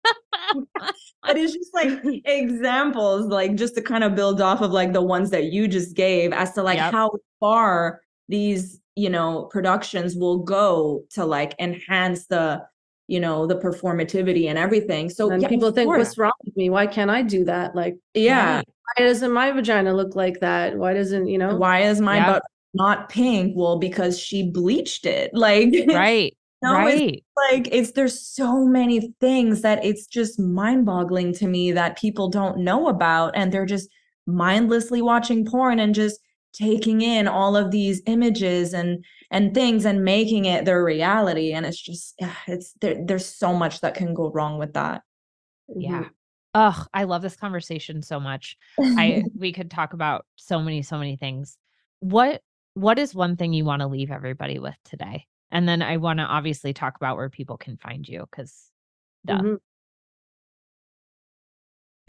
but 1.24 1.36
it's 1.38 1.54
just 1.54 1.74
like 1.74 2.00
examples 2.26 3.26
like 3.28 3.56
just 3.56 3.76
to 3.76 3.82
kind 3.82 4.04
of 4.06 4.16
build 4.16 4.40
off 4.40 4.62
of 4.62 4.72
like 4.72 4.94
the 4.94 5.02
ones 5.02 5.30
that 5.32 5.46
you 5.52 5.68
just 5.68 5.94
gave 5.96 6.32
as 6.32 6.54
to 6.54 6.64
like 6.64 6.78
Yep. 6.78 6.94
how 6.94 7.12
far 7.42 8.00
these 8.30 8.80
you 8.96 9.10
know 9.10 9.50
productions 9.52 10.16
will 10.16 10.40
go 10.40 11.04
to 11.12 11.26
like 11.26 11.54
enhance 11.60 12.28
the 12.28 12.64
you 13.08 13.20
know 13.20 13.46
the 13.48 13.56
performativity 13.58 14.48
and 14.48 14.58
everything 14.58 15.10
so 15.10 15.30
and 15.30 15.42
yeah, 15.42 15.48
people 15.50 15.72
think, 15.72 15.90
what's 15.90 16.18
wrong 16.18 16.32
with 16.46 16.56
me? 16.56 16.70
Why 16.70 16.88
can't 16.88 17.10
I 17.10 17.24
do 17.24 17.44
that? 17.46 17.76
Like, 17.76 17.98
yeah 18.14 18.62
why 18.98 19.06
doesn't 19.06 19.32
my 19.32 19.52
vagina 19.52 19.94
look 19.94 20.16
like 20.16 20.40
that? 20.40 20.76
Why 20.78 20.94
doesn't, 20.94 21.28
you 21.28 21.38
know? 21.38 21.56
why 21.56 21.82
is 21.82 22.02
my 22.02 22.18
Yep. 22.18 22.28
butt 22.28 22.44
not 22.76 23.10
pink 23.10 23.54
well 23.56 23.80
because 23.80 24.20
she 24.20 24.52
bleached 24.52 25.08
it 25.08 25.32
like 25.34 25.74
right, 25.88 26.38
no, 26.62 26.86
it's 26.86 27.00
right. 27.00 27.24
like 27.52 27.68
it's 27.72 27.94
there's 27.94 28.20
so 28.20 28.64
many 28.66 29.12
things 29.20 29.62
that 29.62 29.84
it's 29.84 30.06
just 30.06 30.40
mind-boggling 30.40 31.34
to 31.34 31.48
me 31.48 31.72
that 31.72 31.98
people 31.98 32.30
don't 32.30 32.60
know 32.60 32.88
about 32.88 33.36
and 33.36 33.52
they're 33.52 33.66
just 33.66 33.90
mindlessly 34.28 35.02
watching 35.02 35.46
porn 35.46 35.80
and 35.80 35.96
just 35.96 36.20
taking 36.54 37.02
in 37.02 37.28
all 37.28 37.56
of 37.56 37.72
these 37.72 38.02
images 38.08 38.74
and 38.74 39.04
and 39.32 39.54
things 39.54 39.86
and 39.86 40.04
making 40.04 40.46
it 40.46 40.66
their 40.66 40.84
reality 40.84 41.52
and 41.54 41.66
it's 41.66 41.80
just 41.82 42.16
it's 42.48 42.74
there, 42.82 42.98
there's 43.06 43.26
so 43.26 43.54
much 43.54 43.82
that 43.82 43.94
can 43.96 44.14
go 44.14 44.32
wrong 44.32 44.58
with 44.58 44.74
that 44.74 45.02
Yeah. 45.76 46.06
Oh, 46.56 46.84
I 46.94 47.04
love 47.04 47.22
this 47.22 47.36
conversation 47.36 48.02
so 48.02 48.20
much. 48.20 48.58
I 48.80 49.24
we 49.38 49.54
could 49.54 49.70
talk 49.70 49.94
about 49.94 50.26
so 50.36 50.60
many 50.60 50.82
so 50.82 50.98
many 50.98 51.16
things. 51.16 51.58
What 52.00 52.42
what 52.74 52.98
is 52.98 53.14
one 53.14 53.36
thing 53.36 53.54
you 53.54 53.66
want 53.66 53.82
to 53.82 53.88
leave 53.88 54.10
everybody 54.12 54.58
with 54.60 54.76
today? 54.84 55.28
And 55.52 55.68
then 55.68 55.82
I 55.82 55.98
want 55.98 56.20
to 56.20 56.24
obviously 56.26 56.74
talk 56.74 56.96
about 56.96 57.18
where 57.18 57.30
people 57.30 57.58
can 57.58 57.78
find 57.78 58.08
you 58.08 58.26
cuz 58.32 58.72
duh. 59.26 59.42
Mhm. 59.42 59.58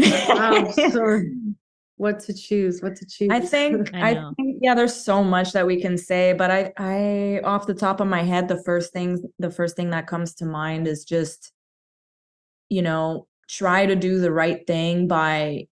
Wow, 0.00 0.70
so 0.70 1.20
what 2.00 2.18
to 2.20 2.32
choose? 2.32 2.80
What 2.80 2.96
to 2.96 3.06
choose? 3.06 3.28
I 3.30 3.40
think 3.40 3.90
I 3.94 4.12
I, 4.12 4.32
think 4.34 4.56
yeah, 4.62 4.74
there's 4.74 5.04
so 5.04 5.22
much 5.22 5.52
that 5.52 5.66
we 5.66 5.80
can 5.80 5.98
say, 5.98 6.32
but 6.32 6.50
I 6.50 6.72
I 6.78 7.40
off 7.44 7.66
the 7.66 7.74
top 7.74 8.00
of 8.00 8.08
my 8.08 8.22
head, 8.22 8.48
the 8.48 8.62
first 8.64 8.94
thing 8.94 9.22
the 9.38 9.50
first 9.50 9.76
thing 9.76 9.90
that 9.90 10.06
comes 10.06 10.34
to 10.36 10.46
mind 10.46 10.88
is 10.88 11.04
just 11.04 11.52
you 12.70 12.80
know, 12.80 13.26
try 13.48 13.84
to 13.84 13.96
do 13.96 14.20
the 14.20 14.32
right 14.32 14.66
thing 14.66 15.08
by 15.08 15.66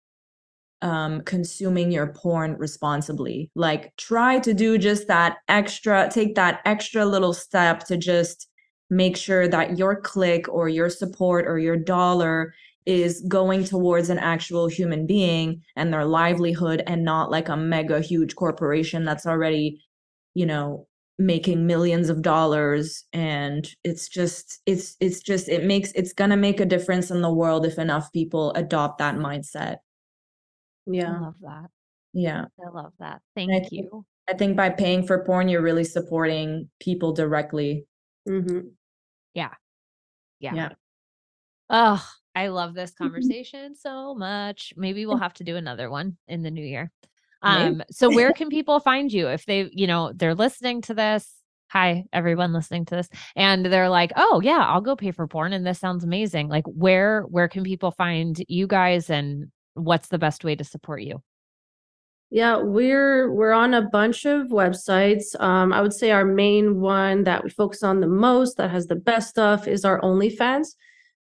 um 0.82 1.22
consuming 1.22 1.92
your 1.92 2.08
porn 2.08 2.56
responsibly. 2.58 3.52
Like 3.54 3.96
try 3.98 4.40
to 4.40 4.54
do 4.54 4.80
just 4.80 5.08
that 5.08 5.38
extra 5.48 6.10
take 6.10 6.34
that 6.36 6.62
extra 6.66 7.06
little 7.06 7.34
step 7.34 7.82
to 7.86 7.98
just 7.98 8.50
make 8.90 9.16
sure 9.16 9.48
that 9.48 9.78
your 9.78 10.02
click 10.02 10.50
or 10.50 10.70
your 10.70 10.90
support 10.90 11.46
or 11.46 11.60
your 11.60 11.78
dollar 11.78 12.54
is 12.86 13.22
going 13.28 13.64
towards 13.64 14.10
an 14.10 14.20
actual 14.20 14.68
human 14.68 15.06
being 15.08 15.62
and 15.76 15.92
their 15.94 16.06
livelihood 16.06 16.84
and 16.86 17.04
not 17.04 17.32
like 17.32 17.50
a 17.50 17.58
mega 17.58 18.00
huge 18.00 18.36
corporation 18.36 19.04
that's 19.06 19.26
already 19.26 19.80
you 20.34 20.46
know 20.46 20.88
making 21.18 21.66
millions 21.66 22.10
of 22.10 22.22
dollars 22.22 23.06
and 23.14 23.70
it's 23.84 24.10
just 24.10 24.60
it's 24.66 24.96
it's 25.00 25.22
just 25.22 25.48
it 25.48 25.64
makes 25.64 25.92
it's 25.94 26.12
going 26.14 26.30
to 26.30 26.36
make 26.38 26.60
a 26.60 26.66
difference 26.66 27.10
in 27.10 27.22
the 27.22 27.34
world 27.34 27.66
if 27.66 27.80
enough 27.80 28.12
people 28.12 28.52
adopt 28.54 28.98
that 29.00 29.16
mindset 29.16 29.78
Yeah. 30.86 31.16
I 31.16 31.20
love 31.22 31.36
that. 31.42 31.70
yeah 32.14 32.46
I 32.66 32.70
love 32.70 32.92
that. 33.00 33.16
I 33.16 33.20
Thank 33.36 33.52
think- 33.52 33.72
you. 33.72 34.06
i 34.28 34.34
think 34.34 34.58
by 34.58 34.70
paying 34.70 35.06
for 35.08 35.24
porn 35.24 35.48
you're 35.50 35.62
really 35.62 35.86
supporting 35.86 36.70
people 36.82 37.14
directly 37.14 37.86
Mhm. 38.28 38.72
Yeah. 39.34 39.54
yeah 40.40 40.70
Oh, 41.70 42.04
I 42.36 42.48
love 42.48 42.74
this 42.74 42.94
conversation 42.94 43.76
so 43.76 44.14
much. 44.14 44.74
Maybe 44.76 45.06
we'll 45.06 45.18
have 45.18 45.34
to 45.36 45.44
do 45.44 45.56
another 45.56 45.90
one 45.90 46.18
in 46.28 46.44
the 46.44 46.52
new 46.52 46.66
year. 46.66 46.92
Um, 47.42 47.82
so 47.90 48.10
where 48.10 48.34
can 48.34 48.50
people 48.58 48.80
find 48.80 49.12
you 49.12 49.28
if 49.28 49.46
they, 49.46 49.70
you 49.72 49.88
know, 49.88 50.12
they're 50.14 50.36
listening 50.36 50.82
to 50.84 50.94
this? 50.94 51.32
Hi, 51.70 52.06
everyone 52.14 52.54
listening 52.54 52.86
to 52.86 52.96
this, 52.96 53.10
and 53.36 53.66
they're 53.66 53.90
like, 53.90 54.12
"Oh 54.16 54.40
yeah, 54.40 54.64
I'll 54.68 54.82
go 54.82 54.96
pay 54.96 55.12
for 55.12 55.28
porn," 55.28 55.52
and 55.52 55.66
this 55.66 55.80
sounds 55.80 56.04
amazing. 56.04 56.48
Like, 56.48 56.64
where 56.68 57.24
where 57.24 57.48
can 57.48 57.64
people 57.64 57.90
find 57.90 58.42
you 58.48 58.68
guys, 58.68 59.10
and 59.10 59.52
what's 59.74 60.10
the 60.10 60.20
best 60.20 60.44
way 60.44 60.56
to 60.56 60.64
support 60.64 61.02
you? 61.02 61.24
Yeah, 62.30 62.58
we're 62.58 63.32
we're 63.32 63.52
on 63.52 63.74
a 63.74 63.82
bunch 63.82 64.26
of 64.26 64.48
websites. 64.48 65.40
Um, 65.40 65.74
I 65.74 65.82
would 65.82 65.94
say 65.94 66.12
our 66.12 66.24
main 66.24 66.82
one 66.82 67.24
that 67.24 67.44
we 67.44 67.50
focus 67.50 67.82
on 67.82 68.00
the 68.00 68.08
most, 68.08 68.58
that 68.58 68.70
has 68.72 68.88
the 68.88 68.96
best 68.96 69.30
stuff, 69.30 69.68
is 69.68 69.84
our 69.86 70.00
OnlyFans. 70.02 70.76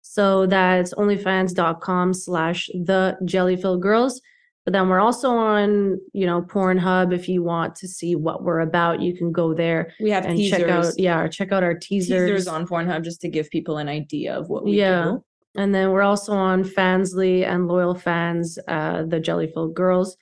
So 0.03 0.45
that's 0.45 0.93
onlyfans.com 0.93 2.13
slash 2.13 2.67
the 2.73 3.17
jelly 3.25 3.55
filled 3.55 3.81
girls. 3.81 4.21
But 4.65 4.73
then 4.73 4.87
we're 4.87 4.99
also 4.99 5.29
on, 5.31 5.99
you 6.13 6.25
know, 6.25 6.41
Pornhub. 6.41 7.13
If 7.13 7.27
you 7.27 7.41
want 7.43 7.75
to 7.75 7.87
see 7.87 8.15
what 8.15 8.43
we're 8.43 8.59
about, 8.61 9.01
you 9.01 9.15
can 9.15 9.31
go 9.31 9.53
there 9.53 9.93
we 9.99 10.09
have 10.11 10.25
and 10.25 10.37
teasers 10.37 10.59
check 10.59 10.69
out, 10.69 10.93
yeah, 10.97 11.27
check 11.27 11.51
out 11.51 11.63
our 11.63 11.73
teasers. 11.73 12.29
teasers 12.29 12.47
on 12.47 12.65
pornhub 12.67 13.03
just 13.03 13.19
to 13.21 13.29
give 13.29 13.49
people 13.49 13.77
an 13.77 13.89
idea 13.89 14.37
of 14.37 14.49
what 14.49 14.63
we 14.63 14.77
Yeah. 14.79 15.03
do 15.03 15.23
And 15.55 15.73
then 15.75 15.91
we're 15.91 16.01
also 16.01 16.33
on 16.33 16.63
Fansly 16.63 17.45
and 17.45 17.67
Loyal 17.67 17.95
Fans, 17.95 18.57
uh, 18.67 19.03
the 19.03 19.19
Jelly 19.19 19.47
Filled 19.47 19.73
Girls, 19.75 20.15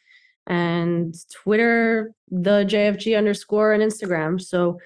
and 0.47 1.13
Twitter, 1.31 2.13
the 2.29 2.65
JFG 2.65 3.15
underscore, 3.17 3.73
and 3.73 3.83
Instagram. 3.83 4.41
So 4.41 4.79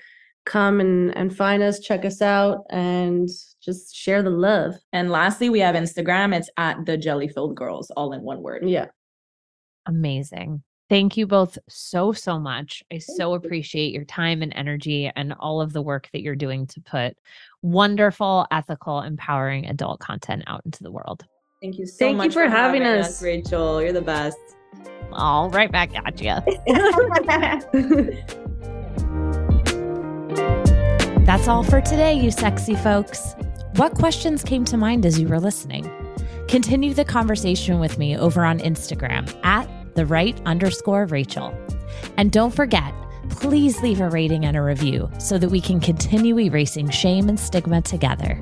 come 0.45 0.79
and, 0.81 1.15
and 1.17 1.35
find 1.35 1.63
us, 1.63 1.79
check 1.79 2.03
us 2.05 2.21
out, 2.21 2.65
and 2.69 3.29
just 3.65 3.95
share 3.95 4.21
the 4.21 4.29
love. 4.29 4.75
and 4.93 5.09
lastly 5.09 5.49
we 5.49 5.59
have 5.59 5.75
instagram 5.75 6.33
it's 6.35 6.49
at 6.57 6.85
the 6.85 6.95
jelly 6.97 7.27
filled 7.27 7.55
girls 7.55 7.89
all 7.97 8.13
in 8.13 8.21
one 8.21 8.41
word 8.41 8.63
Yeah. 8.67 8.87
Amazing. 9.87 10.63
Thank 10.89 11.17
you 11.17 11.25
both 11.27 11.57
so, 11.67 12.11
so 12.11 12.39
much. 12.39 12.83
I 12.93 12.97
so 12.99 13.33
appreciate 13.33 13.91
your 13.93 14.05
time 14.05 14.41
and 14.43 14.51
energy 14.55 15.11
and 15.15 15.33
all 15.39 15.61
of 15.61 15.73
the 15.73 15.81
work 15.81 16.09
that 16.13 16.21
you're 16.21 16.35
doing 16.35 16.67
to 16.67 16.81
put 16.81 17.17
wonderful, 17.63 18.45
ethical, 18.51 19.01
empowering 19.01 19.65
adult 19.67 19.99
content 19.99 20.43
out 20.47 20.61
into 20.65 20.83
the 20.83 20.91
world. 20.91 21.25
Thank 21.61 21.77
you 21.79 21.85
so 21.85 21.91
much. 21.91 21.99
Thank 21.99 22.11
you 22.13 22.17
much 22.17 22.33
for 22.33 22.47
having 22.47 22.83
us. 22.83 23.21
Rachel. 23.21 23.81
You're 23.81 23.93
the 23.93 24.01
best. 24.01 24.37
All 25.11 25.49
right 25.49 25.71
back 25.71 25.91
at 25.95 26.21
you. 26.21 26.35
That's 31.25 31.47
all 31.47 31.63
for 31.63 31.81
today, 31.81 32.13
you 32.13 32.29
sexy 32.29 32.75
folks. 32.75 33.35
What 33.75 33.95
questions 33.95 34.41
came 34.41 34.63
to 34.65 34.77
mind 34.77 35.05
as 35.05 35.19
you 35.19 35.27
were 35.27 35.39
listening? 35.39 35.91
Continue 36.47 36.93
the 36.93 37.03
conversation 37.03 37.77
with 37.77 37.97
me 37.97 38.17
over 38.17 38.45
on 38.45 38.59
Instagram 38.59 39.37
at 39.43 39.69
the 39.95 40.05
Wright 40.05 40.41
underscore 40.45 41.07
Rachel. 41.07 41.53
And 42.15 42.31
don't 42.31 42.55
forget, 42.55 42.93
please 43.29 43.81
leave 43.81 43.99
a 43.99 44.09
rating 44.09 44.45
and 44.45 44.55
a 44.55 44.61
review 44.61 45.11
so 45.19 45.37
that 45.37 45.49
we 45.49 45.59
can 45.59 45.81
continue 45.81 46.39
erasing 46.39 46.89
shame 46.89 47.27
and 47.27 47.37
stigma 47.37 47.81
together. 47.81 48.39